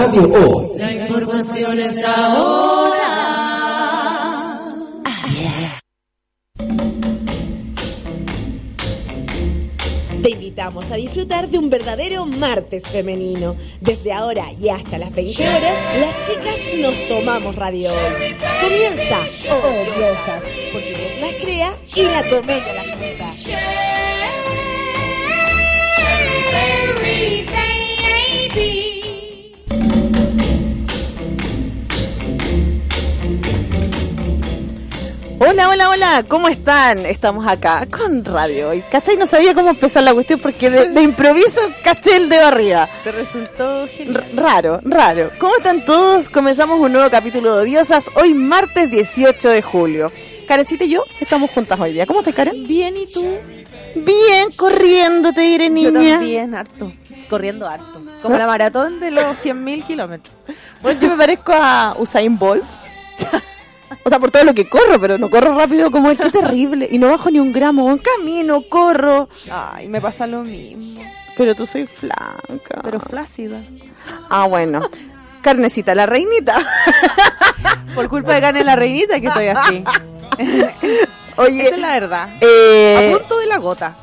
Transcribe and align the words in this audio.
Radio 0.00 0.32
Hoy. 0.32 0.78
La 0.78 0.92
información 0.92 1.78
es 1.78 2.02
ahora. 2.02 2.96
Te 10.22 10.30
invitamos 10.30 10.90
a 10.90 10.96
disfrutar 10.96 11.50
de 11.50 11.58
un 11.58 11.68
verdadero 11.68 12.24
martes 12.24 12.88
femenino. 12.88 13.56
Desde 13.82 14.14
ahora 14.14 14.46
y 14.58 14.70
hasta 14.70 14.96
las 14.96 15.14
20 15.14 15.46
horas, 15.46 15.76
las 16.00 16.26
chicas 16.26 16.56
nos 16.78 16.94
tomamos 17.06 17.54
radio 17.54 17.92
hoy. 17.92 18.34
Comienza 18.62 19.18
Odiosas, 19.54 20.42
porque 20.72 20.94
Dios 20.94 21.20
las 21.20 21.34
crea 21.42 21.74
y 21.94 22.02
la 22.04 22.22
comedia 22.30 22.72
las 22.72 22.86
junta. 22.86 23.99
Hola, 35.50 35.68
hola, 35.68 35.90
hola, 35.90 36.24
¿cómo 36.28 36.46
están? 36.48 37.04
Estamos 37.06 37.44
acá 37.46 37.84
con 37.90 38.24
radio. 38.24 38.72
Y 38.72 38.82
¿cachai? 38.82 39.16
No 39.16 39.26
sabía 39.26 39.52
cómo 39.52 39.70
empezar 39.70 40.04
la 40.04 40.14
cuestión 40.14 40.38
porque 40.38 40.70
de, 40.70 40.86
de 40.90 41.02
improviso 41.02 41.60
caché 41.82 42.16
el 42.16 42.28
de 42.28 42.38
arriba. 42.38 42.88
Te 43.02 43.10
resultó 43.10 43.82
R- 43.84 43.88
genial. 43.92 44.24
raro, 44.36 44.80
raro. 44.84 45.30
¿Cómo 45.40 45.56
están 45.56 45.84
todos? 45.84 46.28
Comenzamos 46.28 46.78
un 46.78 46.92
nuevo 46.92 47.10
capítulo 47.10 47.56
de 47.56 47.62
Odiosas 47.62 48.10
hoy 48.14 48.32
martes 48.32 48.90
18 48.90 49.48
de 49.48 49.60
julio. 49.62 50.12
Karencita 50.46 50.84
y 50.84 50.90
yo 50.90 51.04
estamos 51.20 51.50
juntas 51.50 51.80
hoy 51.80 51.94
día. 51.94 52.06
¿Cómo 52.06 52.20
estás, 52.20 52.34
Karen? 52.34 52.62
Bien, 52.64 52.96
¿y 52.96 53.06
tú? 53.12 53.24
Bien, 53.96 54.50
corriendo, 54.56 55.32
te 55.32 55.40
diré, 55.40 55.68
niña. 55.68 55.90
Yo 55.90 56.10
también, 56.16 56.54
harto. 56.54 56.92
Corriendo 57.28 57.66
harto. 57.66 58.00
Como 58.22 58.36
la 58.36 58.46
maratón 58.46 59.00
de 59.00 59.10
los 59.10 59.24
100.000 59.44 59.84
kilómetros. 59.84 60.32
Bueno, 60.80 61.00
yo 61.00 61.08
me 61.08 61.16
parezco 61.16 61.52
a 61.54 61.96
Usain 61.98 62.38
Bolt. 62.38 62.62
O 64.04 64.08
sea, 64.08 64.18
por 64.18 64.30
todo 64.30 64.44
lo 64.44 64.54
que 64.54 64.68
corro, 64.68 65.00
pero 65.00 65.18
no 65.18 65.28
corro 65.30 65.56
rápido 65.56 65.90
como 65.90 66.10
él. 66.10 66.18
Qué 66.22 66.30
terrible. 66.30 66.88
Y 66.90 66.98
no 66.98 67.08
bajo 67.08 67.30
ni 67.30 67.38
un 67.40 67.52
gramo. 67.52 67.98
Camino, 68.16 68.62
corro. 68.62 69.28
Ay, 69.50 69.88
me 69.88 70.00
pasa 70.00 70.26
lo 70.26 70.42
mismo. 70.42 71.02
Pero 71.36 71.54
tú 71.54 71.66
soy 71.66 71.86
flanca. 71.86 72.80
Pero 72.82 73.00
flácida. 73.00 73.60
Ah, 74.28 74.46
bueno. 74.46 74.80
Carnecita, 75.42 75.94
la 75.94 76.06
reinita. 76.06 76.58
Por 77.94 78.08
culpa 78.08 78.34
de 78.34 78.40
Gane 78.40 78.62
la 78.64 78.76
Reinita 78.76 79.18
que 79.20 79.26
estoy 79.26 79.48
así. 79.48 79.84
Oye, 81.36 81.66
Esa 81.66 81.74
es 81.74 81.80
la 81.80 81.92
verdad. 81.94 82.28
eh, 82.40 83.12
A 83.14 83.18
punto 83.18 83.38
de 83.38 83.46
la 83.46 83.58
gota. 83.58 83.96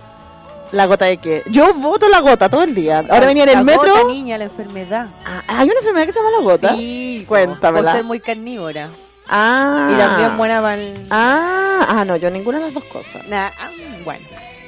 ¿la 0.71 0.85
gota 0.85 1.05
de 1.05 1.17
qué? 1.17 1.43
Yo 1.49 1.73
voto 1.75 2.09
la 2.09 2.19
gota 2.19 2.49
todo 2.49 2.63
el 2.63 2.75
día. 2.75 2.99
Ahora 3.09 3.27
venía 3.27 3.43
en 3.43 3.49
el 3.49 3.55
la 3.55 3.63
metro. 3.63 3.93
Gota, 3.95 4.03
niña, 4.07 4.37
la 4.37 4.45
enfermedad. 4.45 5.07
Ah, 5.25 5.41
¿Hay 5.47 5.65
una 5.69 5.79
enfermedad 5.79 6.05
que 6.07 6.11
se 6.11 6.19
llama 6.19 6.31
la 6.37 6.43
gota? 6.43 6.75
Sí, 6.75 7.23
Cuéntamela. 7.27 7.91
Por 7.91 7.97
ser 7.99 8.03
muy 8.03 8.19
carnívora. 8.19 8.89
Ah. 9.29 9.89
Y 9.93 9.97
también 9.97 10.37
buena 10.37 10.61
para 10.61 10.75
el... 10.75 10.93
Ah, 11.09 11.85
ah, 11.89 12.05
no, 12.05 12.15
yo 12.15 12.29
ninguna 12.29 12.59
de 12.59 12.65
las 12.65 12.73
dos 12.73 12.83
cosas. 12.85 13.25
Nah, 13.27 13.47
ah, 13.59 13.69
bueno. 14.03 14.25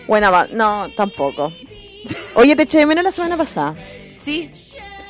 Buena, 0.07 0.29
va- 0.29 0.47
no, 0.51 0.89
tampoco. 0.95 1.51
Oye, 2.35 2.55
te 2.55 2.63
eché 2.63 2.79
de 2.79 2.85
menos 2.85 3.03
la 3.03 3.11
semana 3.11 3.37
pasada. 3.37 3.75
Sí. 4.21 4.49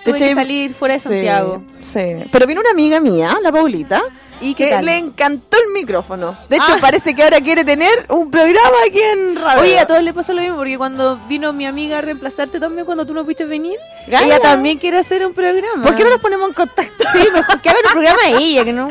Te 0.03 0.11
Tuve 0.11 0.17
eché- 0.20 0.30
que 0.30 0.36
salir 0.36 0.73
fuera 0.73 0.94
de 0.95 1.00
Sí, 1.00 1.08
Santiago. 1.09 1.61
Sí, 1.81 2.16
Pero 2.31 2.47
vino 2.47 2.61
una 2.61 2.72
amiga 2.72 3.00
mía, 3.00 3.38
la 3.42 3.52
Paulita, 3.52 4.02
¿Y 4.42 4.56
qué 4.56 4.70
tal? 4.70 4.86
le 4.86 4.98
encantó 4.98 5.58
el 5.58 5.73
micrófono. 5.73 6.36
De 6.50 6.56
hecho, 6.58 6.66
Ah. 6.70 6.78
parece 6.80 7.14
que 7.14 7.23
ahora 7.23 7.42
quiere 7.42 7.64
tener 7.66 8.06
un 8.09 8.32
programa 8.32 8.76
aquí 8.88 9.00
en 9.02 9.36
radio. 9.36 9.62
Oye, 9.62 9.80
a 9.80 9.86
todos 9.86 10.02
les 10.04 10.14
pasa 10.14 10.34
lo 10.34 10.42
mismo, 10.42 10.56
porque 10.58 10.78
cuando 10.78 11.18
vino 11.28 11.52
mi 11.54 11.66
amiga 11.66 11.98
a 11.98 12.02
reemplazarte 12.02 12.60
también 12.60 12.86
cuando 12.86 13.06
tú 13.06 13.14
no 13.14 13.23
pudiste 13.23 13.45
venir, 13.45 13.76
Gana. 14.08 14.26
ella 14.26 14.40
también 14.40 14.78
quiere 14.78 14.98
hacer 15.00 15.26
un 15.26 15.34
programa. 15.34 15.84
¿Por 15.84 15.95
qué 15.95 16.04
no 16.04 16.10
nos 16.12 16.22
ponemos 16.22 16.48
en 16.50 16.54
contacto? 16.54 17.04
Sí, 17.12 17.20
mejor 17.34 17.60
que 17.62 17.70
hagan 17.70 17.82
un 17.86 17.92
programa 17.92 18.20
ella, 18.40 18.64
que 18.66 18.73
no 18.73 18.88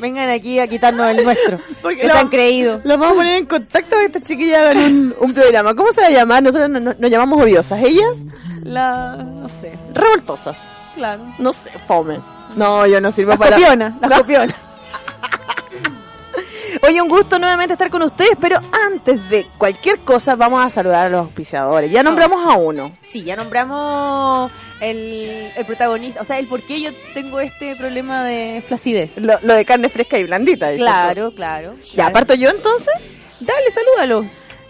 vengan 0.00 0.28
aquí 0.30 0.58
a 0.58 0.66
quitarnos 0.66 1.06
el 1.08 1.24
nuestro. 1.24 1.58
Porque 1.82 2.00
que 2.00 2.06
lo- 2.06 2.12
se 2.14 2.18
han 2.20 2.28
creído. 2.28 2.80
Los 2.84 2.98
vamos 2.98 3.12
a 3.12 3.14
poner 3.16 3.36
en 3.38 3.46
contacto 3.46 3.96
que 3.96 4.04
estas 4.06 4.24
chiquillas 4.24 4.60
hagan 4.62 4.78
un, 4.78 5.14
un 5.20 5.34
programa. 5.34 5.74
¿Cómo 5.74 5.92
se 5.92 6.00
va 6.00 6.06
a 6.06 6.10
llamar? 6.10 6.42
Nosotros 6.42 6.70
nos, 6.70 6.82
nos- 6.82 6.98
nos 6.98 7.10
llamamos 7.10 7.42
odiosas. 7.42 7.82
Ellas, 7.82 8.18
La, 8.64 9.16
no 9.16 9.48
sé, 9.60 9.72
revoltosas. 9.94 10.58
claro. 10.94 11.22
No 11.38 11.52
sé, 11.52 11.70
fome. 11.86 12.18
No, 12.56 12.86
yo 12.86 13.00
no 13.00 13.12
sirvo 13.12 13.30
Las 13.30 13.38
para... 13.38 13.56
copionas, 13.56 13.92
las 14.00 14.10
No. 14.10 14.16
copionas. 14.18 14.56
Oye, 16.82 17.00
un 17.00 17.08
gusto 17.08 17.38
nuevamente 17.38 17.72
estar 17.74 17.90
con 17.90 18.02
ustedes, 18.02 18.36
pero 18.40 18.58
antes 18.86 19.28
de 19.30 19.46
cualquier 19.58 19.98
cosa 20.00 20.36
vamos 20.36 20.64
a 20.64 20.70
saludar 20.70 21.06
a 21.06 21.08
los 21.08 21.20
auspiciadores. 21.26 21.90
Ya 21.90 22.02
nombramos 22.02 22.46
a 22.46 22.56
uno. 22.56 22.92
Sí, 23.10 23.24
ya 23.24 23.36
nombramos 23.36 24.50
el, 24.80 25.50
el 25.56 25.64
protagonista, 25.64 26.20
o 26.22 26.24
sea, 26.24 26.38
el 26.38 26.46
por 26.46 26.62
qué 26.62 26.80
yo 26.80 26.90
tengo 27.14 27.40
este 27.40 27.76
problema 27.76 28.24
de 28.24 28.62
flacidez. 28.66 29.16
Lo, 29.16 29.34
lo 29.42 29.54
de 29.54 29.64
carne 29.64 29.88
fresca 29.88 30.18
y 30.18 30.24
blandita. 30.24 30.68
dices. 30.70 30.84
Claro, 30.84 31.32
claro. 31.34 31.74
Ya, 31.84 31.94
claro. 31.94 32.10
aparto 32.10 32.34
yo 32.34 32.50
entonces. 32.50 32.94
Dale, 33.40 33.70
salúdalo. 33.70 34.24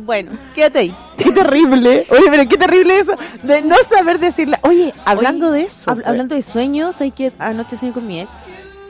Bueno, 0.00 0.32
quédate 0.54 0.78
ahí. 0.80 0.94
Qué 1.16 1.30
terrible. 1.32 2.06
Oye, 2.10 2.24
pero 2.30 2.48
qué 2.48 2.56
terrible 2.58 2.98
eso 2.98 3.12
de 3.42 3.62
no 3.62 3.76
saber 3.88 4.18
decirla. 4.18 4.58
Oye, 4.62 4.92
hablando 5.04 5.50
Oye, 5.50 5.60
de 5.60 5.66
eso. 5.66 5.90
hab- 5.90 5.94
pues. 5.96 6.06
hablando 6.06 6.34
de 6.34 6.42
sueños, 6.42 7.00
hay 7.00 7.10
que 7.12 7.32
anoche 7.38 7.76
soñé 7.76 7.92
con 7.92 8.06
mi 8.06 8.20
ex. 8.20 8.30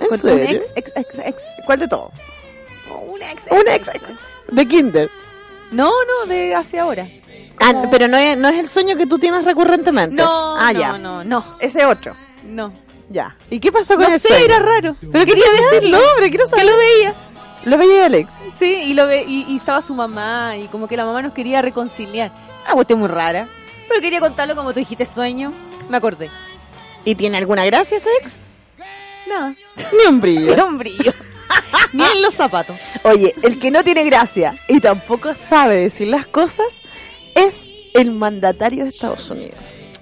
¿En 0.00 0.08
con 0.08 0.18
serio? 0.18 0.44
un 0.44 0.56
ex, 0.56 0.66
ex, 0.76 0.96
ex, 0.96 1.18
ex. 1.24 1.36
¿Cuál 1.64 1.78
de 1.80 1.88
todo? 1.88 2.10
Un 3.08 3.22
ex, 3.22 3.42
Un 3.50 3.68
ex, 3.68 3.88
ex, 3.88 4.02
de 4.50 4.66
kinder. 4.66 5.10
No, 5.72 5.90
no, 5.90 6.26
de 6.26 6.54
hace 6.54 6.78
ahora. 6.78 7.06
Ah, 7.60 7.84
pero 7.90 8.06
no 8.08 8.16
es, 8.16 8.36
no 8.36 8.48
es 8.48 8.58
el 8.58 8.68
sueño 8.68 8.96
que 8.96 9.06
tú 9.06 9.18
tienes 9.18 9.44
recurrentemente. 9.44 10.16
No, 10.16 10.56
ah, 10.56 10.72
no, 10.72 10.80
ya. 10.80 10.98
no, 10.98 11.24
no, 11.24 11.44
Ese 11.60 11.84
otro. 11.86 12.14
no. 12.44 12.72
Ya. 13.08 13.36
¿Y 13.50 13.60
qué 13.60 13.70
pasó 13.70 13.94
con 13.94 14.08
No 14.08 14.14
el 14.14 14.18
sé, 14.20 14.26
sueño? 14.28 14.44
era 14.46 14.58
raro. 14.58 14.96
Pero 15.12 15.24
quería 15.24 15.44
decirlo, 15.70 15.98
pero 16.16 16.28
quiero 16.28 16.46
saber. 16.46 16.64
Que 16.64 16.70
lo 16.72 16.76
veía. 16.76 17.14
Lo 17.66 17.76
veía 17.76 18.06
Alex. 18.06 18.32
Sí, 18.58 18.80
y, 18.84 18.94
lo 18.94 19.06
ve, 19.06 19.24
y, 19.26 19.44
y 19.48 19.56
estaba 19.56 19.82
su 19.82 19.92
mamá, 19.92 20.56
y 20.56 20.68
como 20.68 20.86
que 20.86 20.96
la 20.96 21.04
mamá 21.04 21.20
nos 21.20 21.32
quería 21.32 21.60
reconciliar. 21.60 22.30
Una 22.64 22.74
cuestión 22.74 23.00
muy 23.00 23.08
rara. 23.08 23.48
Pero 23.88 24.00
quería 24.00 24.20
contarlo 24.20 24.54
como 24.56 24.72
tú 24.72 24.78
dijiste 24.78 25.04
sueño. 25.04 25.52
Me 25.88 25.96
acordé. 25.96 26.30
¿Y 27.04 27.16
tiene 27.16 27.38
alguna 27.38 27.64
gracia 27.64 27.98
ese 27.98 28.08
ex? 28.20 28.38
No, 29.28 29.48
Ni 29.50 30.06
un 30.08 30.20
brillo. 30.20 30.52
era 30.52 30.64
un 30.64 30.78
brillo. 30.78 31.12
Ni 31.92 32.04
en 32.04 32.22
los 32.22 32.34
zapatos. 32.34 32.76
Oye, 33.02 33.34
el 33.42 33.58
que 33.58 33.70
no 33.70 33.82
tiene 33.82 34.04
gracia 34.04 34.56
y 34.68 34.80
tampoco 34.80 35.34
sabe 35.34 35.76
decir 35.76 36.08
las 36.08 36.26
cosas 36.26 36.66
es 37.34 37.64
el 37.94 38.12
mandatario 38.12 38.84
de 38.84 38.90
Estados 38.90 39.28
Unidos. 39.30 39.58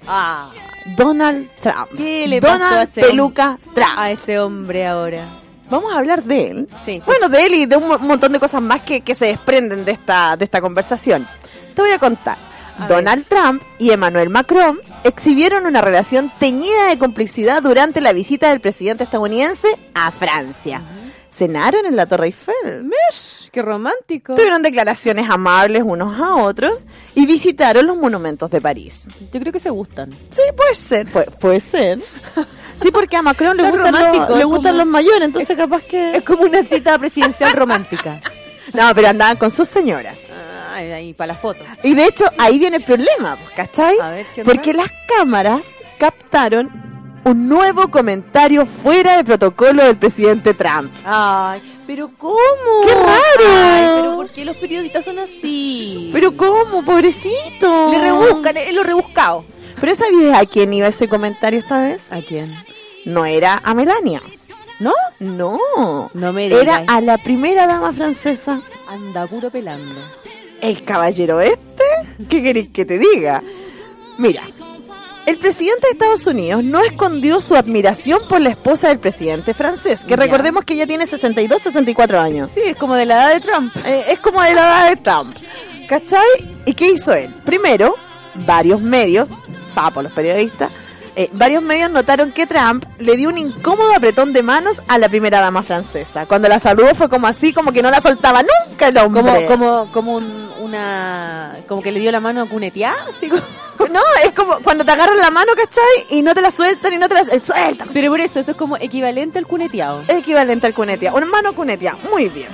Ah, 0.07 0.51
Donald 0.97 1.49
Trump. 1.61 1.89
¿Qué 1.97 2.27
le 2.27 2.41
pasó 2.41 2.53
Donald 2.53 2.77
a 2.77 2.83
ese 2.83 3.01
Peluca 3.01 3.59
Trump. 3.73 3.93
a 3.97 4.11
ese 4.11 4.39
hombre 4.39 4.85
ahora. 4.85 5.25
Vamos 5.69 5.93
a 5.93 5.97
hablar 5.97 6.23
de 6.23 6.47
él. 6.51 6.67
Sí. 6.85 7.01
Bueno, 7.05 7.29
de 7.29 7.45
él 7.45 7.53
y 7.55 7.65
de 7.65 7.75
un 7.77 7.87
mo- 7.87 7.97
montón 7.99 8.31
de 8.31 8.39
cosas 8.39 8.61
más 8.61 8.81
que, 8.81 9.01
que 9.01 9.15
se 9.15 9.25
desprenden 9.25 9.85
de 9.85 9.91
esta, 9.93 10.35
de 10.37 10.45
esta 10.45 10.61
conversación. 10.61 11.27
Te 11.73 11.81
voy 11.81 11.91
a 11.91 11.99
contar. 11.99 12.37
A 12.77 12.87
Donald 12.89 13.25
Trump 13.27 13.61
y 13.79 13.91
Emmanuel 13.91 14.29
Macron 14.29 14.79
exhibieron 15.05 15.65
una 15.65 15.79
relación 15.81 16.29
teñida 16.39 16.87
de 16.89 16.97
complicidad 16.97 17.63
durante 17.63 18.01
la 18.01 18.11
visita 18.11 18.49
del 18.49 18.59
presidente 18.59 19.05
estadounidense 19.05 19.67
a 19.93 20.11
Francia. 20.11 20.81
Cenaron 21.31 21.85
en 21.85 21.95
la 21.95 22.05
Torre 22.05 22.27
Eiffel. 22.27 22.83
Mish, 22.83 23.49
qué 23.51 23.61
romántico. 23.61 24.35
Tuvieron 24.35 24.61
declaraciones 24.61 25.29
amables 25.29 25.83
unos 25.85 26.19
a 26.19 26.35
otros 26.35 26.83
y 27.13 27.25
visitaron 27.25 27.85
los 27.87 27.97
monumentos 27.97 28.49
de 28.51 28.59
París. 28.61 29.07
Yo 29.33 29.39
creo 29.39 29.51
que 29.53 29.59
se 29.59 29.69
gustan. 29.69 30.11
Sí, 30.11 30.41
puede 30.55 30.75
ser, 30.75 31.07
puede, 31.07 31.31
puede 31.31 31.59
ser. 31.61 31.99
Sí, 32.81 32.91
porque 32.91 33.15
a 33.17 33.21
Macron 33.21 33.57
le 33.57 33.69
gustan, 33.69 33.93
los, 33.93 34.37
le 34.37 34.43
gustan 34.43 34.71
como- 34.73 34.77
los 34.83 34.85
mayores, 34.87 35.21
entonces 35.21 35.55
capaz 35.57 35.81
que... 35.83 36.17
Es 36.17 36.23
como 36.23 36.43
una 36.43 36.63
cita 36.63 36.97
presidencial 36.99 37.53
romántica. 37.53 38.19
No, 38.73 38.93
pero 38.93 39.07
andaban 39.07 39.37
con 39.37 39.51
sus 39.51 39.69
señoras. 39.69 40.21
Ay, 40.73 40.91
ahí 40.91 41.13
para 41.13 41.33
la 41.33 41.35
foto. 41.39 41.63
Y 41.83 41.93
de 41.93 42.07
hecho, 42.07 42.25
ahí 42.37 42.59
viene 42.59 42.77
el 42.77 42.83
problema, 42.83 43.37
pues, 43.37 43.51
¿cachai? 43.51 43.97
A 44.01 44.09
ver, 44.09 44.25
¿qué? 44.35 44.43
Porque 44.43 44.73
las 44.73 44.89
cámaras 45.07 45.61
captaron 45.97 46.69
un 47.23 47.47
nuevo 47.47 47.87
comentario 47.89 48.65
fuera 48.65 49.17
de 49.17 49.23
protocolo 49.23 49.83
del 49.85 49.95
presidente 49.95 50.53
Trump. 50.55 50.91
Ay, 51.05 51.61
pero 51.87 52.09
¿cómo? 52.17 52.35
¡Qué 52.85 52.93
raro! 52.93 53.45
Ay, 53.47 53.87
pero 54.01 54.15
¿por 54.15 54.29
qué 54.31 54.43
los 54.43 54.57
periodistas 54.57 55.05
son 55.05 55.19
así? 55.19 56.09
Pero 56.11 56.35
¿cómo, 56.35 56.83
pobrecito? 56.83 57.91
le 57.91 57.99
rebuscan, 57.99 58.57
es 58.57 58.73
lo 58.73 58.83
rebuscado. 58.83 59.45
¿Pero 59.79 59.95
sabías 59.95 60.39
a 60.39 60.45
quién 60.45 60.73
iba 60.73 60.87
ese 60.87 61.07
comentario 61.07 61.59
esta 61.59 61.81
vez? 61.81 62.11
¿A 62.11 62.21
quién? 62.21 62.53
No 63.05 63.25
era 63.25 63.61
a 63.63 63.73
Melania. 63.73 64.21
¿No? 64.79 64.93
No. 65.19 66.09
No 66.13 66.33
me 66.33 66.47
Era 66.47 66.59
digas. 66.59 66.83
a 66.87 67.01
la 67.01 67.17
primera 67.17 67.67
dama 67.67 67.93
francesa. 67.93 68.61
Anda 68.87 69.27
puro 69.27 69.49
pelando. 69.49 69.93
¿El 70.61 70.83
caballero 70.83 71.39
este? 71.41 71.83
¿Qué 72.29 72.41
querés 72.41 72.69
que 72.69 72.85
te 72.85 72.97
diga? 72.97 73.41
Mira, 74.17 74.43
el 75.25 75.37
presidente 75.37 75.87
de 75.87 75.91
Estados 75.91 76.25
Unidos 76.27 76.63
no 76.63 76.81
escondió 76.81 77.41
su 77.41 77.55
admiración 77.55 78.21
por 78.29 78.41
la 78.41 78.49
esposa 78.49 78.87
del 78.89 78.99
presidente 78.99 79.53
francés, 79.53 80.03
que 80.05 80.15
recordemos 80.15 80.63
que 80.65 80.73
ella 80.73 80.87
tiene 80.87 81.05
62, 81.05 81.61
64 81.61 82.19
años. 82.19 82.49
Sí, 82.53 82.61
es 82.63 82.75
como 82.77 82.95
de 82.95 83.05
la 83.05 83.15
edad 83.15 83.33
de 83.33 83.39
Trump. 83.41 83.75
Eh, 83.85 84.05
es 84.09 84.19
como 84.19 84.41
de 84.41 84.53
la 84.55 84.61
edad 84.61 84.89
de 84.89 84.95
Trump. 84.97 85.35
¿Cachai? 85.87 86.25
¿Y 86.65 86.73
qué 86.73 86.91
hizo 86.91 87.13
él? 87.13 87.33
Primero, 87.45 87.95
varios 88.45 88.81
medios, 88.81 89.29
sapo 89.75 90.01
los 90.01 90.11
periodistas, 90.11 90.71
eh, 91.17 91.29
varios 91.31 91.61
medios 91.63 91.89
notaron 91.91 92.31
que 92.33 92.45
Trump 92.47 92.83
le 92.97 93.15
dio 93.15 93.29
un 93.29 93.37
incómodo 93.37 93.93
apretón 93.95 94.33
de 94.33 94.43
manos 94.43 94.81
a 94.87 94.97
la 94.97 95.07
primera 95.07 95.39
dama 95.39 95.63
francesa. 95.63 96.25
Cuando 96.25 96.49
la 96.49 96.59
saludó 96.59 96.93
fue 96.95 97.07
como 97.07 97.27
así, 97.27 97.53
como 97.53 97.71
que 97.71 97.81
no 97.81 97.89
la 97.89 98.01
soltaba 98.01 98.41
nunca 98.43 98.87
el 98.89 98.97
hombre. 98.97 99.21
Como, 99.23 99.47
como, 99.47 99.91
como 99.93 100.15
un- 100.15 100.45
una, 100.61 101.57
como 101.67 101.81
que 101.81 101.91
le 101.91 101.99
dio 101.99 102.11
la 102.11 102.19
mano 102.19 102.41
a 102.41 102.45
Cunetia, 102.49 102.95
así 103.15 103.29
como- 103.29 103.41
No, 103.91 104.01
es 104.23 104.31
como 104.31 104.59
cuando 104.63 104.83
te 104.83 104.91
agarran 104.91 105.17
la 105.19 105.29
mano, 105.31 105.51
¿cachai? 105.55 106.17
Y 106.17 106.21
no 106.21 106.33
te 106.33 106.41
la 106.41 106.49
sueltan 106.51 106.91
y 106.93 106.97
no 106.97 107.07
te 107.07 107.13
la 107.15 107.23
sueltan. 107.23 107.89
Pero 107.93 108.09
por 108.09 108.19
eso, 108.19 108.39
eso 108.39 108.51
es 108.51 108.57
como 108.57 108.75
equivalente 108.77 109.37
al 109.39 109.45
cuneteado. 109.47 110.03
Equivalente 110.07 110.65
al 110.67 110.73
cunetia. 110.73 111.13
Un 111.13 111.29
mano 111.29 111.53
cunetia. 111.53 111.95
Muy 112.09 112.27
bien. 112.29 112.49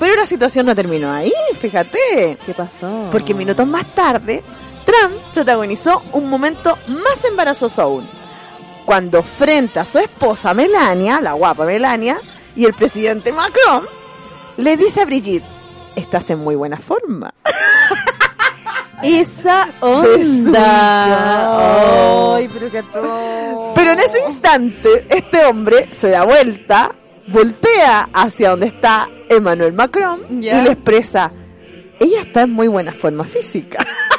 Pero 0.00 0.14
la 0.16 0.24
situación 0.26 0.66
no 0.66 0.74
terminó 0.74 1.12
ahí, 1.12 1.32
fíjate. 1.60 2.38
¿Qué 2.46 2.54
pasó? 2.54 3.08
Porque 3.12 3.34
minutos 3.34 3.66
más 3.66 3.94
tarde, 3.94 4.42
Trump 4.84 5.14
protagonizó 5.32 6.02
un 6.12 6.28
momento 6.28 6.78
más 6.88 7.24
embarazoso 7.24 7.82
aún. 7.82 8.08
Cuando 8.84 9.22
frente 9.22 9.78
a 9.78 9.84
su 9.84 9.98
esposa 9.98 10.54
Melania, 10.54 11.20
la 11.20 11.32
guapa 11.32 11.64
Melania, 11.64 12.20
y 12.54 12.64
el 12.64 12.74
presidente 12.74 13.32
Macron, 13.32 13.86
le 14.56 14.76
dice 14.76 15.02
a 15.02 15.04
Brigitte, 15.04 15.44
estás 15.96 16.30
en 16.30 16.38
muy 16.40 16.54
buena 16.54 16.78
forma. 16.78 17.32
Esa 19.02 19.68
onda. 19.80 20.76
Ay, 22.36 22.48
pero. 22.52 23.72
Pero 23.74 23.90
en 23.90 23.98
ese 23.98 24.20
instante, 24.28 25.06
este 25.10 25.44
hombre 25.44 25.88
se 25.92 26.10
da 26.10 26.22
vuelta, 26.22 26.94
voltea 27.26 28.10
hacia 28.12 28.50
donde 28.50 28.68
está 28.68 29.08
Emmanuel 29.28 29.72
Macron 29.72 30.40
y 30.40 30.50
le 30.50 30.70
expresa, 30.70 31.32
ella 31.98 32.20
está 32.20 32.42
en 32.42 32.52
muy 32.52 32.68
buena 32.68 32.92
forma 32.92 33.24
física. 33.24 33.84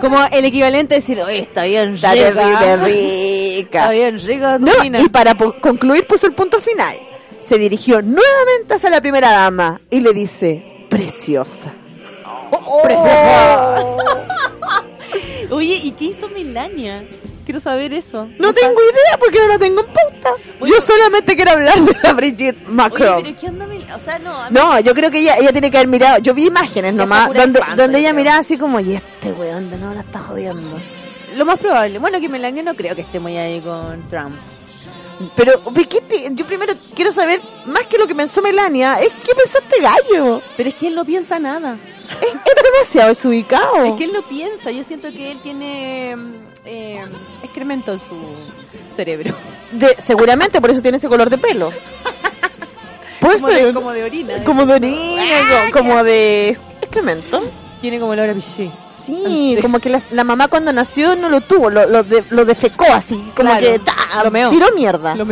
Como 0.00 0.18
el 0.32 0.44
equivalente 0.44 0.94
de 0.94 1.00
decir, 1.00 1.20
oye, 1.20 1.40
está 1.40 1.64
bien 1.64 1.94
Está 1.94 2.12
rica. 2.12 2.32
terrible 2.34 2.76
rica. 2.84 3.78
Está 3.80 3.90
bien 3.92 4.18
rica, 4.20 4.58
No, 4.58 4.72
y 4.84 5.08
para 5.08 5.34
concluir 5.34 6.06
puso 6.06 6.26
el 6.26 6.32
punto 6.34 6.60
final. 6.60 6.96
Se 7.40 7.58
dirigió 7.58 8.02
nuevamente 8.02 8.74
hacia 8.74 8.90
la 8.90 9.00
primera 9.00 9.30
dama 9.32 9.80
y 9.90 10.00
le 10.00 10.12
dice, 10.12 10.86
preciosa. 10.88 11.72
Oye, 15.50 15.80
¿y 15.82 15.90
qué 15.92 16.04
hizo 16.06 16.28
Melania? 16.28 17.04
Quiero 17.44 17.58
saber 17.60 17.92
eso. 17.92 18.26
No 18.38 18.52
tengo 18.54 18.80
idea 18.80 19.18
porque 19.18 19.40
no 19.40 19.48
la 19.48 19.58
tengo 19.58 19.80
en 19.80 19.86
pauta. 19.86 20.30
Bueno. 20.60 20.74
Yo 20.74 20.80
solamente 20.80 21.34
quiero 21.34 21.50
hablar 21.50 21.80
de 21.80 21.96
la 22.02 22.12
Brigitte 22.12 22.56
Oye, 22.58 22.66
Macron. 22.68 23.22
pero 23.22 23.36
¿qué 23.40 23.46
onda 23.48 23.66
Mel- 23.66 23.88
O 23.94 23.98
sea, 23.98 24.18
no, 24.20 24.50
No, 24.50 24.78
yo 24.80 24.94
creo 24.94 25.10
que 25.10 25.18
ella, 25.18 25.36
ella 25.38 25.50
tiene 25.52 25.70
que 25.70 25.76
haber 25.78 25.88
mirado. 25.88 26.18
Yo 26.18 26.34
vi 26.34 26.46
imágenes 26.46 26.94
nomás 26.94 27.32
donde, 27.32 27.58
espanto, 27.58 27.82
donde 27.82 27.98
ella 27.98 28.12
miraba 28.12 28.38
así 28.38 28.56
como, 28.56 28.78
y 28.80 28.94
este 28.94 29.32
weón 29.32 29.70
de 29.70 29.76
no 29.78 29.92
la 29.92 30.02
está 30.02 30.20
jodiendo. 30.20 30.78
lo 31.36 31.44
más 31.44 31.58
probable. 31.58 31.98
Bueno, 31.98 32.20
que 32.20 32.28
Melania 32.28 32.62
no 32.62 32.74
creo 32.74 32.94
que 32.94 33.00
esté 33.02 33.18
muy 33.18 33.36
ahí 33.36 33.60
con 33.60 34.08
Trump. 34.08 34.36
Pero, 35.36 35.52
¿de 35.70 35.86
qué 35.86 36.00
te- 36.00 36.28
yo 36.32 36.44
primero 36.46 36.74
quiero 36.94 37.12
saber, 37.12 37.40
más 37.66 37.86
que 37.86 37.96
lo 37.98 38.06
que 38.06 38.14
pensó 38.14 38.42
Melania, 38.42 39.00
es 39.00 39.10
qué 39.24 39.34
pensó 39.34 39.58
este 39.58 39.80
gallo. 39.80 40.42
Pero 40.56 40.68
es 40.68 40.74
que 40.74 40.86
él 40.88 40.94
no 40.94 41.04
piensa 41.04 41.38
nada. 41.38 41.76
Es, 42.20 42.28
es 42.34 42.62
demasiado 42.72 43.08
desubicado. 43.08 43.84
Es 43.84 43.92
que 43.94 44.04
él 44.04 44.12
no 44.12 44.22
piensa. 44.22 44.70
Yo 44.70 44.82
siento 44.84 45.10
que 45.12 45.32
él 45.32 45.38
tiene 45.42 46.16
mm, 46.16 46.32
eh, 46.64 47.02
excremento 47.42 47.92
en 47.92 48.00
su 48.00 48.14
cerebro. 48.94 49.34
De- 49.72 49.96
seguramente 49.98 50.60
por 50.60 50.70
eso 50.70 50.82
tiene 50.82 50.96
ese 50.98 51.08
color 51.08 51.30
de 51.30 51.38
pelo. 51.38 51.72
Puede 53.20 53.36
como, 53.40 53.48
ser. 53.52 53.66
de, 53.66 53.72
como 53.74 53.92
de 53.92 54.04
orina. 54.04 54.44
Como 54.44 54.66
de 54.66 54.74
orina, 54.74 55.22
Ah, 55.22 55.64
co- 55.72 55.78
como 55.78 56.02
de 56.02 56.48
excremento. 56.80 57.40
Tiene 57.80 57.98
como 58.00 58.14
la 58.14 58.24
hora 58.24 58.34
piché. 58.34 58.70
Sí, 59.04 59.56
como 59.60 59.80
que 59.80 59.88
la, 59.90 60.00
la 60.12 60.22
mamá 60.24 60.46
cuando 60.48 60.72
nació 60.72 61.16
no 61.16 61.28
lo 61.28 61.40
tuvo, 61.40 61.70
lo, 61.70 61.86
lo, 61.86 62.02
de- 62.04 62.24
lo 62.30 62.44
defecó 62.44 62.84
así, 62.92 63.16
como 63.36 63.50
Claro, 63.50 63.60
que 63.60 63.78
¡ta! 63.80 63.94
lo 64.24 64.50
tiró 64.50 64.66
mierda. 64.76 65.14
Lo. 65.16 65.26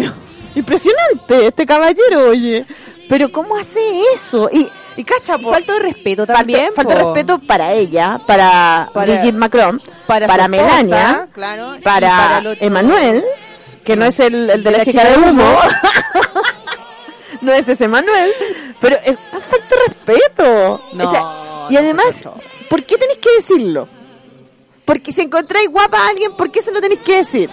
Impresionante 0.57 1.47
este 1.47 1.65
caballero, 1.67 2.29
oye. 2.31 2.67
Pero 3.09 3.31
¿cómo 3.31 3.57
hace 3.57 3.81
eso? 4.15 4.49
Y, 4.53 4.69
y 4.97 5.05
cacha, 5.05 5.39
po, 5.39 5.51
Falta 5.53 5.73
de 5.75 5.79
respeto 5.81 6.27
también. 6.27 6.73
falta 6.75 6.95
de 6.95 7.03
respeto 7.05 7.39
para 7.39 7.73
ella, 7.73 8.21
para, 8.27 8.91
Para- 8.93 9.13
Brigitte 9.13 9.35
Macron, 9.37 9.81
para, 10.07 10.27
para 10.27 10.45
esposa, 10.45 10.63
Melania, 10.63 11.29
claro, 11.33 11.77
para, 11.83 12.39
otro- 12.39 12.55
Emanuel, 12.61 13.25
que 13.85 13.97
no 13.97 14.05
es 14.05 14.21
el, 14.21 14.51
el 14.51 14.63
de 14.63 14.71
la, 14.71 14.85
chica, 14.85 15.05
de 15.05 15.17
humo. 15.19 15.59
no 17.41 17.53
es 17.53 17.69
ese 17.69 17.85
Emanuel, 17.85 18.33
pero 18.81 18.97
es 19.05 19.17
una 19.33 19.41
falta 19.41 19.67
de 19.77 19.83
respeto. 19.95 20.81
No, 20.93 21.09
O 21.09 21.11
sea, 21.13 21.25
y 21.71 21.77
además, 21.77 22.25
no. 22.25 22.35
¿por 22.69 22.85
qué 22.85 22.97
tenéis 22.99 23.19
que 23.21 23.35
decirlo? 23.37 23.89
Porque 24.85 25.13
si 25.13 25.23
encontráis 25.23 25.69
guapa 25.71 25.99
a 25.99 26.09
alguien, 26.09 26.33
¿por 26.37 26.51
qué 26.51 26.63
se 26.63 26.73
lo 26.73 26.81
tenéis 26.81 27.01
que 27.01 27.19
decir? 27.19 27.49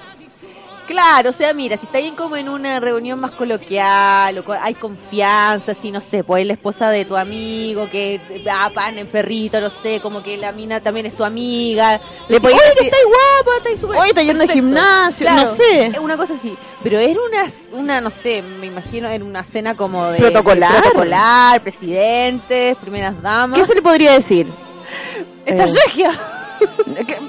Claro, 0.87 1.31
o 1.31 1.33
sea, 1.33 1.53
mira, 1.53 1.75
si 1.77 1.85
está 1.85 1.99
bien 1.99 2.15
como 2.15 2.37
en 2.37 2.47
una 2.47 2.79
reunión 2.79 3.19
más 3.19 3.31
coloquial, 3.31 4.37
o 4.39 4.51
hay 4.53 4.73
confianza, 4.73 5.73
si 5.73 5.91
no 5.91 5.99
sé, 6.01 6.23
pues 6.23 6.41
es 6.41 6.47
la 6.47 6.53
esposa 6.53 6.89
de 6.89 7.03
tu 7.05 7.17
amigo, 7.17 7.89
que 7.89 8.21
da 8.45 8.69
pan 8.69 8.97
en 8.97 9.05
perrito, 9.07 9.59
no 9.59 9.69
sé, 9.69 9.99
como 10.01 10.23
que 10.23 10.37
la 10.37 10.51
mina 10.53 10.79
también 10.81 11.05
es 11.05 11.15
tu 11.15 11.23
amiga. 11.25 11.99
Le 12.29 12.39
podías 12.39 12.59
podías 12.59 12.75
decir, 12.75 12.75
decir, 12.75 12.93
estáis 12.93 13.05
guapa, 13.05 13.57
estáis 13.57 13.79
súper. 13.81 13.99
Hoy 13.99 14.07
está 14.09 14.21
yendo 14.23 14.41
al 14.43 14.47
perfecto". 14.47 14.65
gimnasio, 14.67 15.25
Claro, 15.27 15.41
no 15.49 15.55
sé. 15.55 15.85
es 15.87 15.97
Una 15.99 16.17
cosa 16.17 16.33
así. 16.35 16.57
Pero 16.83 16.99
era 16.99 17.19
una, 17.21 17.79
una, 17.79 18.01
no 18.01 18.09
sé, 18.09 18.41
me 18.41 18.67
imagino, 18.67 19.09
en 19.09 19.23
una 19.23 19.43
cena 19.43 19.75
como 19.75 20.05
de. 20.11 20.19
Protocolar. 20.19 20.81
protocolar, 20.81 21.61
presidentes, 21.61 22.75
primeras 22.77 23.21
damas. 23.21 23.59
¿Qué 23.59 23.65
se 23.65 23.75
le 23.75 23.81
podría 23.81 24.13
decir? 24.13 24.47
Esta 25.45 25.63
Eh, 25.65 25.67
regia. 25.85 26.11
Que, 26.11 26.46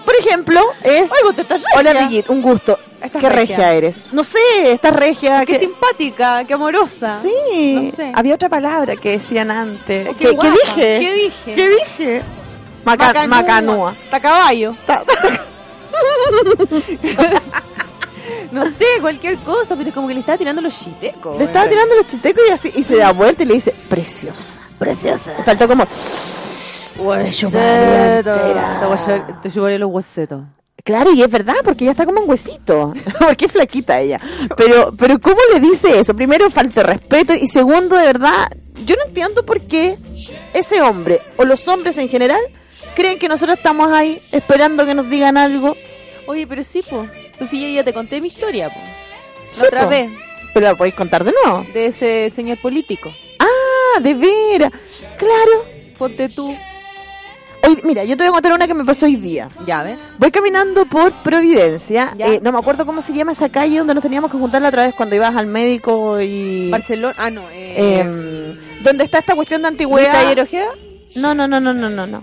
Por 0.05 0.15
ejemplo, 0.17 0.61
es... 0.83 1.11
Oigo, 1.11 1.33
te 1.35 1.43
estás 1.43 1.63
Hola. 1.77 1.93
Brigitte, 1.95 2.31
un 2.31 2.43
gusto. 2.43 2.79
Estás 3.03 3.21
¿Qué 3.23 3.29
regia. 3.29 3.57
regia 3.57 3.73
eres? 3.75 3.97
No 4.13 4.25
sé, 4.25 4.39
estás 4.65 4.93
regia. 4.95 5.45
Qué 5.47 5.53
que- 5.55 5.59
simpática, 5.61 6.45
qué 6.45 6.55
amorosa. 6.55 7.21
Sí, 7.23 7.91
No 7.91 7.97
sé. 7.97 8.13
había 8.15 8.35
otra 8.35 8.49
palabra 8.49 8.97
que 8.97 9.11
decían 9.13 9.51
antes. 9.51 10.09
Oh, 10.11 10.17
¿Qué, 10.17 10.31
dije? 10.31 10.99
¿Qué 10.99 11.13
dije? 11.15 11.55
¿Qué 11.55 11.69
dije? 11.69 12.23
Maca- 12.85 13.27
macanúa. 13.27 13.95
Está 14.05 14.21
caballo. 14.21 14.75
Ta- 14.87 15.05
No 18.53 18.65
sé, 18.67 18.85
cualquier 19.01 19.37
cosa, 19.39 19.77
pero 19.77 19.89
es 19.91 19.95
como 19.95 20.09
que 20.09 20.15
le 20.15 20.21
estaba 20.21 20.39
tirando 20.39 20.63
los 20.63 20.79
chitecos. 20.79 21.37
Le 21.39 21.45
estaba 21.45 21.69
tirando 21.69 21.95
los 21.97 22.07
chitecos 22.07 22.43
y 22.49 22.53
así, 22.53 22.73
y 22.75 22.83
se 22.83 22.97
da 22.97 23.13
vuelta 23.13 23.43
y 23.43 23.47
le 23.47 23.55
dice, 23.55 23.75
preciosa. 23.89 24.59
Preciosa. 24.79 25.33
Faltó 25.45 25.69
como, 25.69 25.87
Te 29.43 29.50
chuparé 29.50 29.78
los 29.78 29.90
huesetos. 29.90 30.43
claro, 30.85 31.12
y 31.12 31.23
es 31.23 31.31
verdad, 31.31 31.55
porque 31.64 31.85
ella 31.85 31.93
está 31.93 32.05
como 32.07 32.21
un 32.23 32.28
huesito. 32.31 32.93
porque 33.21 33.47
es 33.47 33.52
flaquita 33.52 33.99
ella. 34.00 34.19
Pero, 34.57 34.93
pero 34.97 35.19
¿cómo 35.21 35.37
le 35.52 35.61
dice 35.61 35.99
eso? 36.00 36.14
Primero, 36.14 36.50
falta 36.50 36.83
de 36.83 36.87
respeto. 36.88 37.35
Y 37.35 37.47
segundo, 37.49 37.97
de 37.97 38.07
verdad, 38.07 38.49
yo 38.85 38.97
no 38.97 39.05
entiendo 39.07 39.45
por 39.45 39.61
qué 39.61 39.97
ese 40.55 40.81
hombre, 40.83 41.21
o 41.37 41.45
los 41.45 41.67
hombres 41.69 41.97
en 41.99 42.09
general, 42.09 42.40
creen 42.95 43.19
que 43.19 43.28
nosotros 43.28 43.59
estamos 43.59 43.90
ahí 43.93 44.21
esperando 44.33 44.85
que 44.87 44.95
nos 44.95 45.09
digan 45.09 45.37
algo. 45.37 45.76
Oye, 46.26 46.47
pero 46.47 46.62
sí, 46.64 46.83
po. 46.88 47.07
Pues 47.38 47.50
sí, 47.50 47.61
yo 47.62 47.69
ya 47.69 47.85
te 47.85 47.93
conté 47.93 48.21
mi 48.21 48.28
historia. 48.28 48.71
Sí, 49.52 49.61
La 49.61 49.67
otra 49.69 49.83
po. 49.85 49.90
vez, 49.90 50.11
Pero 50.52 50.67
la 50.67 50.75
podéis 50.75 50.95
contar 50.95 51.25
de 51.25 51.33
nuevo. 51.45 51.64
de 51.73 51.87
ese 51.87 52.31
señor 52.35 52.59
político. 52.59 53.12
Ah, 53.38 54.00
de 54.00 54.14
veras. 54.14 54.73
Claro. 55.17 55.64
Ponte 55.97 56.28
tú. 56.28 56.55
Hoy, 57.69 57.81
mira, 57.85 58.03
yo 58.05 58.17
te 58.17 58.23
voy 58.23 58.31
a 58.31 58.33
contar 58.33 58.53
una 58.55 58.67
que 58.67 58.73
me 58.73 58.83
pasó 58.83 59.05
hoy 59.05 59.17
día. 59.17 59.49
Ya, 59.67 59.83
¿ves? 59.83 59.99
Voy 60.19 60.31
caminando 60.31 60.87
por 60.87 61.13
Providencia. 61.13 62.15
Eh, 62.19 62.41
no 62.43 62.51
me 62.51 62.59
acuerdo 62.59 62.87
cómo 62.87 63.03
se 63.03 63.13
llama 63.13 63.33
esa 63.33 63.51
calle 63.51 63.77
donde 63.77 63.93
nos 63.93 64.03
teníamos 64.03 64.31
que 64.31 64.39
juntar 64.39 64.63
la 64.63 64.69
otra 64.69 64.87
vez 64.87 64.95
cuando 64.95 65.15
ibas 65.15 65.37
al 65.37 65.47
médico 65.47 66.19
y... 66.19 66.71
Barcelona. 66.71 67.15
Ah, 67.19 67.29
no. 67.29 67.43
Eh, 67.51 67.75
eh, 68.01 68.59
donde 68.83 69.05
está 69.05 69.19
esta 69.19 69.35
cuestión 69.35 69.61
de 69.61 69.69
¿Luis 69.69 69.81
antigüedad. 69.81 70.13
Taller 70.13 70.41
Ojeda? 70.41 70.69
No, 71.17 71.35
no, 71.35 71.47
no, 71.47 71.61
no, 71.61 71.75
no, 71.75 71.91
no, 71.91 72.07
no. 72.07 72.23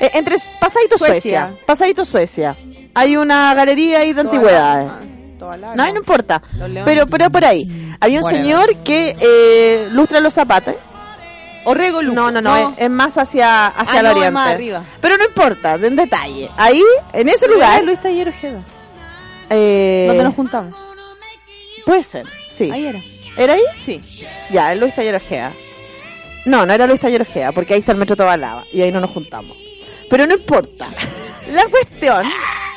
Eh, 0.00 0.10
entre 0.12 0.36
Pasadito 0.60 0.98
Suecia. 0.98 1.46
Suecia. 1.48 1.50
Pasadito 1.64 2.04
Suecia. 2.04 2.54
Hay 2.92 3.16
una 3.16 3.54
galería 3.54 4.00
ahí 4.00 4.12
de 4.12 4.22
Toda 4.22 4.34
antigüedades. 4.34 4.86
la- 5.40 5.74
No, 5.76 5.92
no 5.92 5.96
importa. 5.98 6.42
Pero, 6.84 7.06
pero 7.06 7.30
por 7.30 7.44
ahí. 7.46 7.94
Había 8.00 8.18
un 8.20 8.24
señor 8.24 8.76
que 8.84 9.16
eh, 9.18 9.88
lustra 9.92 10.20
los 10.20 10.34
zapatos. 10.34 10.74
Orrego 11.64 12.02
Luco. 12.02 12.14
No, 12.14 12.30
no, 12.30 12.40
no, 12.40 12.56
Es, 12.56 12.66
es 12.78 12.90
más 12.90 13.16
hacia, 13.18 13.68
hacia 13.68 13.94
Ah, 13.94 13.98
el 13.98 14.02
no, 14.04 14.08
es 14.10 14.16
oriente. 14.16 14.30
más 14.32 14.48
arriba. 14.50 14.82
Pero 15.00 15.16
no 15.16 15.24
importa, 15.24 15.74
en 15.74 15.96
detalle. 15.96 16.50
Ahí, 16.56 16.82
en 17.12 17.28
ese 17.28 17.40
Pero 17.46 17.54
lugar. 17.54 17.84
Luis 17.84 18.00
Taller 18.02 18.28
Ojeda. 18.28 18.60
eh, 19.50 20.04
¿Dónde 20.08 20.24
nos 20.24 20.34
juntamos? 20.34 20.76
Puede 21.86 22.02
ser, 22.02 22.26
sí. 22.48 22.70
Ahí 22.70 22.86
era. 22.86 23.00
¿Era 23.36 23.54
ahí? 23.54 23.62
Sí. 23.84 24.00
Ya, 24.50 24.72
el 24.72 24.80
Luis 24.80 24.94
Taller 24.94 25.16
Ojea. 25.16 25.52
No, 26.46 26.64
no 26.66 26.72
era 26.72 26.86
Luis 26.86 27.00
Taller 27.00 27.22
Ojea, 27.22 27.52
porque 27.52 27.74
ahí 27.74 27.80
está 27.80 27.92
el 27.92 27.98
metro 27.98 28.16
Tobalaba 28.16 28.64
y 28.72 28.82
ahí 28.82 28.92
no 28.92 29.00
nos 29.00 29.10
juntamos. 29.10 29.56
Pero 30.10 30.26
no 30.26 30.34
importa. 30.34 30.86
La 31.52 31.66
cuestión 31.68 32.22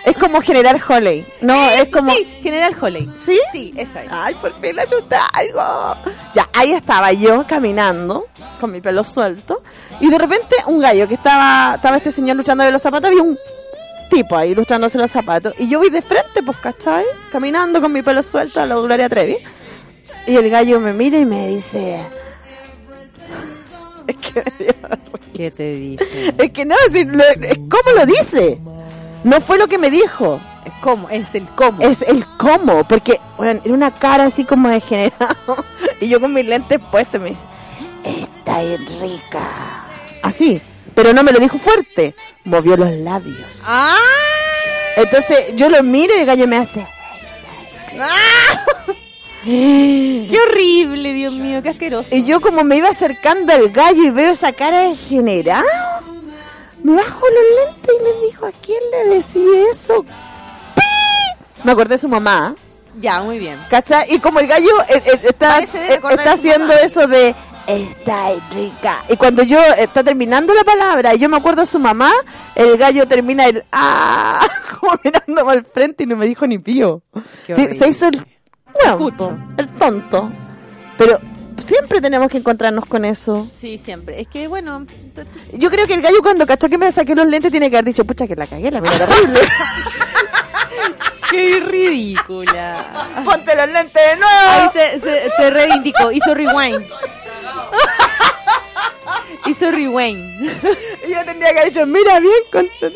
es 0.06 0.18
como 0.18 0.42
generar 0.42 0.80
Holey. 0.88 1.26
No, 1.42 1.70
es 1.70 1.90
como. 1.90 2.12
Sí, 2.14 2.26
General 2.42 2.76
Holley. 2.80 3.10
¿Sí? 3.26 3.40
Sí, 3.52 3.74
esa 3.76 4.04
es. 4.04 4.10
Ay, 4.12 4.34
por 4.36 4.54
fin 4.60 4.76
le 4.76 4.82
ayudé 4.82 5.18
algo. 5.34 5.96
Ya, 6.34 6.50
ahí 6.54 6.74
estaba 6.74 7.12
yo 7.14 7.46
caminando 7.48 8.28
con 8.60 8.72
mi 8.72 8.82
pelo 8.82 9.04
suelto 9.04 9.62
y 10.00 10.10
de 10.10 10.18
repente 10.18 10.56
un 10.68 10.80
gallo 10.80 11.08
que 11.08 11.16
estaba, 11.16 11.76
estaba 11.76 11.98
este 11.98 12.12
señor 12.12 12.38
luchando 12.38 12.64
de 12.64 12.72
los 12.72 12.82
zapatos, 12.82 13.10
había 13.10 13.22
un 13.22 13.38
tipo 14.10 14.38
ahí 14.38 14.56
lustrándose 14.56 14.98
los 14.98 15.12
zapatos 15.12 15.54
y 15.60 15.68
yo 15.68 15.80
voy 15.80 15.90
de 15.90 16.02
frente, 16.02 16.42
pues, 16.46 16.58
¿cachai? 16.58 17.06
Caminando 17.32 17.82
con 17.82 17.92
mi 17.92 18.02
pelo 18.02 18.24
suelto 18.24 18.62
a 18.62 18.66
la 18.66 18.76
Gloria 18.76 19.10
Trevi 19.10 19.38
y 20.26 20.36
el 20.36 20.50
gallo 20.50 20.80
me 20.80 20.94
mira 20.94 21.18
y 21.18 21.26
me 21.26 21.48
dice... 21.48 22.06
Es 24.08 24.16
que. 24.18 24.76
¿Qué 25.34 25.52
te 25.52 26.44
es 26.44 26.52
que 26.52 26.66
no, 26.66 26.76
si 26.92 27.04
lo- 27.06 27.24
es 27.24 27.58
¿cómo 27.70 27.92
lo 27.96 28.06
dice? 28.06 28.60
No 29.24 29.42
fue 29.42 29.58
lo 29.58 29.68
que 29.68 29.78
me 29.78 29.92
dijo. 29.92 30.40
Es 30.66 30.74
como, 30.82 31.10
es 31.10 31.36
el 31.36 31.46
cómo. 31.50 31.82
Es 31.82 32.02
el 32.02 32.26
cómo, 32.38 32.84
porque 32.88 33.20
bueno, 33.38 33.62
era 33.64 33.74
una 33.74 33.92
cara 33.92 34.26
así 34.26 34.44
como 34.46 34.70
degenerado. 34.70 35.36
Y 36.02 36.08
yo 36.10 36.20
con 36.22 36.32
mis 36.34 36.46
lentes 36.46 36.80
puestos 36.92 37.20
me 37.20 37.30
dice, 37.30 37.42
está 38.04 38.62
bien 38.62 38.86
rica. 39.02 39.86
Así, 40.22 40.62
pero 40.94 41.12
no 41.14 41.24
me 41.24 41.32
lo 41.32 41.40
dijo 41.40 41.58
fuerte. 41.58 42.14
Movió 42.44 42.78
los 42.78 42.92
labios. 42.92 43.64
¡Ah! 43.66 43.98
Entonces 44.96 45.56
yo 45.56 45.70
lo 45.70 45.82
miro 45.84 46.16
y 46.16 46.20
el 46.20 46.26
gallo 46.28 46.48
me 46.48 46.58
hace. 46.58 46.86
¡Qué 50.30 50.38
horrible, 50.46 51.13
Dios 51.13 51.39
mío! 51.39 51.63
¡Qué 51.63 51.70
asqueroso! 51.70 52.13
Y 52.13 52.25
yo 52.25 52.42
como 52.42 52.66
me 52.66 52.75
iba 52.75 52.89
acercando 52.89 53.54
al 53.54 53.70
gallo 53.70 54.04
y 54.04 54.10
veo 54.10 54.32
esa 54.32 54.51
cara 54.51 54.89
degenerada, 54.89 56.01
me 56.84 56.96
bajo 56.96 57.25
los 57.27 57.75
lentes 57.75 57.96
y 57.98 58.04
le 58.04 58.27
dijo, 58.27 58.46
¿a 58.46 58.51
quién 58.51 58.80
le 58.92 59.16
decía 59.16 59.72
eso? 59.72 60.04
¡Pi! 60.04 60.82
Me 61.63 61.72
acordé 61.72 61.96
de 61.96 62.00
su 62.00 62.10
mamá. 62.10 62.56
Ya, 63.00 63.22
muy 63.22 63.39
bien. 63.39 63.58
¿Cachai? 63.70 64.13
Y 64.13 64.20
como 64.20 64.39
el 64.39 64.48
gallo 64.48 64.82
eh, 64.89 65.01
eh, 65.06 65.20
está, 65.24 65.62
eh, 65.62 66.01
haciendo 66.25 66.68
mamá. 66.68 66.82
eso 66.82 67.08
de 67.08 67.34
está 67.68 68.34
rica. 68.51 69.04
Y 69.08 69.16
cuando 69.16 69.44
yo 69.44 69.60
eh, 69.60 69.84
está 69.84 70.04
terminando 70.04 70.54
la 70.54 70.66
palabra 70.66 71.16
y 71.16 71.20
yo 71.20 71.30
me 71.30 71.38
acuerdo 71.38 71.62
de 71.62 71.68
su 71.68 71.80
mamá, 71.80 72.12
el 72.54 72.77
gallo 72.77 73.08
termina 73.08 73.46
el 73.46 73.63
ah, 73.72 74.46
como 74.80 74.94
mirándome 75.04 75.51
al 75.54 75.63
frente 75.63 76.04
y 76.04 76.08
no 76.08 76.18
me 76.18 76.25
dijo 76.25 76.46
ni 76.48 76.58
pío. 76.58 77.01
Qué 77.46 77.56
Sí, 77.56 77.74
se 77.75 77.88
hizo 77.88 78.08
el 78.08 78.25
el 79.58 79.68
tonto. 79.78 80.30
Pero 80.98 81.20
siempre 81.66 82.02
tenemos 82.02 82.30
que 82.30 82.38
encontrarnos 82.38 82.86
con 82.86 83.06
eso. 83.06 83.48
Sí, 83.60 83.78
siempre. 83.78 84.22
Es 84.22 84.28
que, 84.28 84.48
bueno, 84.48 84.86
Yo 85.54 85.70
creo 85.70 85.88
que 85.88 85.94
el 85.94 86.02
gallo 86.02 86.22
cuando 86.22 86.46
cachó 86.46 86.70
que 86.70 86.78
me 86.78 86.92
saqué 86.92 87.16
los 87.16 87.28
lentes 87.28 87.52
tiene 87.52 87.70
que 87.70 87.78
haber 87.78 87.86
dicho, 87.86 88.06
pucha 88.06 88.28
que 88.28 88.36
la 88.36 88.48
cagué, 88.48 88.72
la 88.72 88.82
mira 88.82 89.06
horrible. 89.06 89.40
¡qué 91.30 91.60
ridícula! 91.60 92.86
Ponte 93.26 93.54
los 93.56 93.68
lentes 93.68 93.94
de 93.94 94.00
Ahí 94.00 94.18
nuevo. 94.18 94.72
se, 94.74 95.00
se, 95.02 95.30
se 95.36 95.50
reivindicó, 95.50 96.12
hizo 96.12 96.34
rewind. 96.34 96.86
hizo 99.46 99.72
rewind. 99.72 100.52
Yo 101.10 101.26
tendría 101.26 101.54
que 101.54 101.60
haber 101.60 101.74
dicho, 101.74 101.86
mira 101.86 102.20
bien 102.20 102.34
con 102.52 102.66
Qué 102.80 102.94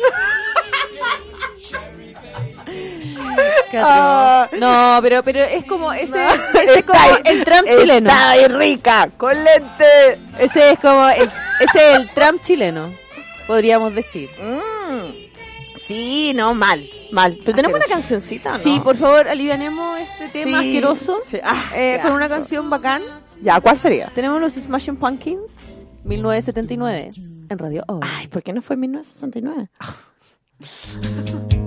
Ah. 3.74 4.48
No, 4.58 4.98
pero, 5.02 5.22
pero 5.22 5.40
es 5.40 5.64
como, 5.64 5.92
ese, 5.92 6.26
ese 6.54 6.78
es 6.80 6.84
como 6.84 7.00
el 7.24 7.44
Trump 7.44 7.66
chileno. 7.66 8.10
Está 8.10 8.30
ahí 8.30 8.46
rica, 8.48 9.08
con 9.16 9.32
lente. 9.42 10.18
Ese 10.38 10.72
es 10.72 10.78
como, 10.78 11.08
el, 11.08 11.30
ese 11.60 11.92
es 11.92 11.98
el 12.00 12.10
Trump 12.10 12.42
chileno, 12.42 12.90
podríamos 13.46 13.94
decir. 13.94 14.28
Mm. 14.38 15.22
Sí, 15.86 16.32
no, 16.34 16.54
mal, 16.54 16.86
mal. 17.10 17.36
Pero 17.44 17.56
tenemos 17.56 17.76
una 17.76 17.86
cancioncita, 17.86 18.50
¿o 18.50 18.58
¿no? 18.58 18.58
Sí, 18.62 18.80
por 18.80 18.96
favor, 18.96 19.28
alivianemos 19.28 19.98
este 20.20 20.44
tema 20.44 20.60
Sí. 20.60 20.68
asqueroso 20.68 21.20
Sí. 21.24 21.38
Ah, 21.42 21.64
eh, 21.74 21.98
con 22.02 22.12
una 22.12 22.28
canción 22.28 22.70
bacán. 22.70 23.02
Ya, 23.42 23.60
¿cuál 23.60 23.78
sería? 23.78 24.06
Tenemos 24.14 24.40
los 24.40 24.52
Smashing 24.54 24.96
Pumpkins, 24.96 25.50
1979, 26.04 27.10
en 27.48 27.58
Radio 27.58 27.84
O. 27.88 28.00
Ay, 28.02 28.28
¿por 28.28 28.42
qué 28.42 28.52
no 28.52 28.62
fue 28.62 28.74
en 28.74 28.80
1969? 28.80 29.68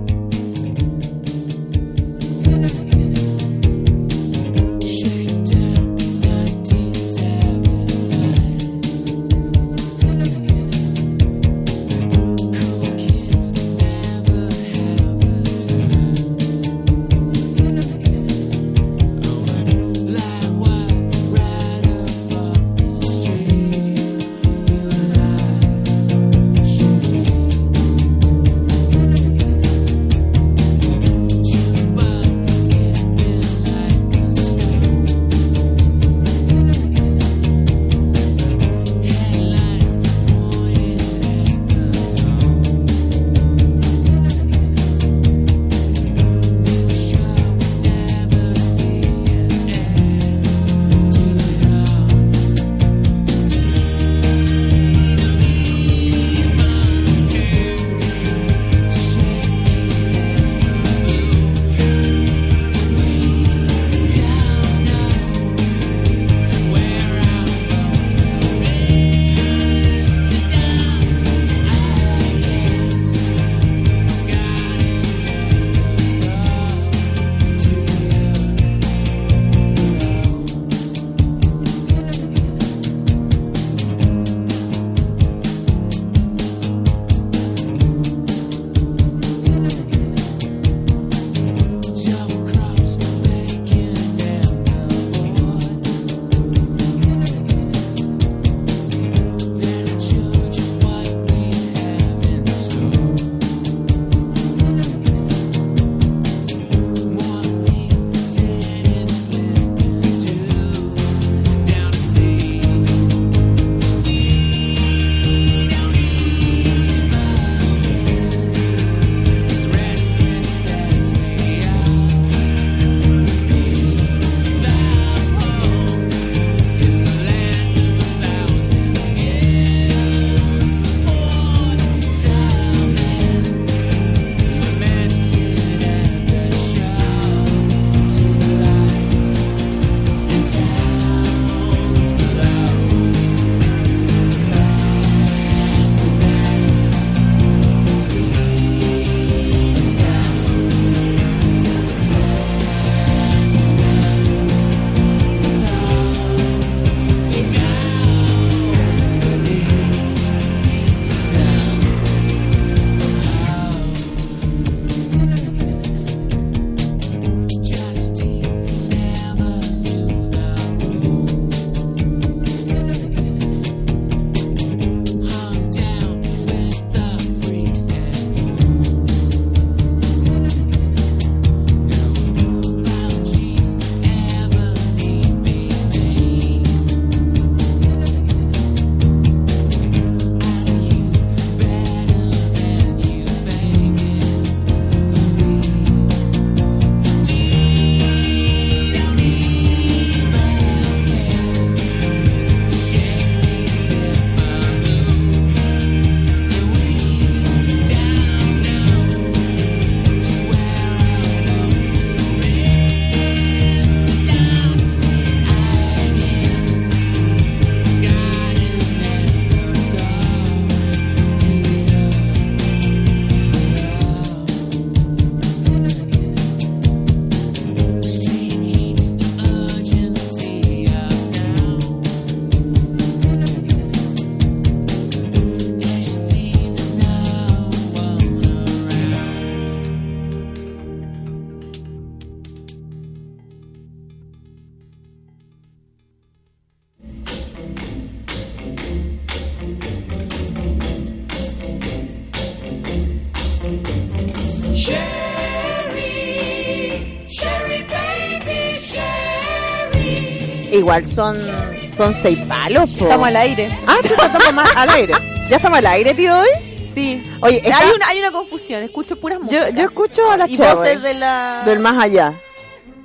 igual 260.86 261.04
son, 261.04 261.36
son 261.82 262.14
seis 262.14 262.38
palos, 262.46 262.88
po. 262.90 263.04
Estamos 263.06 263.26
al 263.26 263.36
aire. 263.36 263.68
Ah, 263.88 263.96
tú 264.02 264.08
estamos 264.14 264.52
más 264.54 264.76
al 264.76 264.88
aire. 264.90 265.12
¿Ya 265.50 265.56
estamos 265.56 265.78
al 265.78 265.86
aire, 265.86 266.14
tío, 266.14 266.38
hoy? 266.38 266.46
Sí. 266.94 267.20
Oye, 267.40 267.56
está- 267.56 267.78
hay, 267.80 267.90
una, 267.90 268.06
hay 268.06 268.18
una 268.20 268.30
confusión. 268.30 268.84
Escucho 268.84 269.16
puras 269.16 269.38
yo, 269.40 269.44
músicas. 269.46 269.74
yo 269.74 269.82
escucho 269.84 270.30
a 270.30 270.36
la 270.36 270.46
y 270.48 270.56
voces 270.56 271.02
de 271.02 271.14
la... 271.14 271.62
del 271.66 271.80
más 271.80 272.00
allá. 272.00 272.34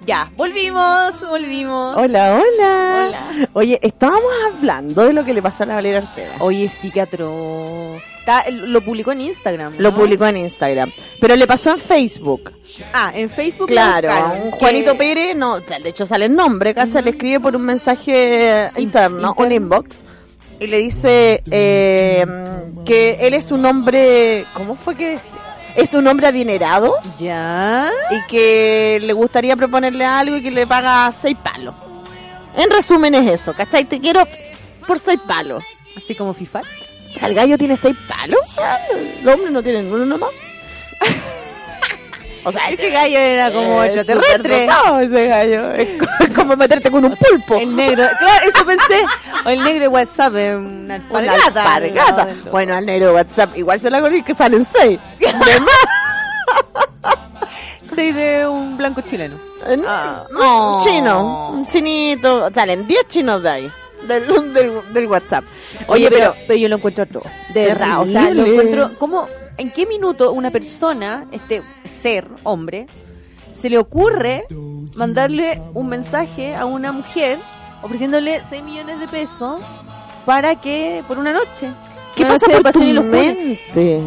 Ya, 0.06 0.32
volvimos, 0.36 1.20
volvimos. 1.30 1.96
Hola, 1.96 2.34
hola. 2.42 3.06
Hola. 3.08 3.50
Oye, 3.54 3.80
estábamos 3.84 4.32
hablando 4.52 5.04
de 5.04 5.14
lo 5.14 5.24
que 5.24 5.34
le 5.34 5.42
pasó 5.44 5.62
a 5.64 5.68
la 5.68 5.76
Valeria 5.76 6.00
Ortega. 6.00 6.32
Oye, 6.40 6.68
sí 6.82 6.90
que 6.90 7.02
atroz. 7.02 8.02
Está- 8.20 8.50
Lo 8.50 8.82
publicó 8.82 9.12
en 9.12 9.22
Instagram. 9.22 9.76
Lo 9.78 9.94
publicó 9.94 10.26
en 10.26 10.38
Instagram. 10.38 10.92
Pero 11.20 11.36
le 11.36 11.46
pasó 11.46 11.72
en 11.72 11.78
Facebook. 11.78 12.52
Ah, 12.94 13.12
en 13.14 13.30
Facebook. 13.30 13.68
Claro, 13.68 14.08
buscaron, 14.10 14.42
un 14.46 14.52
que- 14.52 14.58
Juanito 14.58 14.98
Pérez, 14.98 15.36
no, 15.36 15.60
de 15.60 15.90
hecho 15.90 16.06
sale 16.08 16.26
el 16.26 16.36
nombre, 16.36 16.74
¿cachai? 16.74 17.04
Le 17.04 17.12
escribe 17.12 17.40
por 17.40 17.56
un 17.56 17.64
mensaje 17.64 18.70
interno, 18.78 19.36
un 19.38 19.52
inbox, 19.52 19.98
y 20.60 20.66
le 20.68 20.78
dice 20.78 21.44
eh, 21.52 22.26
que 22.86 23.18
él 23.22 23.36
es 23.36 23.52
un 23.52 23.66
hombre, 23.66 24.46
¿cómo 24.56 24.76
fue 24.76 24.96
que 24.96 25.10
decía? 25.12 25.32
Es 25.76 25.94
un 25.94 26.06
hombre 26.08 26.28
adinerado 26.28 26.96
Ya. 27.18 27.90
y 28.12 28.28
que 28.30 29.00
le 29.02 29.14
gustaría 29.14 29.56
proponerle 29.56 30.06
algo 30.06 30.36
y 30.38 30.42
que 30.42 30.52
le 30.52 30.68
paga 30.68 31.12
seis 31.12 31.38
palos. 31.42 31.74
En 32.56 32.70
resumen 32.70 33.16
es 33.16 33.32
eso, 33.42 33.54
¿cachai? 33.54 33.86
Te 33.86 34.00
quiero 34.00 34.28
por 34.86 35.00
seis 35.00 35.20
palos. 35.28 35.64
Así 35.96 36.16
como 36.16 36.34
FIFA. 36.34 36.62
O 37.16 37.20
sea, 37.20 37.28
el 37.30 37.36
gallo 37.36 37.58
tiene 37.58 37.78
seis 37.78 37.96
palos. 38.08 38.40
Los 39.24 39.34
hombres 39.36 39.52
no 39.52 39.64
tienen 39.64 39.92
uno 39.92 40.06
nomás. 40.06 40.30
O 42.43 42.51
sea, 42.51 42.69
Ese 42.69 42.89
gallo 42.89 43.17
era 43.19 43.51
como 43.51 43.84
es 43.84 43.95
extraterrestre. 43.95 44.38
superdotado 44.62 44.99
ese 44.99 45.27
gallo. 45.27 45.71
Es 45.73 45.88
co- 45.99 46.23
es 46.23 46.32
como 46.34 46.56
meterte 46.56 46.89
con 46.89 47.06
un 47.06 47.15
pulpo. 47.15 47.56
El 47.56 47.75
negro, 47.75 48.08
claro, 48.17 48.45
eso 48.54 48.65
pensé. 48.65 49.04
O 49.45 49.49
el 49.49 49.63
negro 49.63 49.82
de 49.82 49.88
WhatsApp 49.88 50.36
es 50.36 50.56
una 50.56 50.99
Una 51.10 51.34
alpargata. 51.34 52.27
Bueno, 52.51 52.75
al 52.75 52.86
negro 52.86 53.08
de 53.10 53.13
WhatsApp 53.13 53.56
igual 53.58 53.80
se 53.80 53.89
la 53.91 54.01
con 54.01 54.23
que 54.23 54.34
salen 54.34 54.65
seis. 54.65 54.99
De 55.19 55.60
más. 55.60 55.69
Soy 57.95 58.12
de 58.13 58.47
un 58.47 58.77
blanco 58.77 59.01
chileno. 59.01 59.36
Ah. 59.88 60.23
No, 60.32 60.77
un 60.77 60.84
chino, 60.84 61.49
un 61.51 61.65
chinito. 61.67 62.49
Salen 62.54 62.88
10 62.88 63.08
chinos 63.08 63.43
de 63.43 63.49
ahí. 63.49 63.71
Del, 64.08 64.25
del, 64.54 64.71
del 64.93 65.08
WhatsApp. 65.08 65.43
Oye, 65.88 66.10
pero, 66.10 66.34
pero 66.47 66.58
yo 66.58 66.67
lo 66.69 66.77
encuentro 66.77 67.06
todo. 67.06 67.23
De 67.54 67.65
verdad, 67.67 67.99
o 68.01 68.06
sea, 68.06 68.32
lo 68.32 68.45
encuentro. 68.45 68.91
¿Cómo, 68.97 69.27
¿En 69.58 69.70
qué 69.72 69.86
minuto 69.86 70.32
una 70.32 70.50
persona, 70.52 71.26
este 71.32 71.62
ser, 71.86 72.28
hombre, 72.44 72.88
se 73.62 73.70
le 73.70 73.78
ocurre 73.78 74.46
mandarle 74.96 75.62
un 75.74 75.88
mensaje 75.88 76.56
a 76.56 76.66
una 76.66 76.92
mujer 76.92 77.38
ofreciéndole 77.84 78.42
6 78.50 78.64
millones 78.64 79.00
de 79.00 79.08
pesos 79.08 79.62
para 80.26 80.56
que, 80.56 81.04
por 81.08 81.20
una 81.20 81.34
noche? 81.34 81.70
¿Qué 82.16 82.24
Una 82.24 82.34
pasa 82.34 82.48
noche 82.48 82.62
por 82.64 82.72
tu 82.74 82.84
y 82.84 82.94
locura. 82.94 83.18
mente? 83.22 84.02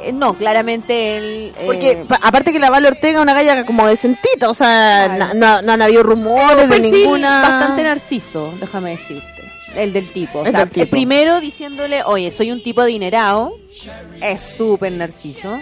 Eh, 0.00 0.12
no, 0.12 0.34
claramente 0.34 1.16
él. 1.18 1.52
eh, 1.56 1.62
Porque 1.66 2.04
pa- 2.08 2.20
aparte 2.22 2.52
que 2.52 2.58
la 2.58 2.70
Val 2.70 2.84
Ortega 2.86 3.18
es 3.18 3.22
una 3.22 3.32
galla 3.34 3.64
como 3.64 3.86
decentita, 3.86 4.48
o 4.50 4.54
sea, 4.54 5.12
Claro. 5.16 5.34
no, 5.34 5.62
no 5.62 5.72
han 5.72 5.82
habido 5.82 6.02
rumores 6.02 6.68
de 6.68 6.80
ninguna. 6.80 7.42
bastante 7.42 7.82
narciso, 7.82 8.52
déjame 8.60 8.90
decirte. 8.92 9.43
El 9.76 9.92
del 9.92 10.08
tipo. 10.12 10.40
O 10.40 10.44
sea, 10.50 10.66
tipo. 10.66 10.80
el 10.82 10.88
primero 10.88 11.40
diciéndole, 11.40 12.02
oye, 12.04 12.30
soy 12.32 12.52
un 12.52 12.62
tipo 12.62 12.80
adinerado. 12.80 13.52
Es 14.20 14.40
súper 14.56 14.92
narciso. 14.92 15.58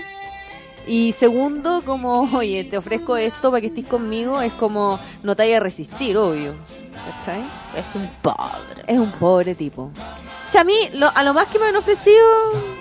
Y 0.87 1.14
segundo, 1.18 1.83
como, 1.85 2.22
oye, 2.37 2.64
te 2.64 2.77
ofrezco 2.79 3.16
esto 3.16 3.51
para 3.51 3.61
que 3.61 3.68
estés 3.68 3.87
conmigo. 3.87 4.40
Es 4.42 4.53
como, 4.55 4.98
no 5.22 5.37
te 5.37 5.42
vayas 5.44 5.61
a 5.61 5.64
resistir, 5.64 6.16
obvio. 6.16 6.55
¿Cachai? 7.20 7.42
Es 7.77 7.94
un 7.94 8.09
pobre. 8.22 8.85
Es 8.87 8.98
un 8.98 9.11
pobre 9.12 9.55
tipo. 9.55 9.83
O 9.85 10.53
sea, 10.53 10.61
a 10.61 10.64
mí, 10.64 10.75
lo- 10.92 11.11
a 11.14 11.22
lo 11.25 11.33
más 11.33 11.46
que 11.46 11.59
me 11.59 11.66
han 11.66 11.77
ofrecido, 11.77 12.22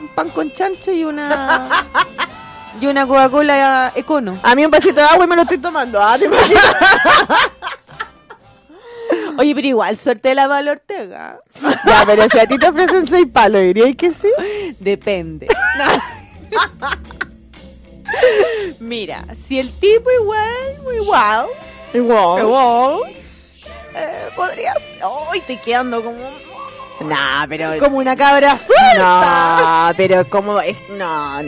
un 0.01 0.09
pan 0.13 0.29
con 0.31 0.51
chancho 0.51 0.91
y 0.91 1.03
una... 1.05 1.85
y 2.81 2.85
una 2.87 3.07
Coca-Cola 3.07 3.93
Econo. 3.95 4.39
A 4.43 4.53
mí 4.55 4.65
un 4.65 4.71
vasito 4.71 4.95
de 4.95 5.01
agua 5.03 5.23
y 5.25 5.27
me 5.27 5.35
lo 5.37 5.41
estoy 5.43 5.57
tomando. 5.59 6.01
Ah, 6.01 6.17
¿te? 6.19 6.27
Oye, 9.38 9.56
pero 9.56 9.67
igual, 9.67 9.97
suerte 9.97 10.30
de 10.30 10.36
la 10.36 10.47
Val 10.47 10.67
Ortega. 10.67 11.39
ya, 11.88 12.04
pero 12.06 12.28
si 12.30 12.39
a 12.39 12.45
ti 12.47 12.58
te 12.58 12.67
ofrecen 12.69 13.08
seis 13.08 13.26
palos, 13.32 13.62
dirías 13.62 13.95
que 13.95 14.12
sí. 14.12 14.30
Depende. 14.80 15.47
Mira, 18.80 19.26
si 19.47 19.60
el 19.60 19.71
tipo 19.80 20.10
igual, 20.21 20.50
wow, 21.06 21.47
Igual. 21.93 22.45
wow, 22.45 23.06
eh, 23.95 24.30
podría 24.36 24.74
ser. 24.74 25.02
¡Ay, 25.32 25.39
estoy 25.39 25.58
quedando 25.58 26.04
como, 26.04 26.17
Nah, 27.08 27.47
pero. 27.47 27.78
como 27.80 27.97
una 27.97 28.15
cabra 28.15 28.58
suelta! 28.58 29.88
No, 29.89 29.93
pero 29.97 30.28
como 30.30 30.60
es. 30.60 30.76
No. 30.97 31.39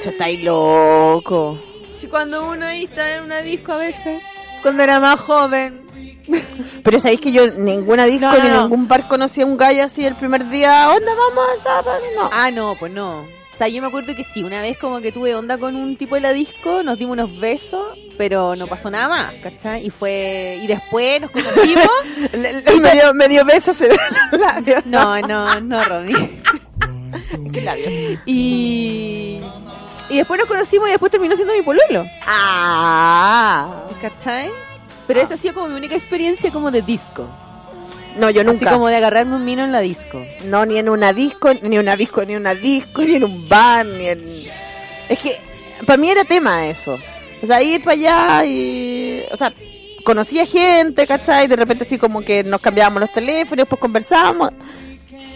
Se 0.00 0.10
está 0.10 0.24
ahí 0.26 0.38
loco. 0.38 1.58
Si 1.98 2.06
cuando 2.06 2.48
uno 2.50 2.64
ahí 2.66 2.84
está 2.84 3.16
en 3.16 3.24
una 3.24 3.40
disco 3.42 3.72
a 3.72 3.78
veces, 3.78 4.22
cuando 4.62 4.82
era 4.82 5.00
más 5.00 5.18
joven. 5.20 5.80
Pero 6.84 7.00
sabéis 7.00 7.20
que 7.20 7.32
yo 7.32 7.46
ninguna 7.52 8.04
disco 8.04 8.26
No, 8.26 8.36
no, 8.36 8.42
ni 8.44 8.48
no. 8.50 8.62
ningún 8.62 8.88
bar 8.88 9.08
conocí 9.08 9.40
a 9.40 9.46
un 9.46 9.56
gallo 9.56 9.84
así 9.84 10.04
el 10.04 10.14
primer 10.14 10.48
día. 10.50 10.84
¿Dónde 10.84 11.10
vamos 11.14 11.44
allá? 11.66 11.82
No. 12.16 12.30
Ah, 12.32 12.50
no, 12.50 12.76
pues 12.78 12.92
no. 12.92 13.20
O 13.20 13.56
sea, 13.58 13.66
yo 13.66 13.82
me 13.82 13.88
acuerdo 13.88 14.14
que 14.14 14.22
sí, 14.22 14.44
una 14.44 14.62
vez 14.62 14.78
como 14.78 15.00
que 15.00 15.10
tuve 15.10 15.34
onda 15.34 15.58
con 15.58 15.74
un 15.74 15.96
tipo 15.96 16.14
de 16.14 16.20
la 16.20 16.32
disco, 16.32 16.84
nos 16.84 16.96
dimos 16.96 17.14
unos 17.14 17.40
besos, 17.40 17.98
pero 18.16 18.54
no 18.54 18.68
pasó 18.68 18.88
nada 18.88 19.08
más, 19.08 19.34
¿cachai? 19.42 19.84
Y 19.84 19.90
fue, 19.90 20.60
y 20.62 20.66
después 20.68 21.20
nos 21.20 21.30
conocimos. 21.32 21.88
Le- 22.32 22.62
le- 22.62 22.80
me, 22.80 22.92
dio, 22.92 23.14
me 23.14 23.26
dio 23.28 23.44
besos 23.44 23.80
en 23.80 23.88
los 24.32 24.40
labios. 24.40 24.86
No, 24.86 25.20
no, 25.22 25.60
no, 25.60 25.84
Romy. 25.84 26.14
¿Qué 27.52 27.62
labios? 27.62 28.20
Y, 28.26 29.40
y 30.10 30.16
después 30.16 30.38
nos 30.38 30.48
conocimos 30.48 30.88
y 30.88 30.92
después 30.92 31.10
terminó 31.12 31.36
siendo 31.36 31.54
mi 31.54 31.62
pololo. 31.62 32.04
Ah. 32.26 33.84
¿Cachai? 34.00 34.50
Pero 35.06 35.20
esa 35.20 35.34
ha 35.34 35.36
sido 35.36 35.54
como 35.54 35.68
mi 35.68 35.74
única 35.76 35.94
experiencia 35.94 36.50
como 36.50 36.70
de 36.70 36.82
disco. 36.82 37.26
No, 38.18 38.30
yo 38.30 38.40
Así 38.40 38.50
nunca. 38.50 38.72
como 38.72 38.88
de 38.88 38.96
agarrarme 38.96 39.36
un 39.36 39.46
vino 39.46 39.64
en 39.64 39.72
la 39.72 39.80
disco. 39.80 40.22
No, 40.44 40.66
ni 40.66 40.78
en 40.78 40.88
una 40.88 41.12
disco, 41.12 41.52
ni 41.62 41.76
en 41.76 41.82
una 41.82 41.96
disco, 41.96 42.24
ni 42.24 42.34
en 42.34 42.40
una 42.40 42.54
disco, 42.54 43.02
ni 43.02 43.14
en 43.14 43.24
un 43.24 43.48
bar, 43.48 43.86
ni 43.86 44.08
en... 44.08 44.24
Es 45.08 45.18
que 45.20 45.38
para 45.86 45.96
mí 45.96 46.10
era 46.10 46.24
tema 46.24 46.66
eso. 46.66 46.98
O 47.42 47.46
sea, 47.46 47.62
ir 47.62 47.82
para 47.82 47.94
allá 47.94 48.44
y... 48.44 49.22
O 49.30 49.36
sea, 49.36 49.52
conocía 50.04 50.46
gente, 50.46 51.06
¿cachai? 51.06 51.46
De 51.46 51.56
repente 51.56 51.84
así 51.84 51.96
como 51.98 52.22
que 52.22 52.42
nos 52.42 52.60
cambiábamos 52.60 53.00
los 53.00 53.12
teléfonos, 53.12 53.58
después 53.58 53.80
conversábamos. 53.80 54.50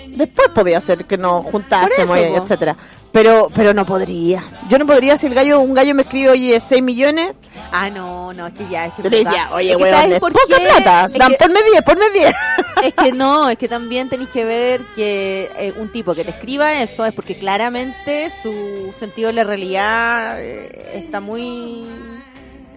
Después 0.09 0.49
podía 0.55 0.81
ser 0.81 1.05
que 1.05 1.17
nos 1.17 1.45
juntásemos, 1.45 2.19
eso, 2.19 2.35
y 2.35 2.37
etcétera. 2.37 2.77
Pero 3.13 3.49
pero 3.55 3.75
no 3.75 3.85
podría. 3.85 4.43
Yo 4.71 4.79
no 4.79 4.87
podría 4.87 5.17
si 5.19 5.27
el 5.27 5.35
gallo, 5.35 5.61
un 5.61 5.75
gallo 5.75 5.95
me 5.95 6.03
escribe, 6.03 6.31
oye, 6.31 6.59
6 6.59 6.83
millones. 6.83 7.33
Ah, 7.71 7.91
no, 7.91 8.33
no, 8.33 8.47
es 8.47 8.55
que 8.55 8.67
ya, 8.71 8.87
es 8.87 8.95
que... 8.95 9.03
Yo 9.03 9.11
le 9.11 9.23
verdad. 9.25 9.53
oye, 9.53 9.71
Es 9.73 9.77
que 9.77 9.83
weón, 9.83 9.95
¿sabes 9.97 10.15
es 10.15 10.21
por 10.21 10.33
poca 10.33 10.45
qué? 10.57 10.65
plata. 10.65 11.05
Es 11.13 11.19
Dan, 11.19 11.31
que- 11.33 11.37
ponme 11.37 11.61
10, 11.71 11.83
ponme 11.83 12.11
10. 12.11 12.35
Es 12.83 12.95
que 12.95 13.13
no, 13.13 13.49
es 13.49 13.59
que 13.59 13.69
también 13.69 14.09
tenéis 14.09 14.31
que 14.31 14.45
ver 14.45 14.81
que 14.97 15.49
eh, 15.57 15.73
un 15.79 15.93
tipo 15.93 16.15
que 16.17 16.25
te 16.25 16.31
escriba 16.31 16.81
eso 16.83 17.07
es 17.07 17.15
porque 17.15 17.37
claramente 17.37 18.29
su 18.43 18.93
sentido 18.99 19.29
de 19.29 19.35
la 19.35 19.45
realidad 19.45 20.41
eh, 20.41 20.91
está 20.95 21.21
muy 21.21 21.85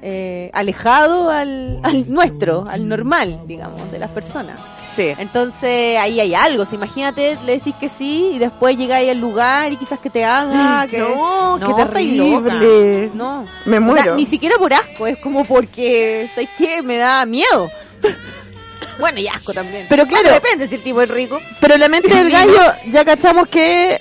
eh, 0.04 0.52
alejado 0.54 1.32
al, 1.32 1.80
al 1.82 2.12
nuestro, 2.12 2.65
al 2.69 2.88
normal, 2.88 3.39
digamos, 3.48 3.91
de 3.91 3.98
las 3.98 4.12
personas. 4.12 4.60
Sí. 4.95 5.13
Entonces 5.17 5.97
ahí 5.99 6.19
hay 6.19 6.34
algo, 6.34 6.63
o 6.63 6.65
sea, 6.65 6.75
imagínate, 6.75 7.38
le 7.45 7.53
decís 7.53 7.75
que 7.79 7.89
sí 7.89 8.31
y 8.36 8.39
después 8.39 8.77
llegáis 8.77 9.10
al 9.12 9.19
lugar 9.19 9.71
y 9.73 9.77
quizás 9.77 9.99
que 9.99 10.10
te 10.10 10.23
haga, 10.23 10.88
que 10.88 10.99
No, 10.99 11.58
estáis 11.58 11.75
terrible. 11.89 13.10
No, 13.13 13.41
Me 13.65 13.77
O 13.77 13.79
sea, 13.79 13.79
muero. 13.81 14.15
ni 14.15 14.25
siquiera 14.25 14.58
por 14.58 14.73
asco, 14.73 15.08
es 15.08 15.17
como 15.17 15.43
porque, 15.45 16.29
¿sabes 16.34 16.49
qué? 16.58 16.81
Me 16.81 16.97
da 16.97 17.25
miedo. 17.25 17.69
Bueno, 18.99 19.19
y 19.19 19.27
asco 19.27 19.51
también. 19.53 19.86
Pero 19.89 20.05
claro. 20.05 20.23
Bueno, 20.29 20.36
depende 20.41 20.67
si 20.69 20.75
el 20.75 20.81
tipo 20.81 21.01
es 21.01 21.10
rico. 21.10 21.39
Pero 21.60 21.75
la 21.77 21.89
mente 21.89 22.08
del 22.13 22.29
gallo 22.31 22.62
ya 22.91 23.03
cachamos 23.03 23.47
que 23.49 23.99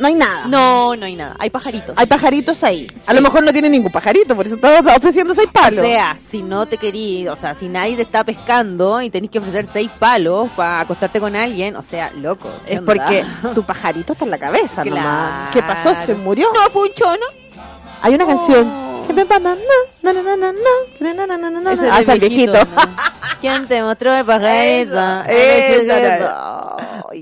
no 0.00 0.06
hay 0.08 0.14
nada. 0.14 0.46
No, 0.46 0.96
no 0.96 1.06
hay 1.06 1.14
nada. 1.14 1.36
Hay 1.38 1.50
pajaritos. 1.50 1.94
Hay 1.96 2.06
pajaritos 2.06 2.64
ahí. 2.64 2.90
A 3.06 3.12
lo 3.12 3.20
mejor 3.20 3.44
no 3.44 3.52
tiene 3.52 3.68
ningún 3.68 3.92
pajarito, 3.92 4.34
por 4.34 4.46
eso 4.46 4.56
estaba 4.56 4.96
ofreciendo 4.96 5.34
seis 5.34 5.48
o 5.48 5.52
palos. 5.52 5.84
sea, 5.84 6.16
si 6.28 6.42
no 6.42 6.66
te 6.66 6.76
querís, 6.78 7.28
o 7.28 7.36
sea, 7.36 7.54
si 7.54 7.68
nadie 7.68 7.96
te 7.96 8.02
está 8.02 8.24
pescando 8.24 9.00
y 9.00 9.10
tenés 9.10 9.30
que 9.30 9.38
ofrecer 9.38 9.66
seis 9.72 9.90
palos 9.98 10.48
para 10.56 10.80
acostarte 10.80 11.20
con 11.20 11.36
alguien, 11.36 11.76
o 11.76 11.82
sea, 11.82 12.10
loco. 12.16 12.48
¿qué 12.66 12.72
es 12.74 12.78
onda? 12.80 12.92
porque 12.94 13.24
tu 13.54 13.62
pajarito 13.62 14.12
está 14.14 14.24
en 14.24 14.30
la 14.32 14.38
cabeza 14.38 14.82
Claro. 14.82 14.96
nomás. 14.96 15.52
¿Qué 15.52 15.62
pasó? 15.62 15.94
¿Se 15.94 16.14
murió? 16.14 16.48
No, 16.52 16.70
fue 16.70 16.88
un 16.88 16.94
chono. 16.94 17.26
Hay 18.02 18.14
una 18.14 18.24
Oh. 18.24 18.28
canción. 18.28 18.89
Hasta 21.90 22.12
el 22.12 22.20
viejito. 22.20 22.58
¿Quién 23.40 23.66
te 23.66 23.82
mostró 23.82 24.14
el 24.14 24.24
pajarito? 24.24 25.00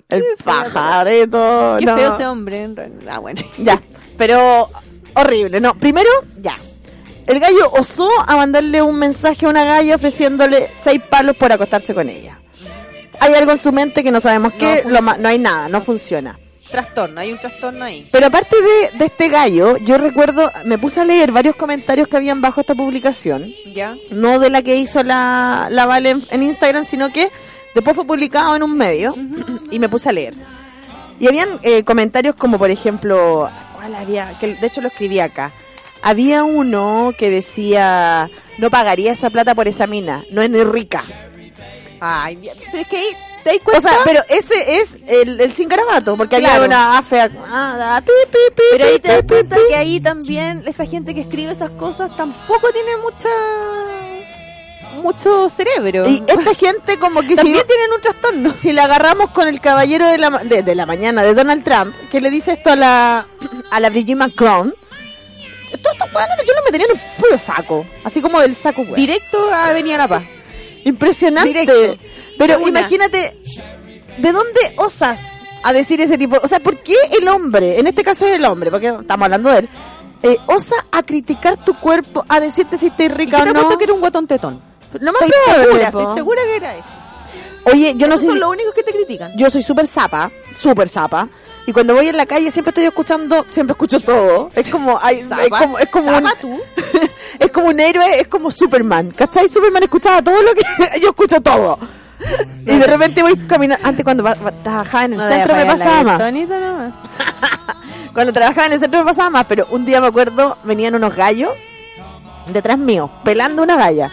el 0.08 0.24
pajarito. 0.44 1.76
Qué 1.78 1.86
feo 1.86 2.14
ese 2.14 2.26
hombre. 2.26 2.68
Ah, 3.08 3.18
bueno. 3.18 3.42
Ya. 3.58 3.80
Pero 4.16 4.68
horrible. 5.14 5.60
No, 5.60 5.74
primero, 5.74 6.10
ya. 6.40 6.54
El 7.26 7.40
gallo 7.40 7.70
osó 7.72 8.08
a 8.26 8.36
mandarle 8.36 8.80
un 8.80 8.98
mensaje 8.98 9.44
a 9.44 9.50
una 9.50 9.64
galla 9.64 9.96
ofreciéndole 9.96 10.70
seis 10.82 11.02
palos 11.10 11.36
por 11.36 11.52
acostarse 11.52 11.94
con 11.94 12.08
ella. 12.08 12.38
Hay 13.20 13.34
algo 13.34 13.52
en 13.52 13.58
su 13.58 13.70
mente 13.70 14.02
que 14.02 14.10
no 14.10 14.20
sabemos 14.20 14.54
qué, 14.54 14.82
no, 14.84 15.00
lo 15.00 15.00
no 15.00 15.28
hay 15.28 15.38
nada, 15.38 15.68
no 15.68 15.82
funciona. 15.82 16.38
Trastorno, 16.70 17.20
hay 17.20 17.32
un 17.32 17.38
trastorno 17.38 17.84
ahí. 17.84 18.06
Pero 18.10 18.26
aparte 18.26 18.56
de, 18.60 18.98
de 18.98 19.04
este 19.06 19.28
gallo, 19.28 19.76
yo 19.78 19.98
recuerdo, 19.98 20.50
me 20.64 20.78
puse 20.78 21.00
a 21.00 21.04
leer 21.04 21.32
varios 21.32 21.56
comentarios 21.56 22.08
que 22.08 22.16
habían 22.16 22.40
bajo 22.40 22.60
esta 22.60 22.74
publicación, 22.74 23.52
¿Ya? 23.74 23.96
no 24.10 24.38
de 24.38 24.50
la 24.50 24.62
que 24.62 24.76
hizo 24.76 25.02
la, 25.02 25.68
la 25.70 25.86
Vale 25.86 26.10
en, 26.10 26.20
en 26.30 26.42
Instagram, 26.42 26.84
sino 26.84 27.10
que 27.10 27.30
después 27.74 27.96
fue 27.96 28.06
publicado 28.06 28.54
en 28.56 28.62
un 28.62 28.76
medio 28.76 29.14
y 29.70 29.78
me 29.78 29.88
puse 29.88 30.08
a 30.08 30.12
leer. 30.12 30.34
Y 31.20 31.26
habían 31.26 31.58
eh, 31.62 31.82
comentarios 31.84 32.36
como, 32.36 32.58
por 32.58 32.70
ejemplo, 32.70 33.50
¿cuál 33.74 33.94
había? 33.94 34.30
Que 34.38 34.54
de 34.54 34.66
hecho 34.66 34.80
lo 34.80 34.88
escribí 34.88 35.18
acá. 35.18 35.52
Había 36.02 36.44
uno 36.44 37.12
que 37.18 37.28
decía, 37.28 38.30
no 38.58 38.70
pagaría 38.70 39.12
esa 39.12 39.30
plata 39.30 39.54
por 39.54 39.66
esa 39.66 39.86
mina, 39.86 40.22
no 40.30 40.42
es 40.42 40.50
ni 40.50 40.62
rica. 40.62 41.02
Ay, 42.00 42.38
pero 42.70 42.82
es 42.82 42.88
que 42.88 42.96
ahí 42.96 43.08
te 43.44 43.50
das 43.50 43.76
O 43.76 43.80
sea, 43.80 43.98
pero 44.04 44.20
ese 44.28 44.80
es 44.80 44.96
el, 45.06 45.40
el 45.40 45.52
sin 45.52 45.68
garabato, 45.68 46.16
porque 46.16 46.36
había 46.36 46.50
Claro. 46.50 46.64
una 46.66 47.02
fea... 47.02 47.30
ah, 47.46 48.02
Pero 48.70 48.86
ahí 48.86 48.98
te 48.98 49.08
das 49.08 49.22
cuenta 49.26 49.56
que 49.68 49.74
ahí 49.76 50.00
también 50.00 50.62
esa 50.66 50.84
gente 50.86 51.14
que 51.14 51.20
escribe 51.20 51.52
esas 51.52 51.70
cosas 51.70 52.14
tampoco 52.16 52.70
tiene 52.72 52.96
mucha 52.98 53.28
mucho 55.02 55.50
cerebro. 55.50 56.08
Y 56.08 56.22
esta 56.26 56.54
gente 56.58 56.98
como 56.98 57.20
que 57.20 57.28
si, 57.30 57.36
también 57.36 57.66
tienen 57.66 57.92
un 57.94 58.00
trastorno. 58.00 58.54
si 58.54 58.72
la 58.72 58.84
agarramos 58.84 59.30
con 59.30 59.46
el 59.46 59.60
caballero 59.60 60.06
de 60.06 60.18
la, 60.18 60.30
de, 60.30 60.62
de 60.62 60.74
la 60.74 60.86
mañana 60.86 61.22
de 61.22 61.34
Donald 61.34 61.62
Trump, 61.64 61.94
que 62.10 62.20
le 62.20 62.30
dice 62.30 62.52
esto 62.52 62.70
a 62.70 62.76
la 62.76 63.26
a 63.70 63.80
la 63.80 63.90
Brigitte 63.90 64.16
Macron, 64.16 64.74
todos 65.82 65.92
estos 65.96 66.12
weones 66.14 66.36
yo 66.46 66.54
los 66.54 66.64
metería 66.64 66.86
en 66.86 66.92
un 66.94 67.00
puro 67.20 67.38
saco, 67.38 67.86
así 68.04 68.20
como 68.20 68.40
del 68.40 68.54
saco. 68.56 68.82
Directo 68.96 69.52
a 69.52 69.68
Avenida 69.68 69.98
La 69.98 70.08
Paz. 70.08 70.24
Impresionante. 70.84 71.48
Directo. 71.48 72.02
Pero 72.38 72.58
una. 72.58 72.68
imagínate, 72.80 73.36
¿de 74.18 74.32
dónde 74.32 74.60
osas 74.76 75.20
a 75.62 75.72
decir 75.72 76.00
ese 76.00 76.16
tipo? 76.18 76.36
O 76.42 76.48
sea, 76.48 76.60
¿por 76.60 76.76
qué 76.78 76.94
el 77.18 77.26
hombre, 77.28 77.78
en 77.80 77.86
este 77.86 78.02
caso 78.04 78.26
es 78.26 78.34
el 78.34 78.44
hombre, 78.44 78.70
porque 78.70 78.88
estamos 78.88 79.24
hablando 79.24 79.50
de 79.50 79.58
él, 79.60 79.68
eh, 80.22 80.36
osa 80.46 80.74
a 80.90 81.02
criticar 81.02 81.56
tu 81.64 81.74
cuerpo, 81.74 82.24
a 82.28 82.40
decirte 82.40 82.76
si 82.78 82.86
estás 82.88 83.06
¿Y 83.06 83.08
rica 83.08 83.36
qué 83.38 83.42
o 83.42 83.46
te 83.46 83.52
no? 83.52 83.58
apuesto 83.60 83.78
que 83.78 83.84
era 83.84 83.92
un 83.94 84.00
guatón 84.00 84.26
tetón? 84.26 84.60
Lo 85.00 85.12
más 85.12 85.22
Estoy 85.22 85.64
segura, 85.64 85.90
po. 85.90 86.00
estoy 86.00 86.14
segura 86.16 86.42
que 86.44 86.56
era 86.56 86.76
eso. 86.76 86.84
Oye, 87.72 87.94
yo 87.96 88.06
no 88.08 88.14
Esos 88.14 88.20
sé. 88.20 88.26
son 88.26 88.34
si- 88.36 88.40
los 88.40 88.50
únicos 88.50 88.74
que 88.74 88.82
te 88.82 88.92
critican. 88.92 89.30
yo 89.36 89.50
soy 89.50 89.62
súper 89.62 89.86
zapa, 89.86 90.30
súper 90.56 90.88
zapa. 90.88 91.28
Y 91.68 91.72
cuando 91.74 91.94
voy 91.94 92.08
en 92.08 92.16
la 92.16 92.24
calle 92.24 92.50
siempre 92.50 92.70
estoy 92.70 92.86
escuchando, 92.86 93.44
siempre 93.50 93.72
escucho 93.72 94.00
todo. 94.00 94.48
Es 94.54 94.70
como, 94.70 94.98
ay, 95.02 95.18
es 95.42 95.50
como, 95.50 95.78
es 95.78 95.90
como 95.90 96.08
un, 96.08 96.24
¿Zapa 96.24 96.40
tú? 96.40 96.58
es 97.38 97.50
como 97.52 97.68
un 97.68 97.78
héroe, 97.78 98.20
es 98.20 98.26
como 98.26 98.50
Superman. 98.50 99.10
¿Cachai? 99.10 99.50
Superman 99.50 99.82
escuchaba 99.82 100.22
todo 100.22 100.40
lo 100.40 100.54
que, 100.54 100.62
yo 101.02 101.10
escucho 101.10 101.42
todo. 101.42 101.78
Y 102.62 102.78
de 102.78 102.86
repente 102.86 103.22
voy 103.22 103.36
caminando, 103.46 103.86
antes 103.86 104.02
cuando 104.02 104.24
trabajaba 104.62 105.04
en 105.04 105.12
el 105.12 105.18
No 105.18 105.28
centro 105.28 105.54
me 105.54 105.66
pasaba 105.66 106.02
más. 106.04 106.94
Cuando 108.14 108.32
trabajaba 108.32 108.66
en 108.68 108.72
el 108.72 108.80
centro 108.80 109.00
me 109.00 109.04
pasaba 109.04 109.28
más, 109.28 109.44
pero 109.46 109.66
un 109.68 109.84
día 109.84 110.00
me 110.00 110.06
acuerdo, 110.06 110.56
venían 110.64 110.94
unos 110.94 111.14
gallos 111.14 111.50
detrás 112.50 112.78
mío, 112.78 113.10
pelando 113.24 113.62
una 113.62 113.76
galla. 113.76 114.10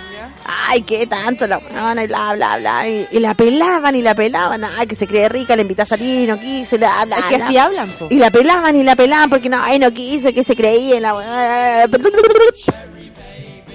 Ay, 0.48 0.84
qué 0.84 1.08
tanto 1.08 1.48
la 1.48 1.58
weona 1.58 2.04
y 2.04 2.08
bla, 2.08 2.34
bla, 2.34 2.58
bla. 2.58 2.88
Y, 2.88 3.08
y 3.12 3.20
la 3.20 3.34
pelaban 3.34 3.96
y 3.96 4.02
la 4.02 4.14
pelaban. 4.14 4.64
Ay, 4.64 4.86
que 4.86 4.96
se 4.96 5.08
cree 5.08 5.28
rica, 5.28 5.56
le 5.56 5.64
invita 5.64 5.84
a 5.84 5.88
salir, 5.88 6.30
no 6.30 6.40
quiso, 6.40 6.76
y 6.76 6.80
bla, 6.80 6.92
bla, 7.06 7.18
Es 7.18 7.26
que 7.26 7.36
bla. 7.38 7.46
así 7.46 7.58
hablan, 7.58 7.90
po. 7.90 8.08
Y 8.10 8.16
la 8.16 8.30
pelaban 8.30 8.76
y 8.76 8.84
la 8.84 8.96
pelaban 8.96 9.30
porque 9.30 9.50
no, 9.50 9.58
ay, 9.62 9.80
no 9.80 9.92
quiso, 9.92 10.32
que 10.34 10.44
se 10.44 10.56
creía 10.56 10.98
en 10.98 11.02
la 11.04 11.88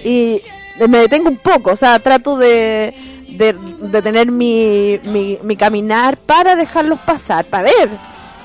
Y 0.05 0.41
me 0.89 0.99
detengo 0.99 1.29
un 1.29 1.37
poco, 1.39 1.73
o 1.73 1.77
sea, 1.77 1.99
trato 1.99 2.39
de, 2.39 2.95
de, 3.29 3.53
de 3.53 4.03
tener 4.03 4.31
mi, 4.31 4.99
mi, 5.05 5.39
mi 5.43 5.57
caminar 5.57 6.17
para 6.17 6.57
dejarlos 6.57 7.01
pasar, 7.01 7.45
para 7.45 7.65
ver 7.65 7.91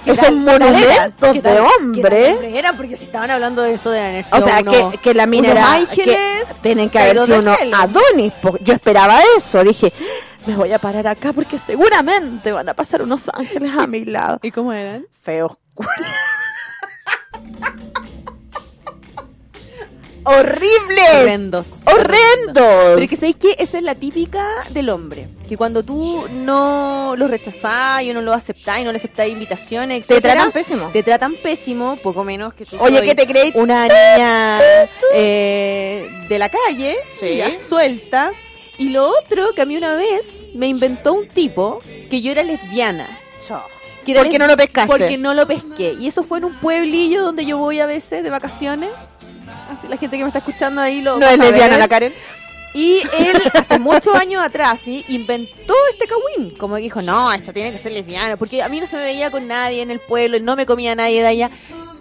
¿Qué 0.05 0.11
esos 0.11 0.25
tal- 0.27 0.35
qué 0.37 0.45
tal 0.45 0.61
era? 0.61 0.69
monumentos 0.69 1.31
¿Qué 1.33 1.33
de 1.33 1.41
tal- 1.41 1.67
hombre. 1.79 2.35
tal 2.35 2.45
era? 2.45 2.73
Porque 2.73 2.95
si 2.97 3.03
estaban 3.05 3.31
hablando 3.31 3.61
de 3.63 3.73
eso 3.73 3.89
de 3.89 3.99
haber 4.01 4.25
O 4.31 4.35
sido 4.35 4.47
sea, 4.47 4.63
que, 4.63 4.97
que 4.99 5.13
la 5.13 5.25
mina 5.25 5.51
era... 5.51 5.73
ángeles 5.73 6.15
que 6.47 6.53
tienen 6.61 6.89
que 6.89 6.99
haber 6.99 7.17
sido 7.25 7.55
cielo. 7.55 7.75
Adonis. 7.77 8.33
Yo 8.61 8.73
esperaba 8.73 9.19
eso. 9.37 9.63
Dije, 9.63 9.91
me 10.45 10.55
voy 10.55 10.71
a 10.71 10.79
parar 10.79 11.07
acá 11.07 11.33
porque 11.33 11.57
seguramente 11.59 12.51
van 12.51 12.69
a 12.69 12.73
pasar 12.73 13.01
unos 13.01 13.29
ángeles 13.33 13.75
a 13.77 13.87
mi 13.87 14.05
lado. 14.05 14.39
¿Y 14.43 14.51
cómo 14.51 14.71
eran? 14.71 15.05
Feos. 15.23 15.51
¡Horribles! 20.25 21.09
Horrendos. 21.21 21.65
¡Horrendos! 21.85 22.95
Pero 22.95 23.07
que 23.07 23.15
¿sabéis 23.15 23.35
qué? 23.39 23.55
Esa 23.59 23.77
es 23.77 23.83
la 23.83 23.95
típica 23.95 24.47
del 24.71 24.89
hombre. 24.89 25.27
Que 25.47 25.55
cuando 25.55 25.83
tú 25.83 26.25
no 26.31 27.13
lo 27.15 27.27
rechazás 27.27 28.01
y 28.03 28.11
no 28.13 28.21
lo 28.21 28.33
aceptás 28.33 28.79
y 28.79 28.83
no 28.83 28.91
le 28.91 28.97
aceptás 28.97 29.27
invitaciones, 29.29 30.05
Te 30.07 30.13
etcétera, 30.15 30.33
tratan 30.33 30.51
pésimo. 30.51 30.89
Te 30.91 31.03
tratan 31.03 31.35
pésimo, 31.35 31.97
poco 31.97 32.23
menos 32.23 32.53
que 32.55 32.65
tú 32.65 32.77
Oye, 32.79 33.01
¿qué 33.03 33.13
te 33.15 33.27
crees? 33.27 33.53
Una 33.55 33.83
niña 33.87 34.59
eh, 35.13 36.09
de 36.27 36.39
la 36.39 36.49
calle, 36.49 36.97
Sí. 37.19 37.37
ya 37.37 37.51
suelta. 37.69 38.31
Y 38.77 38.89
lo 38.89 39.07
otro, 39.09 39.53
que 39.53 39.61
a 39.61 39.65
mí 39.65 39.77
una 39.77 39.95
vez 39.95 40.33
me 40.53 40.67
inventó 40.67 41.13
un 41.13 41.27
tipo 41.27 41.79
que 42.09 42.21
yo 42.21 42.31
era 42.31 42.43
lesbiana. 42.43 43.07
Que 44.05 44.11
era 44.11 44.21
¿Por 44.21 44.29
qué 44.31 44.37
lesbi- 44.37 44.39
no 44.39 44.47
lo 44.47 44.57
pescaste? 44.57 44.87
Porque 44.91 45.17
no 45.17 45.33
lo 45.33 45.47
pesqué. 45.47 45.95
Y 45.99 46.07
eso 46.07 46.23
fue 46.23 46.39
en 46.39 46.45
un 46.45 46.53
pueblillo 46.55 47.21
donde 47.23 47.45
yo 47.45 47.57
voy 47.57 47.79
a 47.79 47.85
veces 47.85 48.23
de 48.23 48.29
vacaciones. 48.29 48.89
Así 49.69 49.87
la 49.87 49.97
gente 49.97 50.17
que 50.17 50.23
me 50.23 50.29
está 50.29 50.39
escuchando 50.39 50.81
ahí 50.81 51.01
lo 51.01 51.19
No 51.19 51.27
es 51.27 51.37
lesbiana 51.37 51.77
la 51.77 51.87
Karen. 51.87 52.13
Y 52.75 53.01
él, 53.17 53.41
hace 53.53 53.79
muchos 53.79 54.13
años 54.15 54.43
atrás, 54.43 54.81
¿sí? 54.83 55.05
inventó 55.07 55.73
este 55.93 56.07
kawin. 56.07 56.51
Como 56.57 56.75
que 56.75 56.81
dijo, 56.81 57.01
no, 57.01 57.31
esta 57.31 57.53
tiene 57.53 57.71
que 57.71 57.77
ser 57.77 57.93
lesbiana. 57.93 58.35
Porque 58.35 58.61
a 58.61 58.67
mí 58.67 58.81
no 58.81 58.85
se 58.85 58.97
me 58.97 59.03
veía 59.03 59.31
con 59.31 59.47
nadie 59.47 59.81
en 59.81 59.91
el 59.91 59.99
pueblo, 59.99 60.35
y 60.35 60.41
no 60.41 60.57
me 60.57 60.65
comía 60.65 60.93
nadie 60.93 61.21
de 61.21 61.27
allá. 61.27 61.49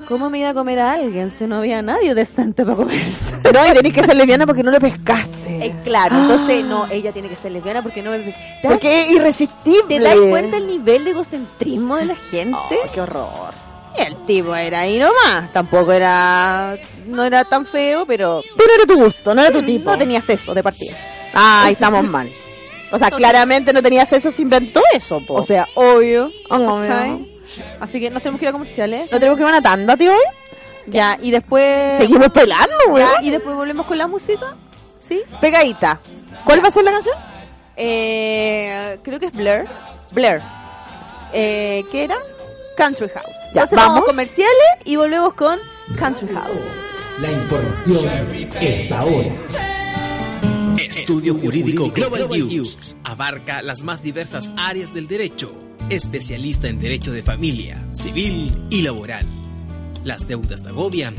¿Cómo 0.09 0.29
me 0.31 0.41
iba 0.41 0.51
a 0.51 0.55
comer 0.55 0.81
a 0.81 0.93
alguien 0.93 1.33
si 1.39 1.47
no 1.47 1.57
había 1.57 1.81
nadie 1.81 2.15
decente 2.15 2.65
para 2.65 2.77
comerse? 2.77 3.35
No, 3.55 3.65
y 3.65 3.73
tenés 3.73 3.93
que 3.93 4.03
ser 4.03 4.17
lesbiana 4.17 4.47
porque 4.47 4.63
no 4.65 4.73
lo 4.73 4.81
pescaste. 4.81 5.67
Eh, 5.67 5.75
claro, 5.85 6.19
entonces, 6.19 6.65
no, 6.65 6.87
ella 6.91 7.13
tiene 7.13 7.29
que 7.29 7.37
ser 7.37 7.53
lesbiana 7.53 7.83
porque 7.83 8.03
no 8.03 8.11
me... 8.11 8.19
¿Te 8.19 8.31
das, 8.31 8.37
Porque 8.63 9.03
es 9.03 9.11
irresistible. 9.13 9.99
¿Te 9.99 10.01
das 10.01 10.17
cuenta 10.17 10.57
el 10.57 10.67
nivel 10.67 11.05
de 11.05 11.11
egocentrismo 11.11 11.97
de 11.97 12.07
la 12.07 12.17
gente? 12.17 12.57
Oh, 12.57 12.91
qué 12.93 13.01
horror. 13.01 13.64
El 13.97 14.17
tipo 14.27 14.55
era 14.55 14.81
ahí 14.81 14.99
nomás. 14.99 15.53
Tampoco 15.53 15.93
era... 15.93 16.77
No 17.07 17.25
era 17.25 17.45
tan 17.45 17.67
feo, 17.67 18.07
pero... 18.07 18.43
Pero 18.57 18.75
era 18.75 18.87
tu 18.87 18.97
gusto, 18.97 19.35
no 19.35 19.43
era 19.43 19.53
tu 19.53 19.63
tipo. 19.63 19.91
No 19.91 19.99
tenía 19.99 20.21
sexo 20.21 20.55
de 20.55 20.63
partida. 20.63 20.97
Ahí 21.35 21.75
estamos 21.75 22.05
mal. 22.05 22.31
O 22.91 22.99
sea, 22.99 23.11
claramente 23.11 23.73
no 23.73 23.83
tenías 23.83 24.13
eso, 24.13 24.31
se 24.31 24.43
inventó 24.43 24.81
eso, 24.93 25.21
po. 25.27 25.35
O 25.35 25.47
sea, 25.47 25.67
obvio. 25.75 26.31
Obvio. 26.49 26.89
¿cachai? 26.89 27.35
Así 27.81 28.01
que 28.01 28.11
nos 28.11 28.23
tenemos 28.23 28.39
que 28.39 28.47
ir 28.47 28.49
a 28.49 28.53
comerciales. 28.53 29.11
¿no 29.11 29.19
tenemos 29.19 29.37
que 29.37 29.43
ir 29.43 29.47
a 29.47 29.51
una 29.51 29.63
tanda, 29.63 29.97
tío? 29.97 30.13
Ya, 30.87 31.19
y 31.21 31.31
después... 31.31 31.99
Seguimos 31.99 32.31
pelando, 32.33 32.77
güey. 32.89 33.05
Y 33.23 33.31
después 33.31 33.57
volvemos 33.57 33.87
con 33.87 33.99
la 33.99 34.07
música. 34.07 34.55
¿Sí? 35.07 35.23
Pegadita. 35.41 36.01
¿Cuál 36.45 36.65
va 36.65 36.69
a 36.69 36.71
ser 36.71 36.85
la 36.85 36.93
canción? 36.93 37.17
Eh, 37.77 38.99
creo 39.03 39.19
que 39.19 39.27
es 39.27 39.33
Blair. 39.33 39.67
Blair. 40.13 40.41
Eh, 41.33 41.85
¿Qué 41.91 42.05
era? 42.05 42.17
Country 42.77 43.09
House. 43.09 43.44
Ya, 43.55 43.63
Entonces 43.63 43.77
vamos 43.77 43.95
vamos. 43.95 44.09
a 44.09 44.13
comerciales 44.13 44.65
y 44.85 44.97
volvemos 44.97 45.35
con 45.35 45.59
Country 45.99 46.29
House. 46.35 46.51
La 47.23 47.31
información 47.31 48.09
es 48.61 48.91
ahora. 48.93 49.37
Estudio 50.79 51.35
Jurídico 51.35 51.91
Global 51.91 52.29
News 52.29 52.97
abarca 53.05 53.63
las 53.63 53.83
más 53.85 54.03
diversas 54.03 54.51
áreas 54.57 54.93
del 54.93 55.07
derecho, 55.07 55.53
especialista 55.91 56.69
en 56.69 56.81
derecho 56.81 57.13
de 57.13 57.23
familia, 57.23 57.87
civil 57.93 58.67
y 58.71 58.83
laboral. 58.83 59.27
Las 60.05 60.27
deudas 60.27 60.63
te 60.63 60.71
agobian. 60.71 61.15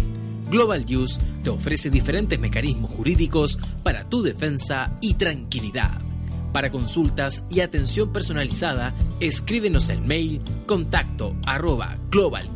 Global 0.49 0.85
News 0.85 1.19
te 1.43 1.49
ofrece 1.49 1.89
diferentes 1.89 2.39
mecanismos 2.39 2.91
jurídicos 2.91 3.57
para 3.83 4.03
tu 4.09 4.21
defensa 4.21 4.91
y 5.01 5.13
tranquilidad. 5.15 6.01
Para 6.55 6.71
consultas 6.71 7.43
y 7.49 7.59
atención 7.59 8.13
personalizada, 8.13 8.95
escríbenos 9.19 9.89
el 9.89 9.99
mail 9.99 10.41
contacto 10.65 11.35
arroba 11.45 11.97
global 12.09 12.49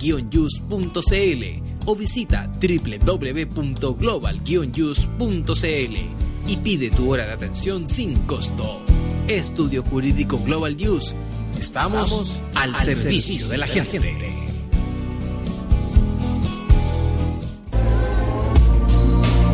o 1.85 1.95
visita 1.97 2.49
www.global 2.61 4.41
y 6.47 6.57
pide 6.63 6.91
tu 6.91 7.11
hora 7.11 7.25
de 7.25 7.33
atención 7.33 7.89
sin 7.89 8.15
costo. 8.19 8.79
Estudio 9.27 9.83
Jurídico 9.83 10.39
Global 10.45 10.77
News. 10.77 11.13
Estamos, 11.59 12.39
al, 12.55 12.73
servicio, 12.77 13.49
de 13.49 13.57
la 13.57 13.67
gente. 13.67 14.47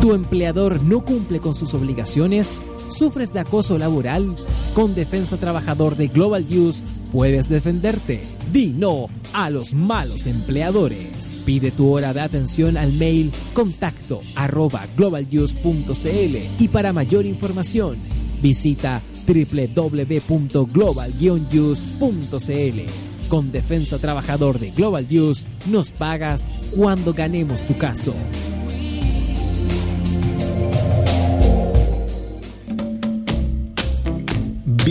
¿Tu 0.00 0.14
empleador 0.14 0.80
no 0.84 1.04
cumple 1.04 1.40
con 1.40 1.56
sus 1.56 1.74
obligaciones? 1.74 2.62
¿Sufres 2.96 3.30
de 3.34 3.40
acoso 3.40 3.76
laboral? 3.76 4.34
Con 4.74 4.94
Defensa 4.94 5.36
Trabajador 5.36 5.96
de 5.96 6.08
Global 6.08 6.46
News 6.48 6.82
puedes 7.12 7.46
defenderte. 7.50 8.22
Di 8.54 8.68
no 8.68 9.10
a 9.34 9.50
los 9.50 9.74
malos 9.74 10.24
empleadores. 10.24 11.42
Pide 11.44 11.72
tu 11.72 11.90
hora 11.92 12.14
de 12.14 12.22
atención 12.22 12.78
al 12.78 12.94
mail 12.94 13.32
contacto 13.52 14.22
arroba 14.34 14.86
globalnews.cl 14.96 16.36
y 16.58 16.68
para 16.68 16.94
mayor 16.94 17.26
información 17.26 17.98
visita 18.40 19.02
www.global 19.26 21.14
Con 23.28 23.52
Defensa 23.52 23.98
Trabajador 23.98 24.58
de 24.58 24.70
Global 24.70 25.06
News 25.10 25.44
nos 25.66 25.90
pagas 25.90 26.46
cuando 26.74 27.12
ganemos 27.12 27.60
tu 27.62 27.76
caso. 27.76 28.14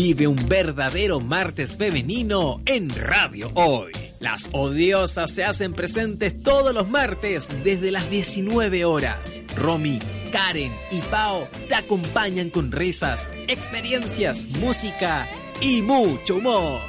Vive 0.07 0.27
un 0.27 0.47
verdadero 0.47 1.19
martes 1.19 1.77
femenino 1.77 2.61
en 2.67 2.91
Radio 2.91 3.49
Hoy. 3.55 3.91
Las 4.19 4.49
odiosas 4.51 5.31
se 5.31 5.43
hacen 5.43 5.73
presentes 5.73 6.43
todos 6.43 6.75
los 6.75 6.87
martes 6.87 7.47
desde 7.63 7.91
las 7.91 8.07
19 8.11 8.85
horas. 8.85 9.41
Romy, 9.55 9.97
Karen 10.31 10.71
y 10.91 10.99
Pau 11.09 11.47
te 11.67 11.73
acompañan 11.73 12.51
con 12.51 12.71
risas, 12.71 13.27
experiencias, 13.47 14.45
música 14.59 15.27
y 15.59 15.81
mucho 15.81 16.35
humor. 16.35 16.81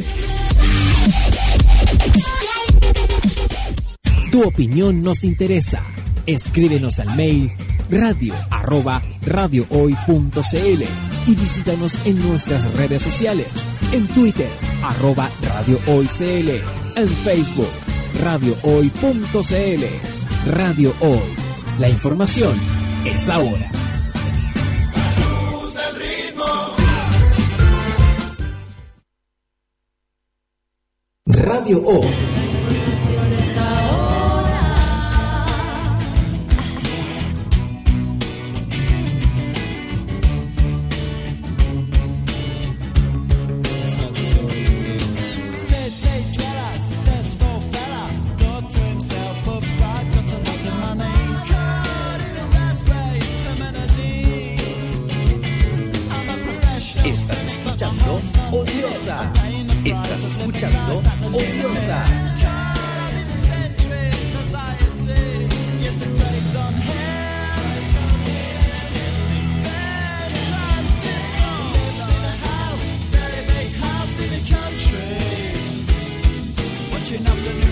Tu 4.31 4.43
opinión 4.43 5.01
nos 5.01 5.23
interesa. 5.23 5.83
Escríbenos 6.27 6.99
al 6.99 7.15
mail 7.15 7.51
radio 7.89 8.35
arroba 8.51 9.01
radiohoy.cl 9.25 10.83
y 11.27 11.35
visítanos 11.35 12.05
en 12.05 12.27
nuestras 12.27 12.71
redes 12.75 13.01
sociales. 13.01 13.47
En 13.91 14.07
Twitter, 14.07 14.49
arroba 14.83 15.29
radiohoycl. 15.41 16.61
En 16.95 17.09
Facebook, 17.09 17.69
radiohoy.cl. 18.23 19.83
Radio 20.51 20.93
Hoy. 20.99 21.19
La 21.79 21.89
información 21.89 22.53
es 23.05 23.27
ahora. 23.29 23.71
Radio 31.25 31.83
Hoy. 31.83 32.58
catching 77.09 77.25
up 77.25 77.35
the 77.37 77.68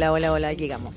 Hola, 0.00 0.12
hola, 0.12 0.32
hola, 0.32 0.52
llegamos. 0.54 0.94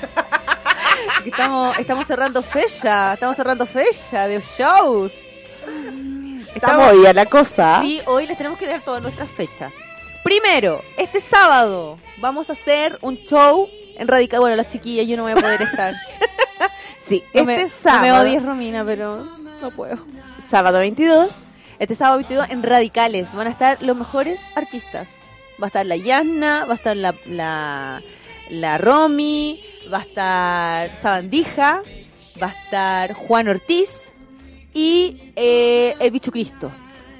estamos, 1.26 1.78
estamos 1.78 2.06
cerrando 2.06 2.40
fecha, 2.40 3.12
estamos 3.12 3.36
cerrando 3.36 3.66
fecha 3.66 4.26
de 4.26 4.40
shows. 4.40 5.12
Estamos 6.54 6.92
hoy 6.92 7.04
a 7.04 7.12
la 7.12 7.26
cosa. 7.26 7.82
Sí, 7.82 8.00
hoy 8.06 8.26
les 8.26 8.38
tenemos 8.38 8.58
que 8.58 8.66
dar 8.66 8.80
todas 8.80 9.02
nuestras 9.02 9.28
fechas. 9.28 9.70
Primero, 10.24 10.80
este 10.96 11.20
sábado 11.20 11.98
vamos 12.16 12.48
a 12.48 12.54
hacer 12.54 12.98
un 13.02 13.18
show 13.18 13.68
en 13.98 14.08
Radical. 14.08 14.40
Bueno, 14.40 14.56
las 14.56 14.72
chiquillas, 14.72 15.06
yo 15.06 15.18
no 15.18 15.24
voy 15.24 15.32
a 15.32 15.36
poder 15.36 15.60
estar. 15.60 15.92
Sí, 17.00 17.22
No 17.34 17.40
este 17.42 17.44
me, 17.44 17.62
no 17.64 17.68
sábado, 17.68 18.02
me 18.02 18.12
odies, 18.12 18.42
Romina, 18.46 18.82
pero 18.82 19.26
no 19.60 19.70
puedo. 19.72 19.98
sábado 20.42 20.78
22, 20.78 21.48
Este 21.78 21.94
sábado 21.94 22.16
22 22.16 22.48
en 22.48 22.62
Radicales 22.62 23.30
van 23.34 23.46
a 23.48 23.50
estar 23.50 23.82
los 23.82 23.94
mejores 23.94 24.40
artistas. 24.56 25.10
Va 25.60 25.66
a 25.66 25.68
estar 25.68 25.86
la 25.86 25.96
Yasna, 25.96 26.64
va 26.66 26.72
a 26.72 26.76
estar 26.76 26.96
la, 26.96 27.14
la, 27.26 28.02
la 28.50 28.78
Romy, 28.78 29.60
va 29.92 29.98
a 29.98 30.02
estar 30.02 30.96
Sabandija, 31.00 31.82
va 32.42 32.48
a 32.48 32.64
estar 32.64 33.12
Juan 33.14 33.48
Ortiz 33.48 33.90
y 34.74 35.32
eh, 35.34 35.94
el 36.00 36.10
Bicho 36.10 36.30
Cristo. 36.30 36.70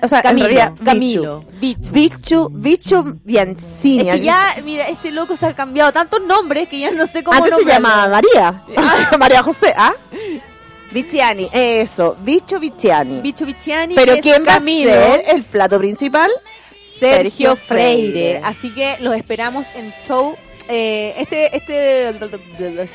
o 0.03 0.09
sea, 0.09 0.21
Camilo, 0.21 0.47
en 0.47 0.55
realidad, 0.55 0.85
Camilo, 0.85 1.45
Bicho. 1.59 1.91
Bicho, 1.93 2.49
Bicho 2.51 3.05
Biancini. 3.25 4.11
Es 4.11 4.17
que 4.17 4.23
ya, 4.23 4.57
mira, 4.63 4.89
este 4.89 5.11
loco 5.11 5.37
se 5.37 5.47
ha 5.47 5.55
cambiado 5.55 5.93
tantos 5.93 6.21
nombres 6.23 6.69
que 6.69 6.81
ya 6.81 6.91
no 6.91 7.07
sé 7.07 7.25
cómo 7.25 7.37
Antes 7.43 7.55
se 7.59 7.65
llamaba 7.65 8.09
María. 8.09 8.63
María 9.19 9.43
José, 9.43 9.73
¿ah? 9.77 9.95
Viciani, 10.93 11.49
eso, 11.53 12.17
Bicho 12.21 12.61
Viciani. 12.61 13.21
Bicho 13.21 13.45
Vichiani. 13.47 13.95
Pero 13.95 14.17
¿quién 14.21 14.45
va 14.47 14.57
a 14.57 14.61
ser 14.61 15.25
el 15.35 15.43
plato 15.45 15.79
principal? 15.79 16.31
Sergio 16.99 17.57
Freire. 17.57 18.41
Así 18.45 18.73
que 18.75 18.97
los 19.01 19.15
esperamos 19.17 19.67
en 19.75 19.93
show 20.07 20.37
eh, 20.69 21.15
este 21.19 21.57
este 21.57 22.13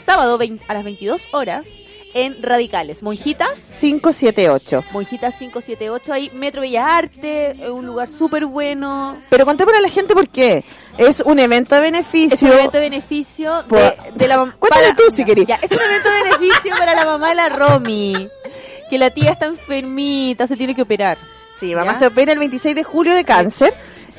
sábado 0.05 0.37
a 0.67 0.73
las 0.73 0.83
22 0.83 1.21
horas 1.31 1.67
en 2.13 2.43
Radicales. 2.43 3.01
Monjitas, 3.03 3.57
578. 3.79 4.83
Monjitas 4.91 5.33
578 5.35 6.11
ahí, 6.13 6.29
Metro 6.33 6.59
Bellas 6.61 6.85
Artes, 6.85 7.57
eh, 7.59 7.69
un 7.69 7.85
lugar 7.85 8.09
súper 8.17 8.45
bueno. 8.45 9.15
Pero 9.29 9.45
contémosle 9.45 9.77
a 9.77 9.81
la 9.81 9.89
gente 9.89 10.13
por 10.13 10.27
qué. 10.27 10.65
Es 10.97 11.21
un 11.21 11.39
evento 11.39 11.73
de 11.75 11.81
beneficio. 11.81 12.33
Es 12.35 12.41
un 12.41 12.51
evento 12.51 12.77
de 12.77 12.81
beneficio 12.81 13.63
de, 13.63 13.69
Por- 13.69 14.13
de 14.13 14.27
la 14.27 14.37
mam- 14.37 14.53
Cuéntale 14.59 14.87
para- 14.89 14.95
tú, 14.95 15.03
si 15.15 15.23
querés. 15.23 15.47
Ya, 15.47 15.55
es 15.61 15.71
un 15.71 15.79
evento 15.81 16.09
de 16.09 16.23
beneficio 16.37 16.75
para 16.77 16.93
la 16.95 17.05
mamá 17.05 17.29
de 17.29 17.35
la 17.35 17.47
Romy. 17.49 18.27
Que 18.89 18.97
la 18.97 19.09
tía 19.09 19.31
está 19.31 19.45
enfermita, 19.45 20.47
se 20.47 20.57
tiene 20.57 20.75
que 20.75 20.81
operar. 20.81 21.17
Sí, 21.61 21.73
mamá 21.75 21.93
¿Ya? 21.93 21.99
se 21.99 22.07
opera 22.07 22.33
el 22.33 22.39
26 22.39 22.75
de 22.75 22.83
julio 22.83 23.13
de 23.15 23.23
cáncer. 23.23 23.73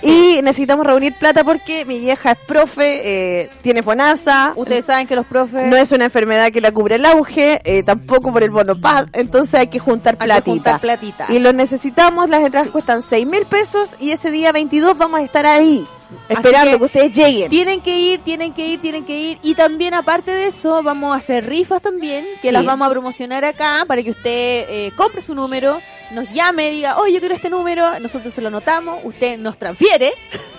Y 0.05 0.41
necesitamos 0.43 0.85
reunir 0.85 1.13
plata 1.15 1.45
porque 1.45 1.85
mi 1.85 1.99
vieja 2.01 2.33
es 2.33 2.39
profe, 2.39 3.43
eh, 3.43 3.51
tiene 3.63 3.85
FONASA. 3.85 4.53
Ustedes 4.57 4.85
saben 4.87 5.07
que 5.07 5.15
los 5.15 5.27
profes 5.27 5.67
No 5.69 5.77
es 5.77 5.93
una 5.93 6.07
enfermedad 6.07 6.51
que 6.51 6.61
la 6.61 6.73
cubre 6.73 6.97
el 6.97 7.05
auge, 7.05 7.61
eh, 7.63 7.85
tampoco 7.85 8.33
por 8.33 8.43
el 8.43 8.51
bono 8.51 8.75
paz, 8.75 9.07
entonces 9.13 9.55
hay 9.55 9.67
que 9.69 9.79
juntar 9.79 10.15
hay 10.15 10.19
que 10.19 10.25
platita. 10.25 10.51
juntar 10.51 10.81
platita. 10.81 11.27
Y 11.29 11.39
lo 11.39 11.53
necesitamos, 11.53 12.29
las 12.29 12.43
entradas 12.43 12.71
cuestan 12.71 13.03
6 13.03 13.27
mil 13.29 13.45
pesos 13.47 13.91
y 14.01 14.11
ese 14.11 14.33
día 14.33 14.51
22 14.51 14.99
vamos 14.99 15.21
a 15.21 15.23
estar 15.23 15.47
ahí, 15.47 15.87
esperando 16.29 16.73
que 16.73 16.79
que, 16.79 16.85
ustedes 16.85 17.13
lleguen. 17.13 17.49
Tienen 17.49 17.81
que 17.81 17.97
ir, 17.97 18.23
tienen 18.25 18.55
que 18.55 18.67
ir, 18.67 18.81
tienen 18.81 19.05
que 19.05 19.17
ir. 19.21 19.39
Y 19.45 19.55
también, 19.55 19.95
aparte 19.95 20.33
de 20.33 20.47
eso, 20.49 20.83
vamos 20.83 21.15
a 21.15 21.19
hacer 21.19 21.47
rifas 21.49 21.81
también, 21.81 22.25
que 22.41 22.49
Sí. 22.49 22.53
las 22.53 22.65
vamos 22.65 22.89
a 22.89 22.91
promocionar 22.91 23.45
acá 23.45 23.85
para 23.87 24.03
que 24.03 24.11
usted 24.11 24.25
eh, 24.69 24.93
compre 24.97 25.23
su 25.23 25.35
número, 25.37 25.79
nos 26.13 26.31
llame, 26.33 26.71
diga, 26.71 26.99
oh, 26.99 27.07
yo 27.07 27.21
quiero 27.21 27.35
este 27.35 27.51
número, 27.51 27.99
nosotros 28.01 28.33
se 28.35 28.41
lo 28.41 28.49
anotamos, 28.49 29.01
usted 29.05 29.39
nos 29.39 29.59
transfiere 29.59 30.13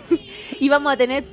y 0.59 0.69
vamos 0.69 0.93
a 0.93 0.97
tener 0.97 1.23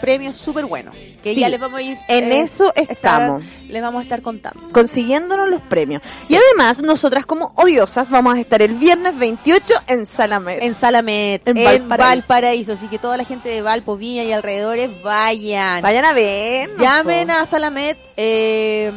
premios 0.00 0.36
súper 0.36 0.64
buenos. 0.66 0.96
Que 1.22 1.34
Sí. 1.34 1.40
ya 1.40 1.48
les 1.50 1.60
vamos 1.60 1.78
a 1.78 1.82
ir. 1.82 1.98
En 2.08 2.32
eh, 2.32 2.40
eso 2.40 2.72
estar- 2.74 2.90
estamos. 2.92 3.42
les 3.68 3.82
vamos 3.82 4.00
a 4.00 4.02
estar 4.04 4.22
contando. 4.22 4.70
consiguiéndonos 4.72 5.50
los 5.50 5.60
premios. 5.62 6.00
Y 6.30 6.34
además, 6.34 6.80
nosotras 6.80 7.26
como 7.26 7.52
odiosas 7.56 8.08
vamos 8.08 8.36
a 8.36 8.40
estar 8.40 8.62
el 8.62 8.74
viernes 8.76 9.18
28 9.18 9.74
en 9.86 10.06
Salamed. 10.06 10.62
En 10.62 10.74
Salamet, 10.74 11.46
En 11.46 11.58
en, 11.58 11.64
Valparaíso. 11.64 12.08
Valparaíso. 12.28 12.72
Así 12.72 12.86
que 12.88 12.98
toda 12.98 13.18
la 13.18 13.24
gente 13.24 13.50
de 13.50 13.60
Valpo, 13.60 13.96
Viña 13.98 14.24
y 14.24 14.32
alrededores 14.32 14.90
vayan. 15.02 15.82
Vayan 15.82 16.06
a 16.06 16.12
ver. 16.14 16.70
Llamen 16.78 17.30
a 17.30 17.44
Salamet, 17.44 17.98
eh, 18.16 18.90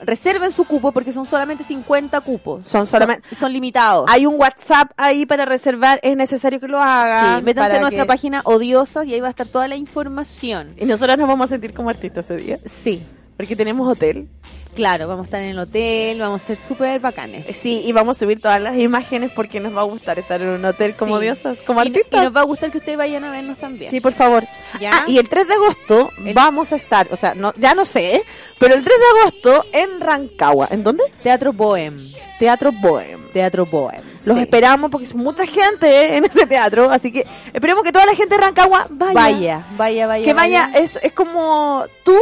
reserven 0.00 0.52
su 0.52 0.64
cupo 0.64 0.92
porque 0.92 1.12
son 1.12 1.26
solamente 1.26 1.64
50 1.64 2.20
cupos. 2.20 2.68
Son 2.68 2.86
solamente... 2.86 3.34
Son 3.34 3.52
limitados. 3.52 4.06
Hay 4.08 4.26
un 4.26 4.34
WhatsApp 4.38 4.90
ahí 4.96 5.26
para 5.26 5.44
reservar, 5.44 6.00
es 6.02 6.16
necesario 6.16 6.60
que 6.60 6.68
lo 6.68 6.80
hagan. 6.80 7.38
Sí, 7.40 7.44
métanse 7.44 7.76
a 7.76 7.80
nuestra 7.80 8.02
que- 8.04 8.08
página 8.08 8.40
Odiosas 8.44 9.06
y 9.06 9.14
ahí 9.14 9.20
va 9.20 9.28
a 9.28 9.30
estar 9.30 9.46
toda 9.46 9.68
la 9.68 9.76
información. 9.76 10.74
Y 10.78 10.84
nosotras 10.84 11.18
nos 11.18 11.28
vamos 11.28 11.44
a 11.46 11.48
sentir 11.48 11.72
como 11.74 11.90
artistas 11.90 12.30
ese 12.30 12.36
día. 12.42 12.58
Sí, 12.82 13.02
Porque 13.38 13.56
tenemos 13.56 13.90
hotel. 13.90 14.28
claro, 14.74 15.08
vamos 15.08 15.24
a 15.24 15.26
estar 15.28 15.42
en 15.42 15.50
el 15.50 15.58
hotel, 15.58 16.20
vamos 16.20 16.40
a 16.42 16.46
ser 16.46 16.56
súper 16.68 17.00
bacanes. 17.00 17.56
Sí, 17.56 17.82
y 17.84 17.90
vamos 17.92 18.16
a 18.16 18.20
subir 18.20 18.40
todas 18.40 18.60
las 18.62 18.76
imágenes 18.78 19.32
porque 19.34 19.58
nos 19.58 19.74
va 19.76 19.80
a 19.80 19.84
gustar 19.84 20.18
estar 20.20 20.40
en 20.40 20.48
un 20.50 20.64
hotel 20.64 20.94
como 20.96 21.16
Sí. 21.18 21.24
diosas, 21.24 21.58
como 21.66 21.82
Y, 21.82 21.88
y 21.88 22.16
nos 22.16 22.36
va 22.36 22.40
a 22.42 22.44
gustar 22.44 22.70
que 22.70 22.78
ustedes 22.78 22.96
vayan 22.98 23.24
a 23.24 23.30
vernos 23.32 23.58
también. 23.58 23.90
Sí, 23.90 24.00
por 24.00 24.12
favor. 24.12 24.44
¿Ya? 24.80 24.90
Ah, 24.92 25.04
y 25.08 25.18
el 25.18 25.28
3 25.28 25.48
de 25.48 25.54
agosto 25.54 26.10
El- 26.24 26.32
vamos 26.34 26.72
a 26.72 26.76
estar, 26.76 27.08
o 27.10 27.16
sea, 27.16 27.34
no, 27.34 27.52
ya 27.56 27.74
no 27.74 27.84
sé, 27.84 28.22
pero 28.60 28.74
el 28.74 28.84
3 28.84 28.96
de 28.98 29.20
agosto 29.20 29.64
en 29.72 30.00
Rancagua. 30.00 30.68
¿En 30.70 30.84
dónde? 30.84 31.02
Teatro 31.24 31.52
Bohem. 31.52 31.96
Teatro 32.38 32.70
Bohem. 32.70 33.20
Teatro 33.32 33.66
Bohem. 33.66 34.02
Los 34.24 34.36
Sí. 34.36 34.42
esperamos 34.42 34.90
porque 34.92 35.06
es 35.06 35.14
mucha 35.14 35.44
gente 35.46 36.16
en 36.16 36.24
ese 36.24 36.46
teatro, 36.46 36.88
así 36.90 37.10
que 37.10 37.24
esperemos 37.52 37.82
que 37.82 37.90
toda 37.90 38.06
la 38.06 38.14
gente 38.14 38.36
de 38.36 38.40
Rancagua 38.42 38.86
vaya. 38.90 39.14
Vaya, 39.14 39.64
vaya, 39.76 40.06
vaya. 40.06 40.24
que 40.24 40.34
vaya, 40.34 40.70
es, 40.74 41.00
es 41.02 41.12
como 41.12 41.84
tú 42.04 42.16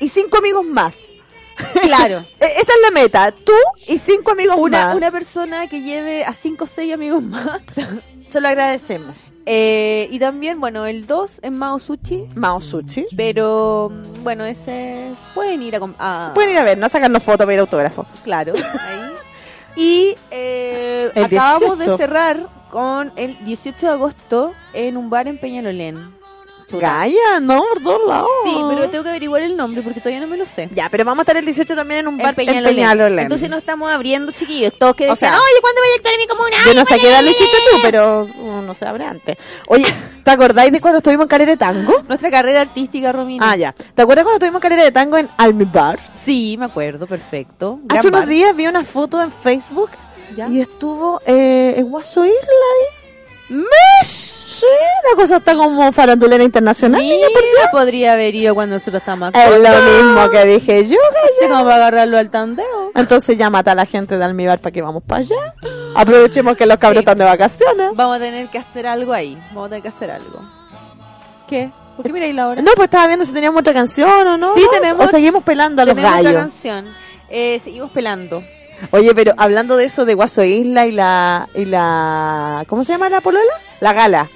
y 0.00 0.08
cinco 0.08 0.38
amigos 0.38 0.64
más. 0.66 1.08
Claro. 1.82 2.18
E- 2.40 2.44
Esa 2.46 2.72
es 2.72 2.78
la 2.82 2.90
meta, 2.90 3.32
tú 3.32 3.52
y 3.88 3.98
cinco 3.98 4.32
amigos 4.32 4.56
Una, 4.58 4.86
más. 4.88 4.96
una 4.96 5.10
persona 5.10 5.66
que 5.68 5.80
lleve 5.82 6.24
a 6.24 6.34
5 6.34 6.64
o 6.64 6.66
6 6.66 6.92
amigos 6.94 7.22
más. 7.22 7.60
Se 8.30 8.40
lo 8.40 8.48
agradecemos. 8.48 9.14
Eh, 9.48 10.08
y 10.10 10.18
también, 10.18 10.58
bueno, 10.60 10.86
el 10.86 11.06
2 11.06 11.30
es 11.40 11.52
Mao 11.52 11.78
Sushi. 11.78 12.24
Mao 12.34 12.60
Sushi. 12.60 13.06
Pero, 13.16 13.90
mm, 13.92 14.24
bueno, 14.24 14.44
ese. 14.44 15.12
Pueden 15.34 15.62
ir 15.62 15.76
a. 15.76 15.80
a- 15.98 16.32
Pueden 16.34 16.50
ir 16.50 16.58
a 16.58 16.64
ver, 16.64 16.76
no 16.76 16.88
sacarnos 16.88 17.22
fotos, 17.22 17.46
pedir 17.46 17.60
autógrafo. 17.60 18.04
Claro, 18.24 18.52
ahí. 18.54 19.00
Y 19.78 20.16
eh, 20.30 21.10
acabamos 21.14 21.76
18. 21.78 21.90
de 21.90 21.96
cerrar 21.98 22.48
con 22.70 23.12
el 23.16 23.36
18 23.44 23.86
de 23.86 23.92
agosto 23.92 24.52
en 24.72 24.96
un 24.96 25.10
bar 25.10 25.28
en 25.28 25.38
Peñalolén. 25.38 25.96
Gaya, 26.72 27.40
no, 27.40 27.62
por 27.74 27.82
todos 27.82 28.08
lados. 28.08 28.28
Sí, 28.44 28.56
pero 28.68 28.90
tengo 28.90 29.04
que 29.04 29.10
averiguar 29.10 29.42
el 29.42 29.56
nombre 29.56 29.82
porque 29.82 30.00
todavía 30.00 30.20
no 30.20 30.26
me 30.26 30.36
lo 30.36 30.44
sé. 30.46 30.68
Ya, 30.74 30.88
pero 30.90 31.04
vamos 31.04 31.20
a 31.20 31.22
estar 31.22 31.36
el 31.36 31.44
18 31.44 31.74
también 31.76 32.00
en 32.00 32.08
un 32.08 32.18
bar 32.18 32.30
En 32.30 32.34
Peñalolén. 32.34 32.74
Peñalolén. 32.74 33.18
Entonces 33.20 33.48
no 33.48 33.56
estamos 33.56 33.90
abriendo, 33.90 34.32
chiquillos. 34.32 34.72
Todos 34.78 34.96
que 34.96 35.06
O 35.06 35.10
decían, 35.10 35.32
sea, 35.32 35.40
oye, 35.40 35.60
¿cuándo 35.60 35.80
voy 35.80 35.90
a 35.92 35.94
actuar 35.96 36.14
en 36.14 36.20
mi 36.20 36.26
comuna? 36.26 36.56
Yo 36.66 36.74
no 36.74 36.84
sé 36.84 36.98
qué 37.00 37.08
edad 37.08 37.22
lo 37.22 37.30
hiciste 37.30 37.56
tú, 37.70 37.78
pero 37.82 38.22
uh, 38.24 38.62
no 38.62 38.74
se 38.74 38.84
abre 38.84 39.04
antes. 39.04 39.36
Oye, 39.68 39.86
¿te 40.24 40.30
acordáis 40.30 40.72
de 40.72 40.80
cuando 40.80 40.98
estuvimos 40.98 41.24
en 41.24 41.28
Calera 41.28 41.52
de 41.52 41.56
Tango? 41.56 42.02
Nuestra 42.08 42.30
carrera 42.30 42.62
artística, 42.62 43.12
Romina. 43.12 43.50
Ah, 43.50 43.56
ya. 43.56 43.72
¿Te 43.94 44.02
acuerdas 44.02 44.24
cuando 44.24 44.36
estuvimos 44.36 44.58
en 44.58 44.62
Calera 44.62 44.84
de 44.84 44.92
Tango 44.92 45.18
en 45.18 45.28
Almibar? 45.36 45.98
Sí, 46.24 46.56
me 46.58 46.64
acuerdo, 46.64 47.06
perfecto. 47.06 47.78
Gran 47.84 47.98
Hace 47.98 48.08
unos 48.08 48.20
bar. 48.22 48.28
días 48.28 48.56
vi 48.56 48.66
una 48.66 48.84
foto 48.84 49.22
en 49.22 49.30
Facebook 49.32 49.90
¿Ya? 50.36 50.48
y 50.48 50.60
estuvo 50.60 51.20
eh, 51.26 51.74
en 51.76 51.88
Guaso 51.88 52.24
Isla 52.24 52.34
ahí. 52.34 53.56
¡Me! 53.56 54.35
Sí, 54.58 54.66
la 55.10 55.16
cosa 55.20 55.36
está 55.36 55.54
como 55.54 55.92
farandulera 55.92 56.42
internacional. 56.42 57.00
niña, 57.00 57.26
por 57.32 57.42
Mira, 57.42 57.70
podría 57.70 58.12
haber 58.12 58.34
ido 58.34 58.54
cuando 58.54 58.76
nosotros 58.76 59.02
estábamos 59.02 59.32
Es 59.34 59.50
lo 59.50 59.58
mismo 59.92 60.30
que 60.30 60.44
dije 60.46 60.86
yo, 60.86 60.96
como 61.48 61.64
para 61.64 61.76
agarrarlo 61.76 62.16
al 62.18 62.30
tandeo. 62.30 62.92
Entonces 62.94 63.36
llámate 63.36 63.70
a 63.70 63.74
la 63.74 63.84
gente 63.84 64.16
de 64.16 64.24
Almibar 64.24 64.58
para 64.60 64.72
que 64.72 64.80
vamos 64.82 65.02
para 65.06 65.20
allá. 65.20 65.54
Aprovechemos 65.94 66.56
que 66.56 66.64
los 66.66 66.78
cabros 66.78 66.96
Sí. 66.96 67.00
están 67.00 67.18
de 67.18 67.24
vacaciones. 67.24 67.90
Vamos 67.94 68.16
a 68.16 68.20
tener 68.20 68.48
que 68.48 68.58
hacer 68.58 68.86
algo 68.86 69.12
ahí. 69.12 69.36
Vamos 69.48 69.66
a 69.66 69.68
tener 69.68 69.82
que 69.82 69.88
hacer 69.88 70.10
algo. 70.10 70.40
¿Qué? 71.48 71.70
¿Por 71.96 72.06
qué 72.06 72.12
miráis 72.12 72.34
la 72.34 72.48
hora? 72.48 72.62
No, 72.62 72.72
pues 72.74 72.86
estaba 72.86 73.06
viendo 73.06 73.24
si 73.24 73.32
teníamos 73.32 73.60
otra 73.60 73.72
canción 73.72 74.26
o 74.26 74.36
no. 74.36 74.54
Sí, 74.54 74.64
tenemos- 74.72 75.06
O 75.06 75.08
seguimos 75.08 75.42
pelando 75.44 75.82
a 75.82 75.84
los 75.86 75.94
Tenemos 75.94 76.18
otra 76.18 76.30
gallos. 76.32 76.42
canción. 76.52 76.84
Eh, 77.30 77.60
seguimos 77.62 77.90
pelando. 77.90 78.42
Oye, 78.90 79.14
pero 79.14 79.32
hablando 79.38 79.76
de 79.78 79.84
eso 79.86 80.04
de 80.04 80.14
Guaso 80.14 80.44
Isla 80.44 80.86
y 80.86 80.92
la, 80.92 81.48
y 81.54 81.64
la, 81.64 82.64
¿cómo 82.68 82.84
se 82.84 82.92
llama 82.92 83.08
la 83.08 83.20
polola? 83.22 83.52
La 83.80 83.92
gala. 83.94 84.28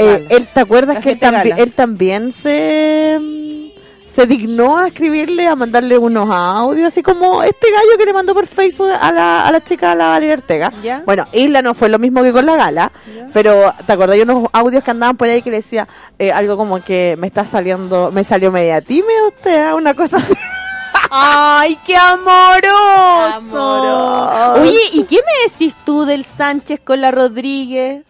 Eh, 0.00 0.26
él, 0.30 0.48
¿te 0.52 0.60
acuerdas 0.60 0.96
La 0.96 1.00
que 1.02 1.10
él, 1.12 1.20
tambi- 1.20 1.54
él 1.56 1.72
también 1.72 2.32
se, 2.32 3.18
mm, 3.20 3.60
se 4.08 4.26
dignó 4.26 4.76
a 4.78 4.88
escribirle, 4.88 5.46
a 5.46 5.54
mandarle 5.54 5.96
unos 5.98 6.28
audios, 6.30 6.88
así 6.88 7.02
como 7.02 7.42
este 7.42 7.70
gallo 7.70 7.96
que 7.98 8.04
le 8.06 8.12
mandó 8.12 8.34
por 8.34 8.46
Facebook 8.46 8.90
a 8.90 9.12
la, 9.12 9.42
a 9.46 9.52
la 9.52 9.62
chica, 9.62 9.92
a 9.92 9.94
la 9.94 10.08
Valeria 10.08 10.34
Ortega? 10.34 10.72
¿Ya? 10.82 11.02
Bueno, 11.06 11.26
Isla 11.32 11.62
no 11.62 11.74
fue 11.74 11.88
lo 11.88 11.98
mismo 11.98 12.22
que 12.22 12.32
con 12.32 12.44
la 12.46 12.56
gala, 12.56 12.90
¿Ya? 13.14 13.28
pero 13.32 13.72
¿te 13.86 13.92
acordás 13.92 14.16
de 14.16 14.22
unos 14.24 14.48
audios 14.52 14.82
que 14.82 14.90
andaban 14.90 15.16
por 15.16 15.28
ahí 15.28 15.42
que 15.42 15.50
le 15.50 15.58
decía 15.58 15.86
eh, 16.18 16.32
algo 16.32 16.56
como 16.56 16.82
que 16.82 17.14
me 17.18 17.26
está 17.28 17.46
saliendo, 17.46 18.10
me 18.10 18.24
salió 18.24 18.50
media 18.50 18.80
tímida 18.80 19.28
usted, 19.28 19.64
ah? 19.68 19.74
una 19.76 19.94
cosa 19.94 20.16
así? 20.16 20.34
¡Ay, 21.12 21.76
qué 21.84 21.96
amoroso! 21.96 23.36
Amoroso. 23.36 24.62
Oye, 24.62 24.80
¿y 24.92 25.04
qué 25.04 25.16
me 25.16 25.50
decís 25.50 25.74
tú 25.84 26.04
del 26.04 26.24
Sánchez 26.24 26.80
con 26.84 27.00
la 27.00 27.10
Rodríguez? 27.10 28.02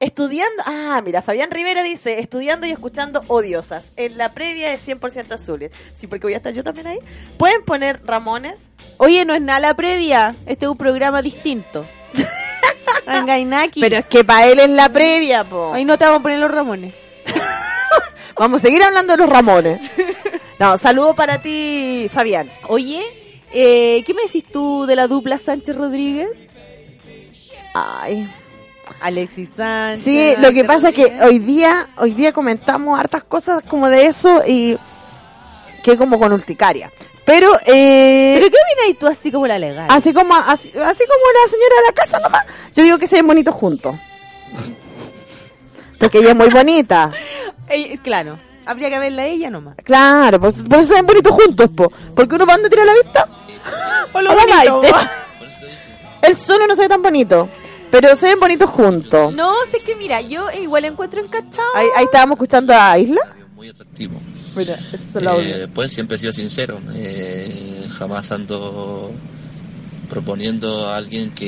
Estudiando, 0.00 0.62
ah, 0.64 1.02
mira, 1.04 1.20
Fabián 1.20 1.50
Rivera 1.50 1.82
dice, 1.82 2.20
estudiando 2.20 2.66
y 2.66 2.70
escuchando 2.70 3.20
odiosas. 3.28 3.92
En 3.96 4.16
la 4.16 4.32
previa 4.32 4.72
es 4.72 4.88
100% 4.88 5.32
azules. 5.32 5.72
Sí, 5.94 6.06
porque 6.06 6.26
voy 6.26 6.32
a 6.32 6.38
estar 6.38 6.54
yo 6.54 6.64
también 6.64 6.86
ahí. 6.86 6.98
¿Pueden 7.36 7.62
poner 7.66 8.00
Ramones? 8.06 8.64
Oye, 8.96 9.26
no 9.26 9.34
es 9.34 9.42
nada 9.42 9.60
la 9.60 9.74
previa. 9.74 10.34
Este 10.46 10.64
es 10.64 10.70
un 10.70 10.78
programa 10.78 11.20
distinto. 11.20 11.84
Angainaki. 13.06 13.78
Pero 13.78 13.98
es 13.98 14.06
que 14.06 14.24
para 14.24 14.46
él 14.46 14.60
es 14.60 14.70
la 14.70 14.88
previa, 14.88 15.44
po. 15.44 15.74
Ahí 15.74 15.84
no 15.84 15.98
te 15.98 16.06
vamos 16.06 16.20
a 16.20 16.22
poner 16.22 16.38
los 16.38 16.50
Ramones. 16.50 16.94
Vamos 18.36 18.62
a 18.62 18.66
seguir 18.66 18.82
hablando 18.82 19.12
de 19.12 19.18
los 19.18 19.28
Ramones. 19.28 19.82
No, 20.58 20.78
saludo 20.78 21.14
para 21.14 21.42
ti, 21.42 22.08
Fabián. 22.10 22.48
Oye, 22.68 23.04
eh, 23.52 24.02
¿qué 24.06 24.14
me 24.14 24.22
decís 24.22 24.44
tú 24.50 24.86
de 24.86 24.96
la 24.96 25.08
dupla 25.08 25.36
Sánchez 25.36 25.76
Rodríguez? 25.76 26.30
Ay. 27.74 28.26
Alexis 29.00 29.50
Sánchez. 29.56 30.04
Sí, 30.04 30.34
lo 30.38 30.52
que 30.52 30.64
pasa 30.64 30.90
es 30.90 30.94
que 30.94 31.18
hoy 31.22 31.38
día, 31.38 31.86
hoy 31.96 32.12
día 32.12 32.32
comentamos 32.32 32.98
hartas 32.98 33.24
cosas 33.24 33.62
como 33.64 33.88
de 33.88 34.06
eso 34.06 34.42
y 34.46 34.78
que 35.82 35.96
como 35.96 36.18
con 36.18 36.32
urticaria. 36.32 36.90
Pero, 37.24 37.54
eh, 37.66 38.32
¿Pero 38.34 38.50
qué 38.50 38.56
opinas 38.56 38.98
tú 38.98 39.06
así 39.06 39.30
como 39.30 39.46
la 39.46 39.58
legal? 39.58 39.86
así 39.88 40.12
como 40.12 40.34
así, 40.34 40.68
así 40.68 40.74
como 40.74 40.84
la 40.84 41.50
señora 41.50 41.76
de 41.76 41.86
la 41.86 41.92
casa 41.94 42.18
nomás, 42.18 42.44
yo 42.74 42.82
digo 42.82 42.98
que 42.98 43.06
se 43.06 43.16
ven 43.16 43.26
bonitos 43.26 43.54
juntos. 43.54 43.96
Porque 45.98 46.18
ella 46.18 46.30
es 46.30 46.36
muy 46.36 46.48
bonita. 46.48 47.12
Eh, 47.72 47.98
claro, 48.02 48.36
habría 48.66 48.90
que 48.90 48.98
verla 48.98 49.22
a 49.22 49.26
ella 49.26 49.48
nomás. 49.48 49.76
Claro, 49.84 50.40
pues, 50.40 50.56
por 50.56 50.80
eso 50.80 50.88
se 50.88 50.94
ven 50.94 51.06
bonitos 51.06 51.30
juntos, 51.30 51.70
po. 51.70 51.88
Porque 52.16 52.34
uno 52.34 52.44
para 52.44 52.56
dónde 52.56 52.68
tira 52.68 52.84
la 52.84 52.94
vista. 52.94 53.28
O 54.12 54.20
lo 54.20 54.34
bonito. 54.34 54.82
Él 56.22 56.36
solo 56.36 56.66
no 56.66 56.74
se 56.74 56.82
ve 56.82 56.88
tan 56.88 57.00
bonito. 57.00 57.48
Pero 57.90 58.14
se 58.16 58.26
ven 58.26 58.40
bonitos 58.40 58.70
juntos. 58.70 59.34
No, 59.34 59.52
sé 59.70 59.80
que 59.80 59.94
mira, 59.96 60.20
yo 60.20 60.50
igual 60.52 60.84
encuentro 60.84 61.20
encachado. 61.20 61.68
Ahí, 61.74 61.86
ahí 61.96 62.04
estábamos 62.04 62.36
escuchando 62.36 62.72
a 62.74 62.98
Isla. 62.98 63.20
muy 63.54 63.68
atractivo. 63.68 64.20
Mira, 64.56 64.78
son 65.12 65.24
los 65.24 65.34
audios. 65.34 65.58
Eh, 65.58 65.68
pues 65.72 65.92
siempre 65.92 66.16
he 66.16 66.18
sido 66.18 66.32
sincero, 66.32 66.80
eh, 66.94 67.86
jamás 67.98 68.32
ando 68.32 69.12
proponiendo 70.08 70.88
a 70.88 70.96
alguien 70.96 71.32
Y 71.38 71.44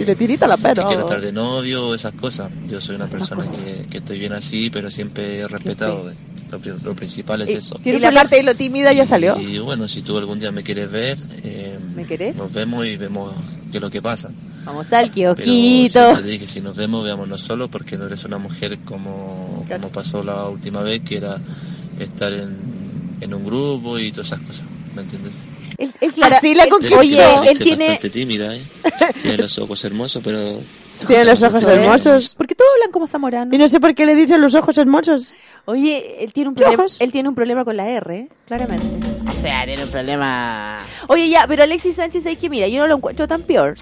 le 0.00 0.06
que, 0.06 0.16
tirita 0.16 0.48
la 0.48 0.56
que 0.56 0.62
perra. 0.64 0.86
quiera 0.86 1.02
estar 1.02 1.20
de 1.20 1.30
novio 1.32 1.88
o 1.88 1.94
esas 1.94 2.12
cosas. 2.14 2.50
Yo 2.66 2.80
soy 2.80 2.96
una 2.96 3.06
persona 3.06 3.44
que, 3.48 3.86
que 3.88 3.98
estoy 3.98 4.18
bien 4.18 4.32
así, 4.32 4.70
pero 4.70 4.90
siempre 4.90 5.38
he 5.38 5.48
respetado. 5.48 6.12
Lo, 6.50 6.60
lo 6.84 6.94
principal 6.94 7.42
es 7.42 7.50
eso. 7.50 7.80
Y 7.84 7.92
la 7.98 8.12
parte 8.12 8.36
de 8.36 8.42
lo 8.44 8.54
tímida 8.54 8.92
ya 8.92 9.04
salió. 9.04 9.36
Y 9.40 9.58
bueno, 9.58 9.88
si 9.88 10.02
tú 10.02 10.16
algún 10.16 10.38
día 10.38 10.52
me 10.52 10.62
quieres 10.62 10.90
ver, 10.90 11.18
eh, 11.42 11.78
¿Me 11.94 12.04
querés? 12.04 12.36
nos 12.36 12.52
vemos 12.52 12.86
y 12.86 12.96
vemos 12.96 13.34
qué 13.72 13.78
es 13.78 13.82
lo 13.82 13.90
que 13.90 14.00
pasa. 14.00 14.30
Vamos 14.64 14.92
al 14.92 15.10
Pero 15.14 15.34
kiosquito. 15.34 16.00
siempre 16.12 16.30
dije, 16.30 16.46
si 16.48 16.60
nos 16.60 16.74
vemos, 16.76 17.04
veámonos 17.04 17.40
solo, 17.40 17.68
porque 17.68 17.96
no 17.96 18.06
eres 18.06 18.24
una 18.24 18.38
mujer 18.38 18.78
como, 18.84 19.64
como 19.68 19.88
pasó 19.90 20.22
la 20.22 20.48
última 20.48 20.82
vez, 20.82 21.02
que 21.02 21.16
era 21.18 21.38
estar 21.98 22.32
en, 22.32 22.56
en 23.20 23.34
un 23.34 23.44
grupo 23.44 23.98
y 23.98 24.10
todas 24.12 24.28
esas 24.28 24.40
cosas, 24.40 24.64
¿me 24.94 25.02
entiendes? 25.02 25.44
Él, 25.78 25.92
él, 26.00 26.12
claro, 26.12 26.36
Así 26.36 26.54
la 26.54 26.66
conquistó. 26.68 26.98
Oye, 26.98 27.22
él 27.48 27.58
tiene... 27.58 27.84
bastante 27.84 28.10
tímida, 28.10 28.54
¿eh? 28.54 28.64
Tiene 29.22 29.36
los 29.38 29.58
ojos 29.58 29.84
hermosos, 29.84 30.22
pero... 30.24 30.60
Tiene 31.06 31.24
los 31.26 31.42
ojos 31.42 31.66
hermosos. 31.66 32.34
¿Por 32.34 32.46
qué 32.46 32.54
todos 32.54 32.70
hablan 32.76 32.90
como 32.90 33.06
zamorano? 33.06 33.54
Y 33.54 33.58
no 33.58 33.68
sé 33.68 33.80
por 33.80 33.94
qué 33.94 34.06
le 34.06 34.14
dicen 34.14 34.40
los 34.40 34.54
ojos 34.54 34.78
hermosos. 34.78 35.32
Oye, 35.66 36.24
él 36.24 36.32
tiene 36.32 36.48
un 36.48 36.54
¿Qué 36.54 36.62
problema, 36.62 36.86
él 37.00 37.12
tiene 37.12 37.28
un 37.28 37.34
problema 37.34 37.64
con 37.64 37.76
la 37.76 37.88
R, 37.90 38.16
¿eh? 38.16 38.28
claramente. 38.46 38.86
O 39.30 39.34
sea, 39.34 39.64
tiene 39.66 39.82
un 39.82 39.90
problema. 39.90 40.78
Oye, 41.08 41.28
ya, 41.28 41.46
pero 41.46 41.64
Alexis 41.64 41.96
Sánchez 41.96 42.24
hay 42.24 42.36
que 42.36 42.48
mira, 42.48 42.68
yo 42.68 42.80
no 42.80 42.86
lo 42.86 42.96
encuentro 42.96 43.28
tan 43.28 43.42
peor. 43.42 43.74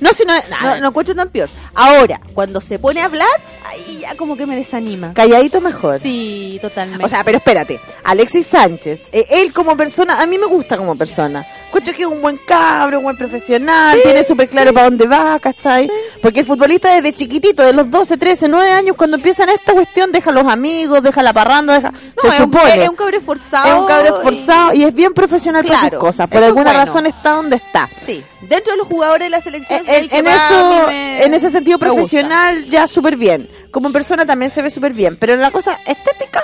No, 0.00 0.12
si 0.12 0.24
no. 0.24 0.34
No, 0.62 0.80
no 0.80 0.88
encuentro 0.88 1.14
tan 1.14 1.28
peor. 1.28 1.48
Ahora, 1.74 2.20
cuando 2.34 2.60
se 2.60 2.78
pone 2.78 3.00
a 3.00 3.06
hablar, 3.06 3.28
ahí 3.64 3.98
ya 4.00 4.14
como 4.16 4.36
que 4.36 4.46
me 4.46 4.56
desanima. 4.56 5.12
Calladito 5.14 5.60
mejor. 5.60 6.00
Sí, 6.00 6.58
totalmente. 6.60 7.04
O 7.04 7.08
sea, 7.08 7.24
pero 7.24 7.38
espérate. 7.38 7.80
Alexis 8.04 8.46
Sánchez, 8.46 9.02
eh, 9.12 9.26
él 9.30 9.52
como 9.52 9.76
persona, 9.76 10.20
a 10.20 10.26
mí 10.26 10.38
me 10.38 10.46
gusta 10.46 10.76
como 10.76 10.96
persona. 10.96 11.44
Encuentro 11.68 11.92
que 11.94 12.02
es 12.02 12.08
un 12.08 12.22
buen 12.22 12.38
cabro, 12.46 12.98
un 12.98 13.04
buen 13.04 13.16
profesional, 13.16 13.98
tiene 14.02 14.22
súper 14.24 14.48
claro 14.48 14.72
para 14.72 14.86
dónde 14.86 15.06
va, 15.06 15.38
¿cachai? 15.40 15.90
Porque 16.22 16.40
el 16.40 16.46
futbolista 16.46 16.94
desde 16.94 17.12
chiquitito, 17.12 17.62
de 17.62 17.72
los 17.72 17.90
12, 17.90 18.16
13, 18.16 18.48
9 18.48 18.70
años, 18.70 18.96
cuando 18.96 19.16
empiezan 19.16 19.48
esta 19.50 19.72
cuestión, 19.72 20.10
deja 20.12 20.30
a 20.30 20.32
los 20.32 20.46
amigos, 20.46 21.02
deja 21.02 21.22
la 21.22 21.32
parranda, 21.32 21.74
deja... 21.74 21.90
no, 21.90 22.22
se 22.22 22.28
es, 22.28 22.40
un, 22.40 22.52
supone. 22.52 22.82
es 22.84 22.88
un 22.88 22.96
cabrón 22.96 23.14
esforzado. 23.20 23.66
Es 23.74 23.80
un 23.80 23.86
cabro 23.86 24.16
esforzado 24.16 24.72
y 24.74 24.84
es 24.84 24.94
bien 24.94 25.12
profesional 25.12 25.64
para 25.64 25.74
sus 25.80 25.88
Claro, 25.88 25.98
cosas. 26.00 26.28
Por 26.28 26.42
alguna 26.42 26.72
bueno. 26.72 26.78
razón 26.86 27.06
está 27.06 27.32
donde 27.32 27.56
está. 27.56 27.88
Sí, 28.06 28.22
dentro 28.42 28.72
de 28.72 28.78
los 28.78 28.86
jugadores 28.86 29.26
de 29.26 29.30
la 29.30 29.40
selección. 29.40 29.65
En, 29.68 29.88
el 29.88 30.08
que 30.08 30.18
en 30.18 30.26
eso, 30.28 30.86
me- 30.86 31.24
en 31.24 31.34
ese 31.34 31.50
sentido 31.50 31.78
gusta. 31.78 31.92
profesional, 31.92 32.64
ya 32.66 32.86
súper 32.86 33.16
bien. 33.16 33.48
Como 33.70 33.90
persona 33.92 34.24
también 34.24 34.50
se 34.50 34.62
ve 34.62 34.70
súper 34.70 34.92
bien. 34.92 35.16
Pero 35.16 35.34
en 35.34 35.40
la 35.40 35.50
cosa 35.50 35.78
estética, 35.86 36.42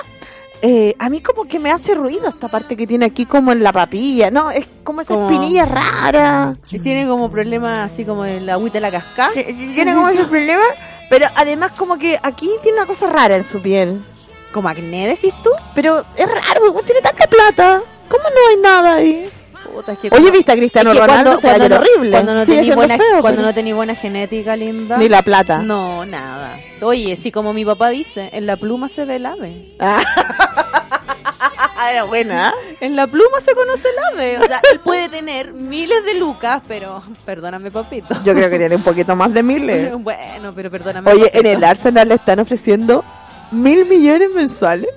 eh, 0.61 0.95
a 0.99 1.09
mí 1.09 1.21
como 1.21 1.45
que 1.45 1.59
me 1.59 1.71
hace 1.71 1.95
ruido 1.95 2.27
esta 2.29 2.47
parte 2.47 2.75
que 2.77 2.85
tiene 2.87 3.05
aquí 3.05 3.25
como 3.25 3.51
en 3.51 3.63
la 3.63 3.71
papilla, 3.73 4.29
¿no? 4.31 4.51
Es 4.51 4.65
como 4.83 5.01
esa 5.01 5.13
Como- 5.13 5.29
espinilla 5.29 5.65
rara. 5.65 6.53
Y 6.71 6.79
tiene 6.79 7.07
como 7.07 7.29
problemas 7.31 7.91
así 7.91 8.03
como 8.05 8.25
el 8.25 8.49
agüita 8.49 8.75
de 8.75 8.81
la 8.81 8.91
cascada. 8.91 9.31
Tiene 9.33 9.93
como 9.93 10.09
ese 10.09 10.23
problema. 10.25 10.63
Pero 11.09 11.27
además 11.35 11.73
como 11.77 11.97
que 11.97 12.17
aquí 12.23 12.49
tiene 12.63 12.77
una 12.79 12.87
cosa 12.87 13.07
rara 13.09 13.35
en 13.35 13.43
su 13.43 13.61
piel. 13.61 14.03
¿Como 14.51 14.69
acné 14.69 15.07
decís 15.07 15.33
tú? 15.43 15.49
Pero 15.75 16.05
es 16.15 16.27
raro, 16.27 16.73
tiene 16.85 17.01
tanta 17.01 17.25
plata. 17.27 17.81
¿Cómo 18.07 18.23
no 18.23 18.49
hay 18.49 18.57
nada 18.61 18.95
ahí? 18.95 19.29
Puta, 19.73 19.91
es 19.93 19.99
que 19.99 20.09
Oye, 20.11 20.31
¿viste 20.31 20.51
a 20.51 20.55
Cristiano 20.55 20.91
es 20.91 20.95
que 20.97 21.01
Ronaldo? 21.01 21.31
cuando- 21.41 21.41
cuando 21.49 21.69
no- 21.69 21.75
horrible. 21.81 22.11
Cuando 22.11 22.33
no 22.35 22.45
siendo 22.45 22.75
buena, 22.75 22.97
feo, 22.97 23.21
cuando 23.21 23.37
pero- 23.37 23.47
no 23.49 23.53
tenés 23.53 23.75
buena 23.75 23.95
genética, 23.95 24.55
linda. 24.55 24.97
Ni 24.97 25.09
la 25.09 25.21
plata. 25.21 25.59
No, 25.59 26.05
nada. 26.05 26.57
Oye, 26.81 27.17
sí, 27.21 27.31
como 27.31 27.53
mi 27.53 27.65
papá 27.65 27.89
dice, 27.89 28.29
en 28.33 28.45
la 28.45 28.55
pluma 28.57 28.87
se 28.89 29.05
ve 29.05 29.15
el 29.17 29.25
ave. 29.25 29.75
Ah, 29.79 30.03
era 31.91 32.03
buena. 32.03 32.53
En 32.79 32.95
la 32.95 33.07
pluma 33.07 33.39
se 33.45 33.53
conoce 33.53 33.87
el 33.89 34.13
ave. 34.13 34.39
O 34.39 34.47
sea, 34.47 34.61
él 34.71 34.79
puede 34.79 35.09
tener 35.09 35.53
miles 35.53 36.03
de 36.05 36.13
lucas, 36.15 36.61
pero 36.67 37.01
perdóname, 37.25 37.71
papito. 37.71 38.15
Yo 38.23 38.33
creo 38.33 38.49
que 38.49 38.57
tiene 38.57 38.75
un 38.75 38.83
poquito 38.83 39.15
más 39.15 39.33
de 39.33 39.43
miles. 39.43 39.91
Bueno, 40.03 40.53
pero 40.55 40.69
perdóname. 40.71 41.11
Oye, 41.11 41.25
papito. 41.25 41.39
en 41.39 41.45
el 41.57 41.63
Arsenal 41.63 42.07
le 42.09 42.15
están 42.15 42.39
ofreciendo 42.39 43.03
mil 43.51 43.85
millones 43.85 44.29
mensuales. 44.33 44.89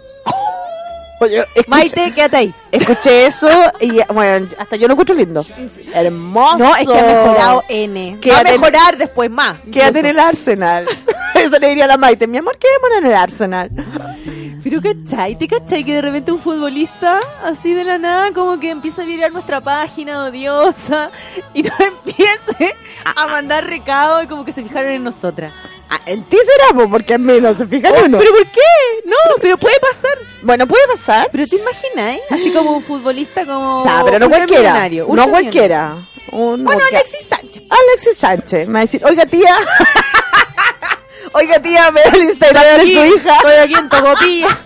Oye, 1.21 1.45
Maite, 1.67 2.13
quédate 2.13 2.37
ahí. 2.37 2.55
escuché 2.71 3.27
eso 3.27 3.49
y 3.81 4.01
bueno, 4.13 4.47
hasta 4.59 4.77
yo 4.77 4.87
lo 4.87 4.93
encuentro 4.93 5.15
lindo. 5.15 5.45
Hermoso. 5.95 6.59
No, 6.59 6.77
es 6.77 6.87
que 6.87 6.99
ha 6.99 7.03
mejorado 7.03 7.65
N. 7.69 8.19
Va 8.31 8.37
a 8.37 8.41
en- 8.43 8.61
mejorar 8.61 8.97
después 8.99 9.31
más. 9.31 9.57
Quédate 9.73 10.01
en 10.01 10.07
el 10.07 10.19
Arsenal. 10.21 10.87
Eso 11.35 11.59
le 11.59 11.69
diría 11.69 11.85
a 11.85 11.89
la 11.89 11.97
Maite. 11.97 12.27
Mi 12.27 12.39
amor, 12.39 12.57
quedémonos 12.59 12.99
en 12.99 13.07
el 13.07 13.15
Arsenal. 13.15 13.71
Pero 14.63 14.81
¿cachai? 14.83 15.37
¿Te 15.39 15.47
cachai 15.47 15.85
que 15.85 15.95
de 15.95 16.03
repente 16.03 16.33
un 16.33 16.41
futbolista, 16.41 17.21
así 17.45 17.73
de 17.73 17.85
la 17.85 17.99
nada, 17.99 18.33
como 18.33 18.59
que 18.59 18.71
empieza 18.71 19.03
a 19.03 19.05
mirar 19.07 19.31
nuestra 19.33 19.61
página 19.61 20.25
odiosa 20.25 21.11
y 21.55 21.63
nos 21.63 21.79
empiece 21.81 22.75
a 23.05 23.27
mandar 23.29 23.65
recado 23.67 24.23
y 24.23 24.27
como 24.27 24.45
que 24.45 24.53
se 24.53 24.63
fijaron 24.65 24.91
en 24.91 25.05
nosotras? 25.05 25.53
Ah, 25.89 26.01
en 26.07 26.23
ti 26.25 26.37
será, 26.37 26.79
po, 26.83 26.91
porque 26.91 27.17
mí 27.17 27.41
no 27.41 27.57
se 27.57 27.67
fija 27.67 27.91
uno. 28.05 28.19
¿Pero 28.19 28.31
por 28.33 28.47
qué? 28.49 28.61
No, 29.05 29.15
pero 29.41 29.57
puede 29.57 29.79
pasar. 29.81 30.19
Bueno, 30.43 30.67
puede 30.67 30.87
pasar. 30.89 31.29
Pero 31.31 31.47
te 31.47 31.57
imaginas, 31.57 32.17
¿eh? 32.17 32.21
Así 32.31 32.51
como 32.53 32.73
un 32.73 32.83
futbolista 32.83 33.45
como... 33.47 33.81
O 33.81 33.83
sea, 33.85 34.03
pero 34.05 34.19
no 34.19 34.29
cualquiera. 34.29 34.89
No 34.89 35.29
cualquiera. 35.31 35.97
Un- 36.33 36.65
Bueno, 36.65 36.83
Alexis 36.91 37.27
Sánchez. 37.29 37.63
Alexis 37.71 38.17
Sánchez. 38.19 38.67
Me 38.67 38.73
va 38.75 38.79
a 38.81 38.83
decir, 38.83 39.05
oiga 39.05 39.27
tía. 39.27 39.57
oiga 41.33 41.61
tía, 41.61 41.91
me 41.93 42.01
da 42.03 42.11
el 42.11 42.25
Instagram 42.25 42.65
de 42.65 42.83
su 42.83 43.15
hija. 43.17 43.37
Estoy 43.37 43.53
aquí 43.63 43.75
en 43.75 43.89
Tocopilla. 43.89 44.59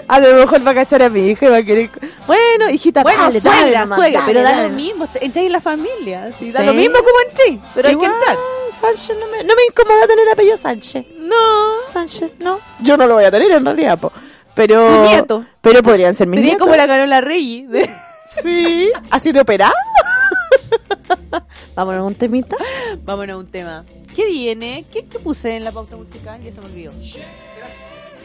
A 0.08 0.20
lo 0.20 0.34
mejor 0.34 0.66
va 0.66 0.70
a 0.70 0.74
cachar 0.74 1.02
a 1.02 1.08
mi 1.08 1.28
hija 1.28 1.46
y 1.46 1.50
va 1.50 1.56
a 1.58 1.62
querer. 1.62 1.90
Bueno, 2.26 2.70
hijita, 2.70 3.02
Bueno, 3.02 3.22
dale, 3.24 3.40
suegra, 3.40 3.60
dale, 3.60 3.76
mamá, 3.78 3.96
suegra, 3.96 4.20
dale, 4.20 4.32
pero 4.32 4.42
da 4.44 4.62
lo 4.62 4.68
mismo. 4.70 5.08
Entráis 5.20 5.46
en 5.46 5.52
la 5.52 5.60
familia. 5.60 6.30
Sí, 6.38 6.52
da 6.52 6.62
lo 6.62 6.74
mismo 6.74 6.96
como 6.98 7.20
entré, 7.28 7.58
pero 7.74 7.88
hay 7.88 7.94
Igual, 7.94 8.10
que 8.10 8.16
entrar. 8.16 8.36
Sánchez 8.72 9.16
no 9.18 9.26
me, 9.28 9.44
no 9.44 9.54
me 9.54 9.62
incomoda 9.68 10.06
tener 10.06 10.28
apellido 10.28 10.56
Sánchez. 10.56 11.06
No. 11.18 11.82
Sánchez, 11.82 12.32
no. 12.38 12.60
Yo 12.80 12.96
no 12.96 13.06
lo 13.06 13.14
voy 13.14 13.24
a 13.24 13.30
tener 13.30 13.50
en 13.50 13.64
realidad, 13.64 13.98
po. 13.98 14.12
Pero. 14.54 14.86
Tu 14.86 15.08
nieto. 15.10 15.44
Pero 15.60 15.82
podrían 15.82 16.14
ser 16.14 16.26
mis 16.26 16.38
Sería 16.38 16.50
nietos. 16.52 16.66
como 16.66 16.76
la 16.76 16.86
Carola 16.86 17.20
Rey. 17.20 17.66
de- 17.66 17.90
Sí. 18.42 18.90
¿Así 19.10 19.32
de 19.32 19.40
operada? 19.40 19.74
Vámonos 21.74 22.02
a 22.02 22.04
un 22.04 22.14
temita. 22.14 22.56
Vámonos 23.04 23.34
a 23.34 23.38
un 23.38 23.46
tema. 23.50 23.84
¿Qué 24.14 24.26
viene? 24.26 24.84
¿Qué, 24.92 25.04
qué 25.06 25.18
puse 25.18 25.56
en 25.56 25.64
la 25.64 25.72
pauta 25.72 25.96
musical? 25.96 26.40
Ya 26.42 26.52
se 26.52 26.60
me 26.60 26.66
olvidó. 26.66 26.92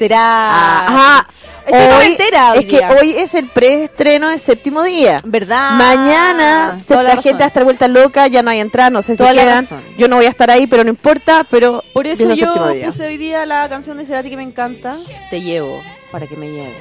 Será... 0.02 0.88
Ajá. 0.88 1.28
No 1.70 1.98
me 2.00 2.06
entera 2.08 2.54
hoy 2.54 2.60
es 2.62 2.66
que 2.66 2.80
hoy 3.00 3.12
es 3.16 3.36
el 3.36 3.46
preestreno 3.46 4.30
del 4.30 4.40
séptimo 4.40 4.82
día. 4.82 5.22
¿Verdad? 5.24 5.74
Mañana 5.74 6.80
se- 6.80 6.88
Toda 6.88 7.04
la, 7.04 7.22
gente 7.22 7.38
va 7.38 7.46
a 7.46 7.48
estar 7.50 7.64
vuelta 7.64 7.88
loca, 7.88 8.26
ya 8.26 8.42
no 8.42 8.50
hay 8.50 8.62
entrada, 8.62 8.90
no 8.90 9.04
sé 9.04 9.16
si 9.16 9.24
quedan. 9.24 9.68
Yo 10.00 10.08
no 10.08 10.16
voy 10.16 10.26
a 10.26 10.30
estar 10.30 10.50
ahí, 10.50 10.66
pero 10.66 10.84
no 10.84 10.90
importa, 10.90 11.46
pero 11.52 11.84
Por 11.94 12.08
eso 12.08 12.34
yo 12.34 12.52
puse 12.84 13.06
hoy 13.06 13.18
día 13.18 13.46
la 13.46 13.70
canción 13.70 13.98
de 13.98 14.08
Cerati 14.08 14.32
que 14.32 14.38
me 14.38 14.44
encanta. 14.44 14.96
Te 15.30 15.40
llevo, 15.40 15.80
para 16.12 16.26
que 16.26 16.36
me 16.36 16.50
lleves. 16.50 16.76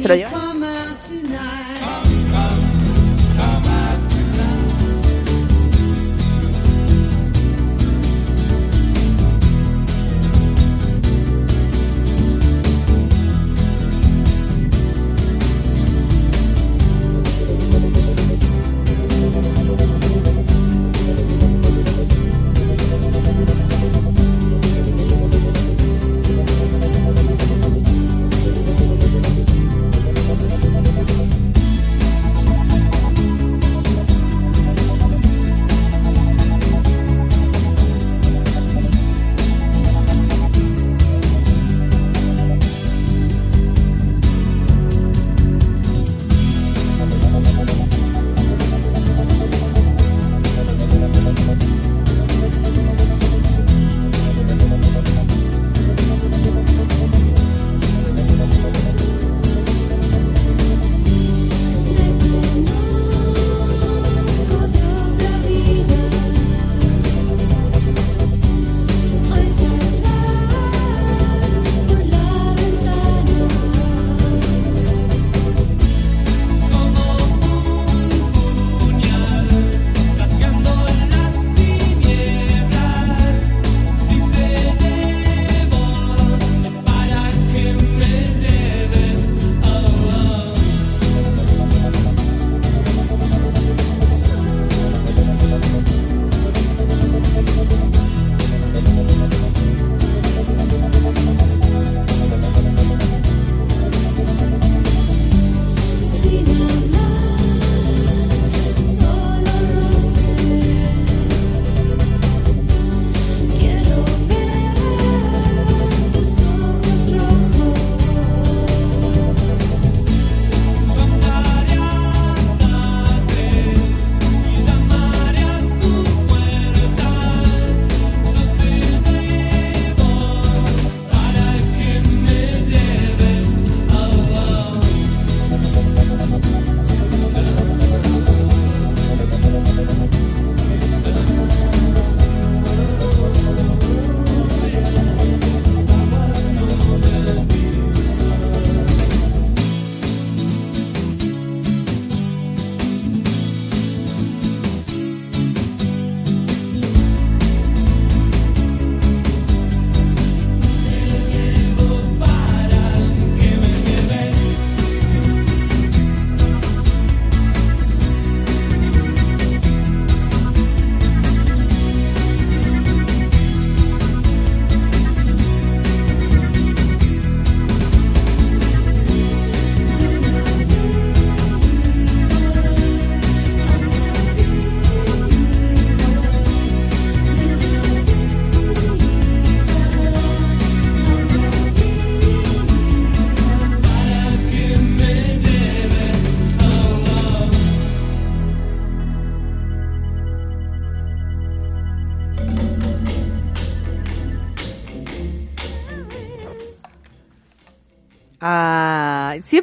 ¿Se 0.00 0.08
lo 0.08 0.14
lleva? 0.14 0.30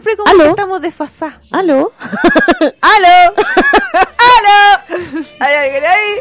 Siempre 0.03 0.17
como 0.17 0.29
¿Aló? 0.31 0.43
que 0.43 0.49
estamos 0.49 0.81
desfasados. 0.81 1.35
¿Aló? 1.51 1.93
¡Aló! 2.81 3.33
¡Aló! 4.27 5.25
¿Hay 5.39 5.53
alguien 5.55 5.83
ahí? 5.85 6.15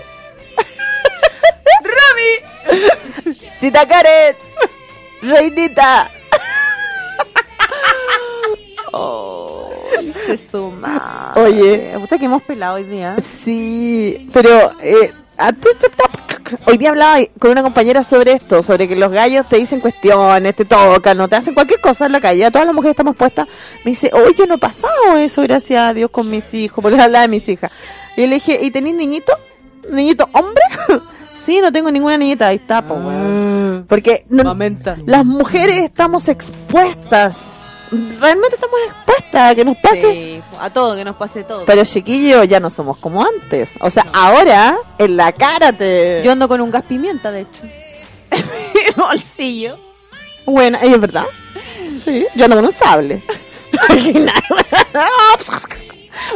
¡Rami! 1.83 3.35
Cita 3.59 3.87
Caret. 3.87 4.37
Reinita. 5.23 6.11
Oh, 8.95 9.73
dice 10.03 10.39
su 10.51 10.69
madre. 10.71 11.41
Oye. 11.41 11.97
¿Usted 11.97 12.19
que 12.19 12.27
hemos 12.27 12.43
pelado 12.43 12.75
hoy 12.75 12.85
día? 12.85 13.17
Sí, 13.21 14.29
pero 14.35 14.71
eh, 14.83 15.11
a 15.39 15.51
tu- 15.53 15.71
hoy 16.67 16.79
día 16.79 16.91
hablaba 16.91 17.19
con 17.39 17.51
una 17.51 17.63
compañera 17.63 18.03
sobre 18.03 18.33
esto, 18.33 18.63
sobre 18.63 18.89
que 18.89 18.97
los 18.97 19.11
gallos 19.13 19.47
te 19.49 19.57
dicen 19.57 19.81
cuestiones, 19.81 20.55
te 20.57 20.65
tocan, 20.65 21.17
no 21.17 21.29
te 21.29 21.37
hacen 21.37 21.55
cualquier 21.55 21.81
cosa 21.81 22.07
en 22.07 22.13
la 22.13 22.21
calle. 22.21 22.51
Todas 22.51 22.67
las 22.67 22.75
mujeres 22.75 22.93
estamos 22.93 23.17
puestas. 23.17 23.47
Me 23.85 23.91
dice, 23.93 24.11
oye, 24.13 24.35
yo 24.39 24.47
no 24.47 24.55
he 24.55 24.59
pasado 24.59 25.17
eso, 25.19 25.43
gracias 25.43 25.83
a 25.83 25.95
Dios, 25.95 26.11
con 26.11 26.29
mis 26.31 26.53
hijos, 26.55 26.83
porque 26.83 26.99
hablaba 27.01 27.23
de 27.23 27.29
mis 27.29 27.49
hijas. 27.49 27.73
Y 28.17 28.23
yo 28.23 28.27
le 28.27 28.35
dije, 28.35 28.59
¿y 28.63 28.71
tenés 28.71 28.95
niñito? 28.95 29.33
¿Niñito 29.91 30.29
hombre? 30.33 30.63
sí, 31.45 31.61
no 31.61 31.73
tengo 31.73 31.91
ninguna 31.91 32.17
niñita. 32.17 32.49
Ahí 32.49 32.57
está, 32.57 32.83
po, 32.83 32.95
weón. 32.95 33.87
Porque 33.89 34.25
no- 34.29 34.43
las 35.07 35.25
mujeres 35.25 35.79
estamos 35.79 36.29
expuestas. 36.29 37.39
Realmente 37.93 38.55
estamos 38.55 38.79
expuestas 38.87 39.51
a 39.51 39.55
que 39.55 39.65
nos 39.67 39.77
pase. 39.77 40.01
Sí, 40.01 40.43
a 40.59 40.71
todo, 40.71 40.97
que 40.97 41.05
nos 41.05 41.17
pase 41.17 41.45
todo. 41.45 41.67
Pero 41.67 41.85
chiquillo, 41.85 42.43
ya 42.45 42.59
no 42.59 42.71
somos 42.71 42.97
como 42.97 43.23
antes. 43.23 43.75
O 43.81 43.91
sea, 43.91 44.07
ahora 44.15 44.79
en 44.97 45.17
la 45.17 45.33
cara 45.33 45.73
te. 45.73 46.23
Yo 46.25 46.33
ando 46.33 46.49
con 46.49 46.63
un 46.63 46.71
gas 46.71 46.85
pimienta, 46.85 47.31
de 47.31 47.43
hecho. 47.43 47.61
En 48.31 48.47
mi 48.75 48.81
bolsillo. 48.97 49.77
Bueno, 50.47 50.79
¿y 50.83 50.89
es 50.89 51.01
verdad? 51.01 51.27
Sí, 51.87 52.27
yo 52.35 52.45
ando 52.45 52.57
con 52.57 52.67
un 52.67 52.73
sable. 52.73 53.23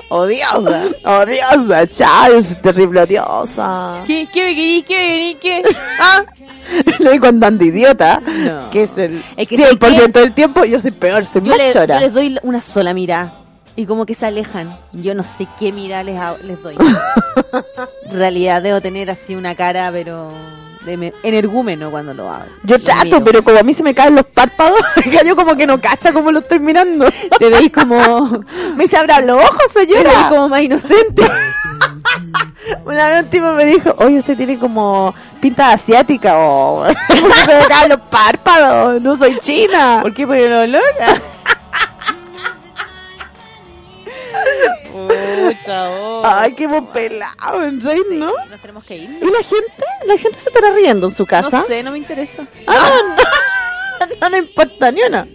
odiosa, 0.08 0.84
odiosa, 1.04 1.86
chao, 1.86 2.32
es 2.34 2.60
terrible 2.62 3.02
odiosa. 3.02 4.02
¿Qué, 4.06 4.26
qué 4.32 4.44
me 4.44 4.54
querís? 4.54 4.84
¿Qué 4.84 4.94
me 4.96 5.38
querís? 5.40 5.66
¿Qué? 5.66 5.76
¿Ah? 6.00 6.24
Lo 6.98 7.10
digo 7.12 7.28
idiota, 7.60 8.20
No. 8.20 8.70
que 8.70 8.82
es 8.84 8.98
el 8.98 9.22
Es 9.36 9.48
que 9.48 9.56
100% 9.56 10.12
del 10.12 10.34
tiempo, 10.34 10.64
yo 10.64 10.80
soy 10.80 10.90
peor, 10.90 11.24
soy 11.26 11.42
más 11.42 11.56
le- 11.58 11.72
chora. 11.72 11.94
yo 11.94 12.00
les 12.00 12.12
doy 12.12 12.38
una 12.42 12.60
sola 12.60 12.92
mirada. 12.92 13.32
Y 13.78 13.84
como 13.84 14.06
que 14.06 14.14
se 14.14 14.24
alejan. 14.24 14.74
Yo 14.92 15.14
no 15.14 15.22
sé 15.22 15.46
qué 15.58 15.70
mirada 15.70 16.02
les, 16.02 16.18
les 16.44 16.62
doy. 16.62 16.74
en 18.10 18.18
realidad 18.18 18.62
debo 18.62 18.80
tener 18.80 19.10
así 19.10 19.34
una 19.36 19.54
cara, 19.54 19.90
pero 19.92 20.30
de 20.86 21.12
energúmeno 21.22 21.90
cuando 21.90 22.14
lo 22.14 22.30
hago. 22.30 22.46
Yo 22.62 22.78
trato, 22.78 23.22
pero 23.22 23.42
como 23.42 23.58
a 23.58 23.62
mí 23.62 23.74
se 23.74 23.82
me 23.82 23.94
caen 23.94 24.14
los 24.14 24.24
párpados, 24.26 24.78
yo 25.26 25.36
como 25.36 25.56
que 25.56 25.66
no 25.66 25.80
cacha 25.80 26.12
como 26.12 26.30
lo 26.32 26.38
estoy 26.38 26.60
mirando. 26.60 27.06
Te 27.38 27.50
veis 27.50 27.72
como... 27.72 27.98
Me 28.76 28.84
dice, 28.84 28.96
abra 28.96 29.20
los 29.20 29.42
ojos, 29.42 29.72
Te 29.74 29.80
veis 29.86 29.96
señora. 29.98 30.28
como 30.28 30.48
más 30.48 30.62
inocente. 30.62 31.22
Una 32.84 33.08
vez 33.08 33.24
un 33.24 33.30
tipo 33.30 33.52
me 33.52 33.64
dijo, 33.64 33.94
oye, 33.98 34.18
usted 34.18 34.36
tiene 34.36 34.58
como 34.58 35.14
pinta 35.40 35.72
asiática 35.72 36.38
o 36.38 36.86
se 36.86 37.20
me 37.20 37.66
caen 37.68 37.90
los 37.90 38.00
párpados, 38.00 39.02
no 39.02 39.16
soy 39.16 39.38
china. 39.40 39.98
¿Por 40.02 40.14
qué 40.14 40.26
por 40.26 40.36
el 40.36 40.52
olor? 40.52 40.82
Pucha, 44.90 45.90
oh. 45.90 46.22
Ay, 46.24 46.54
qué 46.54 46.66
buen 46.66 46.86
pelado, 46.86 47.64
en 47.64 47.80
serio, 47.82 48.04
¿no? 48.12 48.32
Nos 48.50 48.60
tenemos 48.60 48.84
que 48.84 48.96
ir. 48.96 49.10
¿Y 49.22 49.24
la 49.30 49.38
gente? 49.42 49.84
¿La 50.06 50.16
gente 50.18 50.38
se 50.38 50.48
estará 50.48 50.70
riendo 50.72 51.06
en 51.08 51.12
su 51.12 51.26
casa? 51.26 51.60
No 51.60 51.66
sé, 51.66 51.82
no 51.82 51.92
me 51.92 51.98
interesa. 51.98 52.46
Ah, 52.66 52.90
no. 54.00 54.06
no, 54.20 54.30
no 54.30 54.36
importa 54.38 54.90
ni 54.90 55.02
una. 55.02 55.26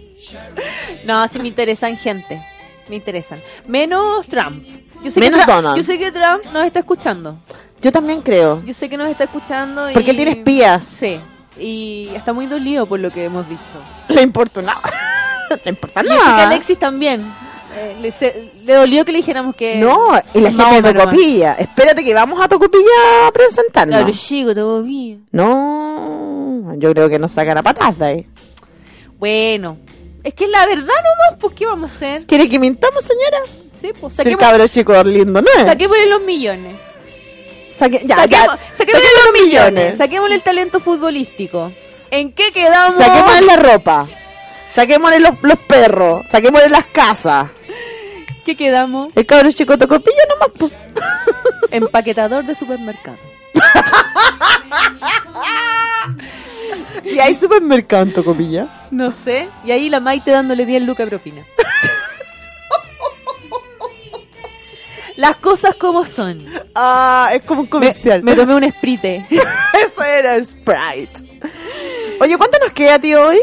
No, 1.04 1.26
sí 1.28 1.38
me 1.38 1.48
interesan 1.48 1.96
gente. 1.96 2.42
Me 2.88 2.96
interesan. 2.96 3.40
Menos 3.66 4.26
Trump. 4.26 4.64
Yo 5.02 5.10
sé 5.10 5.20
Menos 5.20 5.40
que 5.40 5.46
Trump- 5.46 5.62
Donald. 5.62 5.76
Yo 5.78 5.84
sé 5.84 5.98
que 5.98 6.12
Trump 6.12 6.44
nos 6.52 6.64
está 6.64 6.78
escuchando. 6.80 7.38
Yo 7.80 7.90
también 7.90 8.22
creo. 8.22 8.62
Yo 8.64 8.72
sé 8.74 8.88
que 8.88 8.96
nos 8.96 9.10
está 9.10 9.24
escuchando. 9.24 9.90
Y... 9.90 9.94
Porque 9.94 10.10
él 10.10 10.16
tiene 10.16 10.30
espías. 10.32 10.84
Sí. 10.84 11.18
Y 11.58 12.08
está 12.14 12.32
muy 12.32 12.46
dolido 12.46 12.86
por 12.86 13.00
lo 13.00 13.10
que 13.10 13.24
hemos 13.24 13.48
dicho. 13.48 13.60
Le 14.08 14.22
importa 14.22 14.62
nada. 14.62 14.82
Le 15.64 15.70
importa 15.70 16.00
Y 16.00 16.04
que 16.04 16.08
nada. 16.14 16.46
Alexis 16.48 16.78
también. 16.78 17.24
Eh, 17.76 17.96
le, 18.00 18.12
se- 18.12 18.50
le 18.64 18.74
dolió 18.74 19.04
que 19.04 19.12
le 19.12 19.18
dijéramos 19.18 19.54
que. 19.56 19.76
No, 19.76 20.10
y 20.34 20.40
la 20.40 20.50
gente 20.52 20.82
de. 20.82 20.94
Tocopilla. 20.94 21.54
Espérate 21.54 22.04
que 22.04 22.14
vamos 22.14 22.40
a 22.40 22.48
Tocopilla 22.48 23.26
a 23.26 23.32
presentarnos. 23.32 23.98
Claro, 23.98 24.12
chico, 24.12 24.82
bien. 24.82 25.26
No, 25.32 26.74
yo 26.76 26.92
creo 26.92 27.08
que 27.08 27.18
nos 27.18 27.32
sacan 27.32 27.58
a 27.58 27.62
patas 27.62 27.98
de 27.98 28.04
ahí. 28.04 28.26
Bueno. 29.18 29.78
Es 30.24 30.34
que 30.34 30.46
la 30.46 30.64
verdad 30.66 30.84
nomás, 30.86 31.38
pues, 31.40 31.52
¿qué 31.54 31.66
vamos 31.66 31.90
a 31.90 31.96
hacer? 31.96 32.26
¿Quiere 32.26 32.48
que 32.48 32.56
mintamos, 32.58 33.04
señora? 33.04 33.38
Sí, 33.80 33.90
pues, 34.00 34.12
El 34.12 34.16
saquemos, 34.18 34.38
cabro 34.40 34.68
chico 34.68 35.02
lindo, 35.02 35.42
¿no 35.42 35.48
es? 35.58 35.66
saquémosle 35.66 36.06
los 36.06 36.22
millones. 36.22 36.76
Saque- 37.76 38.02
ya, 38.06 38.14
saquemos, 38.16 38.46
ya. 38.46 38.76
saquémosle 38.78 39.08
los 39.24 39.42
millones. 39.42 39.96
Saquémosle 39.96 40.34
el 40.36 40.42
talento 40.42 40.78
futbolístico. 40.78 41.72
¿En 42.12 42.30
qué 42.32 42.52
quedamos? 42.52 43.04
Saquémosle 43.04 43.46
la 43.46 43.56
ropa. 43.56 44.06
Saquémosle 44.76 45.18
los, 45.18 45.32
los 45.42 45.58
perros. 45.58 46.24
Saquémosle 46.30 46.68
las 46.68 46.84
casas. 46.86 47.48
¿Qué 48.44 48.56
quedamos? 48.56 49.08
El 49.14 49.24
cabro 49.26 49.50
chico 49.52 49.78
Tocopilla 49.78 50.22
nomás. 50.28 50.48
pues. 50.58 50.72
Empaquetador 51.70 52.44
de 52.44 52.54
supermercado. 52.54 53.16
Y 57.04 57.18
hay 57.18 57.34
supermercado 57.34 58.02
en 58.04 58.12
Tocopilla. 58.12 58.66
No 58.90 59.12
sé. 59.12 59.48
Y 59.64 59.70
ahí 59.70 59.88
la 59.88 60.00
Maite 60.00 60.30
dándole 60.30 60.64
10 60.66 60.82
lucas 60.84 61.08
propina. 61.08 61.42
Las 65.16 65.36
cosas 65.36 65.74
como 65.76 66.04
son. 66.04 66.44
Ah, 66.74 67.30
es 67.32 67.42
como 67.44 67.60
un 67.62 67.66
Me, 67.66 67.70
comercial. 67.70 68.22
me 68.22 68.34
tomé 68.34 68.54
un 68.54 68.70
sprite. 68.72 69.26
Eso 69.84 70.02
era 70.02 70.42
Sprite. 70.44 71.10
Oye, 72.20 72.36
¿cuánto 72.38 72.58
nos 72.58 72.72
queda, 72.72 72.98
tío, 72.98 73.26
hoy? 73.28 73.40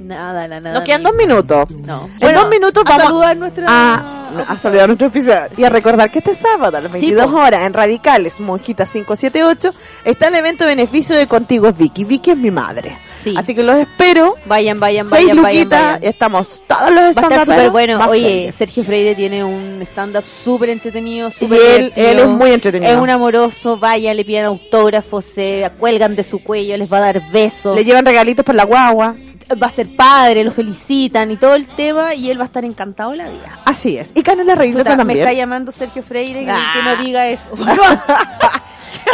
Nada, 0.00 0.48
la 0.48 0.60
nada. 0.60 0.74
Nos 0.78 0.84
quedan 0.84 1.02
dos 1.02 1.14
minutos. 1.14 1.70
No. 1.70 2.08
En 2.20 2.34
dos 2.34 2.48
minutos 2.48 2.82
a 2.86 2.88
vamos 2.88 3.04
saludar 3.04 3.36
nuestra. 3.36 3.66
a, 3.68 4.28
a 4.48 4.58
saludar 4.58 4.84
a 4.84 4.86
nuestro 4.86 5.08
episodio. 5.08 5.48
Y 5.58 5.64
a 5.64 5.68
recordar 5.68 6.10
que 6.10 6.20
este 6.20 6.34
sábado 6.34 6.78
a 6.78 6.80
las 6.80 6.90
22 6.90 7.26
po. 7.30 7.36
horas 7.36 7.66
en 7.66 7.74
Radicales, 7.74 8.40
Monjita 8.40 8.86
578, 8.86 9.74
está 10.06 10.28
el 10.28 10.34
evento 10.36 10.64
beneficio 10.64 11.14
de 11.14 11.26
Contigo 11.26 11.72
Vicky. 11.72 12.04
Vicky 12.04 12.30
es 12.30 12.36
mi 12.38 12.50
madre. 12.50 12.96
Sí. 13.14 13.34
Así 13.36 13.54
que 13.54 13.62
los 13.62 13.76
espero. 13.76 14.34
Vayan, 14.46 14.80
vayan, 14.80 15.06
Seis 15.06 15.26
vayan, 15.26 15.42
vayan, 15.42 15.58
luquitas, 15.58 15.82
vayan. 15.92 16.04
estamos 16.04 16.62
todos 16.66 16.90
los 16.90 16.98
a 17.00 17.10
stand-uperos 17.10 17.44
súper 17.44 17.70
bueno. 17.70 18.08
Oye, 18.08 18.22
felices. 18.22 18.54
Sergio 18.56 18.84
Freire 18.84 19.14
tiene 19.14 19.44
un 19.44 19.82
stand-up 19.82 20.24
súper 20.42 20.70
entretenido, 20.70 21.28
Y 21.28 21.32
súper 21.44 21.60
él, 21.60 21.92
él 21.96 22.18
es 22.20 22.26
muy 22.26 22.52
entretenido. 22.52 22.90
Es 22.90 22.98
un 22.98 23.10
amoroso, 23.10 23.76
vaya, 23.76 24.14
le 24.14 24.24
piden 24.24 24.46
autógrafos, 24.46 25.26
se 25.26 25.70
cuelgan 25.78 26.16
de 26.16 26.24
su 26.24 26.42
cuello, 26.42 26.78
les 26.78 26.90
va 26.90 26.96
a 26.96 27.00
dar 27.00 27.30
besos. 27.30 27.76
Le 27.76 27.84
llevan 27.84 28.06
regalitos 28.06 28.42
por 28.46 28.54
la 28.54 28.64
guagua. 28.64 29.14
Va 29.60 29.66
a 29.66 29.70
ser 29.70 29.94
padre, 29.96 30.44
lo 30.44 30.52
felicitan 30.52 31.30
y 31.30 31.36
todo 31.36 31.54
el 31.54 31.66
tema 31.66 32.14
y 32.14 32.30
él 32.30 32.38
va 32.38 32.44
a 32.44 32.46
estar 32.46 32.64
encantado 32.64 33.10
de 33.12 33.16
la 33.18 33.28
vida. 33.30 33.58
Así 33.64 33.96
es. 33.96 34.12
Y 34.14 34.22
Canela 34.22 34.54
Reineta 34.54 34.80
Chuta, 34.82 34.90
me 34.92 34.96
también. 34.98 35.18
está 35.20 35.32
llamando 35.32 35.72
Sergio 35.72 36.02
Freire 36.02 36.44
que, 36.44 36.50
Ah. 36.50 36.72
que 36.74 36.82
no 36.82 36.96
diga 37.04 37.26
eso. 37.28 37.42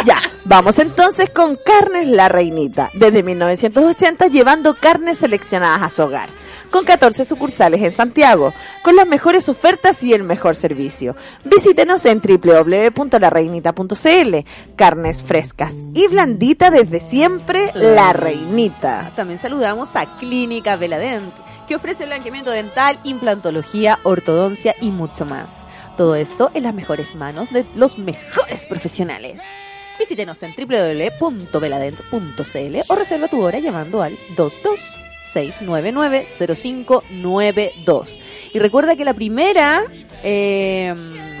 Ya, 0.05 0.21
vamos 0.45 0.77
entonces 0.79 1.29
con 1.29 1.55
Carnes 1.65 2.07
La 2.07 2.27
Reinita, 2.29 2.89
desde 2.93 3.23
1980 3.23 4.27
llevando 4.27 4.75
carnes 4.75 5.17
seleccionadas 5.19 5.81
a 5.81 5.89
su 5.89 6.03
hogar, 6.03 6.27
con 6.71 6.85
14 6.85 7.25
sucursales 7.25 7.81
en 7.81 7.91
Santiago, 7.91 8.53
con 8.83 8.95
las 8.95 9.07
mejores 9.07 9.49
ofertas 9.49 10.03
y 10.03 10.13
el 10.13 10.21
mejor 10.23 10.55
servicio. 10.55 11.15
Visítenos 11.45 12.05
en 12.05 12.21
www.larreinita.cl, 12.21 14.35
carnes 14.75 15.23
frescas 15.23 15.73
y 15.93 16.07
blandita 16.07 16.69
desde 16.69 16.99
siempre, 16.99 17.71
La 17.73 18.13
Reinita. 18.13 19.11
También 19.15 19.39
saludamos 19.39 19.89
a 19.95 20.05
Clínica 20.17 20.75
Veladent, 20.75 21.33
que 21.67 21.75
ofrece 21.75 22.05
blanqueamiento 22.05 22.51
dental, 22.51 22.99
implantología, 23.03 23.97
ortodoncia 24.03 24.75
y 24.81 24.91
mucho 24.91 25.25
más. 25.25 25.63
Todo 25.97 26.15
esto 26.15 26.51
en 26.53 26.63
las 26.63 26.73
mejores 26.73 27.15
manos 27.15 27.51
de 27.51 27.65
los 27.75 27.97
mejores 27.97 28.61
profesionales. 28.69 29.41
Visítenos 29.99 30.37
en 30.43 30.53
www.veladent.cl 30.55 32.77
o 32.87 32.95
reserva 32.95 33.27
tu 33.27 33.43
hora 33.43 33.59
llamando 33.59 34.01
al 34.03 34.17
22-699-0592. 35.37 38.17
Y 38.53 38.59
recuerda 38.59 38.95
que 38.95 39.05
la 39.05 39.13
primera 39.13 39.83
eh, 40.23 40.93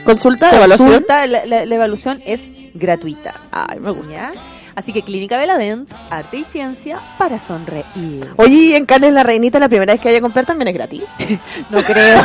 Consulta 0.03 0.49
de 0.51 0.57
evaluación. 0.57 1.05
la, 1.07 1.25
la- 1.27 1.65
la 1.65 1.75
evaluación 1.75 2.21
es 2.25 2.41
gratuita. 2.73 3.33
Ay, 3.51 3.79
me 3.79 3.91
gusta. 3.91 4.11
¿ya? 4.11 4.31
Así 4.75 4.93
que 4.93 5.01
Clínica 5.01 5.37
Veladent, 5.37 5.91
arte 6.11 6.37
y 6.37 6.43
ciencia 6.43 6.99
para 7.17 7.39
sonreír. 7.39 8.29
Oye, 8.35 8.53
y 8.55 8.75
en 8.75 8.85
Carnes 8.85 9.11
La 9.11 9.23
Reinita 9.23 9.57
la 9.59 9.69
primera 9.69 9.93
vez 9.93 9.99
que 10.01 10.09
vaya 10.09 10.19
a 10.19 10.21
comprar 10.21 10.45
también 10.45 10.67
es 10.67 10.73
gratis. 10.75 11.01
No 11.71 11.81
creo. 11.81 12.23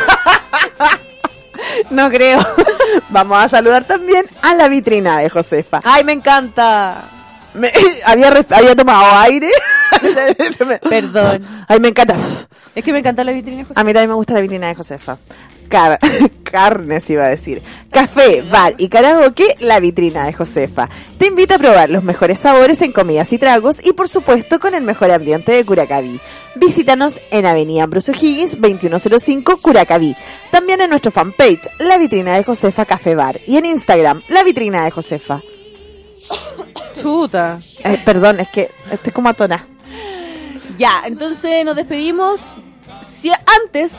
no 1.90 2.10
creo. 2.10 2.46
Vamos 3.08 3.38
a 3.38 3.48
saludar 3.48 3.84
también 3.84 4.26
a 4.42 4.54
la 4.54 4.68
vitrina 4.68 5.18
de 5.20 5.30
Josefa. 5.30 5.80
Ay, 5.82 6.04
me 6.04 6.12
encanta. 6.12 7.04
Me- 7.54 7.72
había, 8.04 8.28
había 8.50 8.74
tomado 8.76 9.04
aire. 9.20 9.50
Perdón. 10.88 11.44
Ay, 11.68 11.80
me 11.80 11.88
encanta. 11.88 12.16
Es 12.74 12.84
que 12.84 12.92
me 12.92 12.98
encanta 13.00 13.24
la 13.24 13.32
vitrina, 13.32 13.64
José. 13.64 13.78
A 13.78 13.84
mí 13.84 13.92
también 13.92 14.10
me 14.10 14.14
gusta 14.16 14.34
la 14.34 14.40
vitrina 14.40 14.68
de 14.68 14.74
Josefa. 14.74 15.18
Car- 15.68 15.98
carnes 16.42 17.08
iba 17.10 17.24
a 17.24 17.28
decir. 17.28 17.62
Café, 17.90 18.42
bar 18.42 18.74
y 18.78 18.88
karaoke, 18.88 19.54
la 19.60 19.80
vitrina 19.80 20.24
de 20.24 20.32
Josefa. 20.32 20.88
Te 21.18 21.26
invita 21.26 21.56
a 21.56 21.58
probar 21.58 21.90
los 21.90 22.02
mejores 22.02 22.38
sabores 22.40 22.80
en 22.82 22.92
comidas 22.92 23.32
y 23.32 23.38
tragos 23.38 23.78
y 23.84 23.92
por 23.92 24.08
supuesto 24.08 24.58
con 24.60 24.74
el 24.74 24.82
mejor 24.82 25.10
ambiente 25.10 25.52
de 25.52 25.64
Curacaví. 25.64 26.20
Visítanos 26.54 27.18
en 27.30 27.46
Avenida 27.46 27.84
Ambrosio 27.84 28.14
Higgins 28.14 28.60
2105 28.60 29.58
Curacaví. 29.58 30.16
También 30.50 30.80
en 30.80 30.90
nuestro 30.90 31.10
fanpage, 31.10 31.68
La 31.78 31.96
Vitrina 31.98 32.34
de 32.36 32.44
Josefa 32.44 32.84
Café 32.86 33.14
Bar. 33.14 33.38
Y 33.46 33.56
en 33.56 33.66
Instagram, 33.66 34.22
La 34.28 34.42
Vitrina 34.42 34.84
de 34.84 34.90
Josefa. 34.90 35.40
Chuta. 37.00 37.58
Eh, 37.84 37.98
perdón, 38.04 38.40
es 38.40 38.48
que 38.48 38.70
estoy 38.90 39.12
como 39.12 39.28
atonada. 39.28 39.66
Ya, 40.78 41.02
entonces 41.04 41.64
nos 41.64 41.76
despedimos. 41.76 42.40
Si 43.06 43.30
antes, 43.30 43.92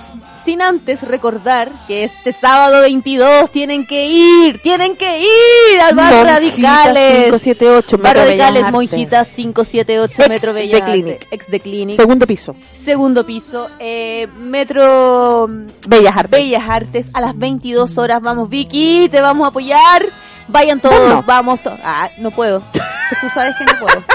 sin 0.43 0.61
antes 0.61 1.01
recordar 1.01 1.71
que 1.87 2.03
este 2.03 2.33
sábado 2.33 2.81
22 2.81 3.49
tienen 3.51 3.87
que 3.87 4.07
ir, 4.07 4.61
tienen 4.61 4.97
que 4.97 5.21
ir 5.21 5.79
al 5.79 5.95
bar 5.95 6.13
Monjitas 6.13 6.35
Radicales. 6.35 7.25
578, 7.25 7.97
Bar 7.99 8.17
Radicales. 8.17 8.71
Monjitas 8.71 9.29
578, 9.29 10.21
Ex 10.23 10.29
Metro 10.29 10.53
de 10.53 10.61
Bellas 10.61 10.81
Artes, 10.81 10.93
Clinic. 10.93 11.27
Ex 11.31 11.47
de 11.49 11.59
Clinic. 11.61 11.95
Segundo 11.95 12.27
piso. 12.27 12.55
Segundo 12.83 13.25
piso, 13.25 13.69
eh, 13.79 14.27
Metro 14.39 15.47
Bellas 15.87 16.17
Artes. 16.17 16.31
Bellas 16.31 16.63
Artes 16.67 17.05
a 17.13 17.21
las 17.21 17.37
22 17.37 17.97
horas. 17.97 18.21
Vamos, 18.21 18.49
Vicky, 18.49 19.07
te 19.09 19.21
vamos 19.21 19.45
a 19.45 19.49
apoyar. 19.49 20.05
Vayan 20.47 20.79
todos, 20.79 20.99
Vamos. 20.99 21.25
vamos 21.25 21.59
todos. 21.61 21.79
Ah, 21.83 22.09
no 22.19 22.31
puedo. 22.31 22.61
Tú 23.21 23.27
sabes 23.33 23.55
que 23.57 23.65
no 23.65 23.73
puedo. 23.79 24.03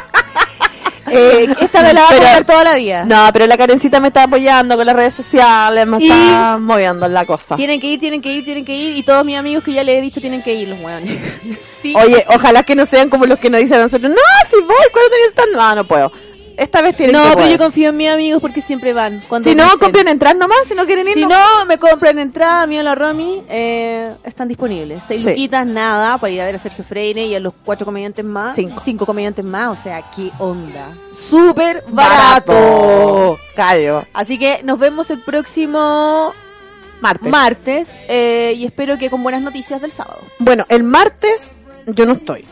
Eh, 1.11 1.49
esta 1.63 1.81
me 1.83 1.95
la 1.95 2.03
va 2.03 2.07
a 2.09 2.11
Pero- 2.11 2.45
toda 2.45 2.65
la 2.65 2.75
vida. 2.75 3.03
No, 3.07 3.31
pero 3.33 3.47
la 3.47 3.57
Karencita 3.57 3.99
me 3.99 4.09
está 4.09 4.25
apoyando 4.25 4.77
con 4.77 4.85
las 4.85 4.95
redes 4.95 5.15
sociales, 5.15 5.87
me 5.87 5.97
Y- 6.01 6.11
está 6.11 6.59
moviendo 6.61 7.09
la 7.09 7.25
cosa. 7.25 7.57
Tienen 7.57 7.81
que 7.81 7.87
ir, 7.87 7.99
tienen 7.99 8.21
que 8.21 8.31
ir, 8.31 8.45
tienen 8.45 8.63
que 8.63 8.75
ir. 8.75 8.95
Y 8.95 9.03
todos 9.03 9.25
mis 9.25 9.39
amigos 9.39 9.65
que 9.65 9.73
ya 9.73 9.83
les 9.85 9.97
he 9.97 10.01
dicho 10.03 10.21
tienen 10.21 10.43
que 10.43 10.53
ir, 10.53 10.69
los 10.69 10.79
hueones. 10.81 11.19
Sí. 11.81 11.95
Oye, 11.97 12.27
ojalá 12.29 12.63
que 12.65 12.75
no 12.75 12.85
sean 12.85 13.09
como 13.09 13.25
los 13.25 13.39
que 13.39 13.49
nos 13.49 13.61
dicen 13.61 13.79
a 13.79 13.83
nosotros, 13.85 14.11
no, 14.11 14.17
si 14.51 14.57
voy, 14.57 14.77
¿cuándo 14.93 15.11
tenés 15.11 15.33
que 15.33 15.41
estar? 15.41 15.47
No, 15.55 15.75
no 15.77 15.85
puedo. 15.85 16.13
Esta 16.59 16.83
vez 16.83 16.97
tienen 16.97 17.15
no, 17.15 17.23
que 17.23 17.29
pero 17.29 17.39
poder. 17.43 17.53
yo 17.53 17.59
confío 17.65 17.89
en 17.91 17.97
mis 17.97 18.09
amigos 18.11 18.41
porque 18.43 18.61
siempre 18.61 18.93
van. 18.93 19.23
Cuando 19.29 19.49
Si 19.49 19.55
no, 19.55 19.63
dicen. 19.65 19.79
compren 19.79 20.09
entrar 20.09 20.35
nomás, 20.37 20.59
si 20.67 20.75
no 20.75 20.85
quieren 20.87 21.07
ir. 21.07 21.15
Si 21.15 21.25
no, 21.25 21.65
me 21.67 21.79
compran 21.79 22.19
entrada, 22.19 22.67
mío 22.67 22.83
la 22.83 22.95
Romy, 22.97 23.43
eh, 23.49 24.13
están 24.25 24.49
disponibles. 24.49 25.03
Seis 25.07 25.23
Sí. 25.23 25.29
luquitas, 25.29 25.65
nada, 25.67 26.19
para 26.19 26.31
ir 26.33 26.41
a 26.41 26.45
ver 26.47 26.57
a 26.57 26.59
Sergio 26.59 26.83
Freire 26.85 27.25
y 27.27 27.35
a 27.35 27.41
los 27.41 27.55
cuatro 27.65 27.85
comediantes 27.85 28.25
más. 28.25 28.57
Cinco. 28.57 29.07
comediantes 29.07 29.45
más, 29.45 29.79
o 29.79 29.83
sea, 29.83 30.03
qué 30.15 30.31
onda. 30.41 30.85
Súper 31.17 31.83
barato. 31.89 32.53
Barato. 32.53 33.39
Callo. 33.55 34.05
Así 34.13 34.37
que 34.39 34.61
nos 34.65 34.79
vemos 34.79 35.11
el 35.11 35.21
próximo 35.21 36.33
Martes. 37.01 37.31
martes 37.31 37.89
eh, 38.09 38.55
y 38.57 38.65
espero 38.67 38.99
que 38.99 39.09
con 39.11 39.23
buenas 39.23 39.43
noticias 39.43 39.81
del 39.81 39.93
sábado. 39.93 40.19
Bueno, 40.41 40.67
el 40.69 40.83
martes 40.83 41.51
yo 41.87 42.05
no 42.05 42.15
estoy. 42.15 42.45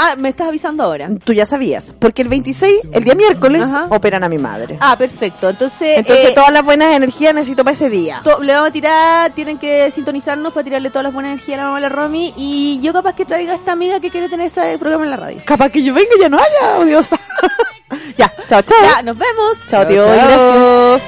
Ah, 0.00 0.14
me 0.16 0.28
estás 0.28 0.46
avisando 0.46 0.84
ahora. 0.84 1.10
Tú 1.24 1.32
ya 1.32 1.44
sabías. 1.44 1.92
Porque 1.98 2.22
el 2.22 2.28
26, 2.28 2.90
el 2.92 3.02
día 3.02 3.16
miércoles, 3.16 3.62
Ajá. 3.62 3.86
operan 3.90 4.22
a 4.22 4.28
mi 4.28 4.38
madre. 4.38 4.76
Ah, 4.80 4.96
perfecto. 4.96 5.48
Entonces, 5.50 5.98
Entonces 5.98 6.26
eh, 6.26 6.32
todas 6.36 6.52
las 6.52 6.64
buenas 6.64 6.94
energías 6.94 7.34
necesito 7.34 7.64
para 7.64 7.74
ese 7.74 7.90
día. 7.90 8.22
le 8.40 8.52
vamos 8.54 8.68
a 8.68 8.72
tirar, 8.72 9.32
tienen 9.32 9.58
que 9.58 9.90
sintonizarnos 9.90 10.52
para 10.52 10.62
tirarle 10.62 10.90
todas 10.90 11.02
las 11.02 11.12
buenas 11.12 11.32
energías 11.32 11.58
a 11.58 11.62
la 11.62 11.64
mamá 11.68 11.80
de 11.80 11.82
la 11.82 11.88
Romy 11.88 12.32
y 12.36 12.78
yo 12.80 12.92
capaz 12.92 13.16
que 13.16 13.24
traiga 13.24 13.54
a 13.54 13.56
esta 13.56 13.72
amiga 13.72 13.98
que 13.98 14.08
quiere 14.08 14.28
tener 14.28 14.46
ese 14.46 14.78
programa 14.78 15.02
en 15.04 15.10
la 15.10 15.16
radio. 15.16 15.40
Capaz 15.44 15.70
que 15.70 15.82
yo 15.82 15.92
venga 15.92 16.10
y 16.16 16.20
ya 16.20 16.28
no 16.28 16.38
haya, 16.38 16.78
odiosa. 16.78 17.18
ya, 18.16 18.32
chao, 18.48 18.62
chao. 18.62 18.78
Ya, 18.80 19.02
nos 19.02 19.18
vemos. 19.18 19.58
Chao, 19.68 19.84
tío. 19.84 20.04
Gracias. 20.04 21.02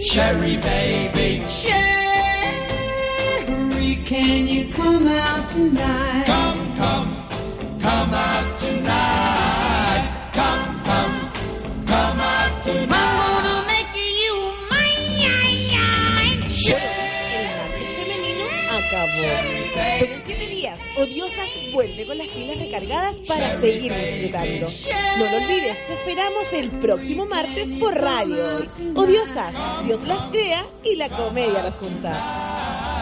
Sherry 0.00 0.56
baby. 0.56 0.97
Can 4.08 4.48
you 4.48 4.72
come 4.72 5.06
out 5.06 5.46
tonight? 5.50 6.24
Come, 6.24 6.76
come, 6.78 7.10
come 7.78 8.14
out 8.14 8.58
tonight. 8.58 10.30
Come, 10.32 10.80
come, 10.82 11.30
come 11.84 12.18
out 12.18 12.62
tonight. 12.62 12.88
I'm 12.88 13.18
gonna 13.20 13.66
make 13.68 13.92
you 14.22 14.34
mine. 14.70 16.40
femenino 17.98 18.44
acabó. 18.78 19.28
Pero 20.00 20.14
en 20.14 20.22
siete 20.24 20.46
días, 20.46 20.80
Odiosas 20.96 21.50
vuelve 21.74 22.06
con 22.06 22.16
las 22.16 22.28
pilas 22.28 22.58
recargadas 22.58 23.20
para 23.20 23.60
seguir 23.60 23.92
disfrutando. 23.92 24.68
No 25.18 25.24
lo 25.26 25.36
olvides, 25.36 25.86
te 25.86 25.92
esperamos 25.92 26.52
el 26.54 26.70
próximo 26.70 27.26
martes 27.26 27.68
por 27.78 27.94
Radio. 27.94 28.42
Odiosas, 28.94 29.54
Dios 29.84 30.02
las 30.08 30.22
crea 30.30 30.64
y 30.82 30.96
la 30.96 31.10
comedia 31.10 31.62
las 31.62 31.76
junta. 31.76 32.98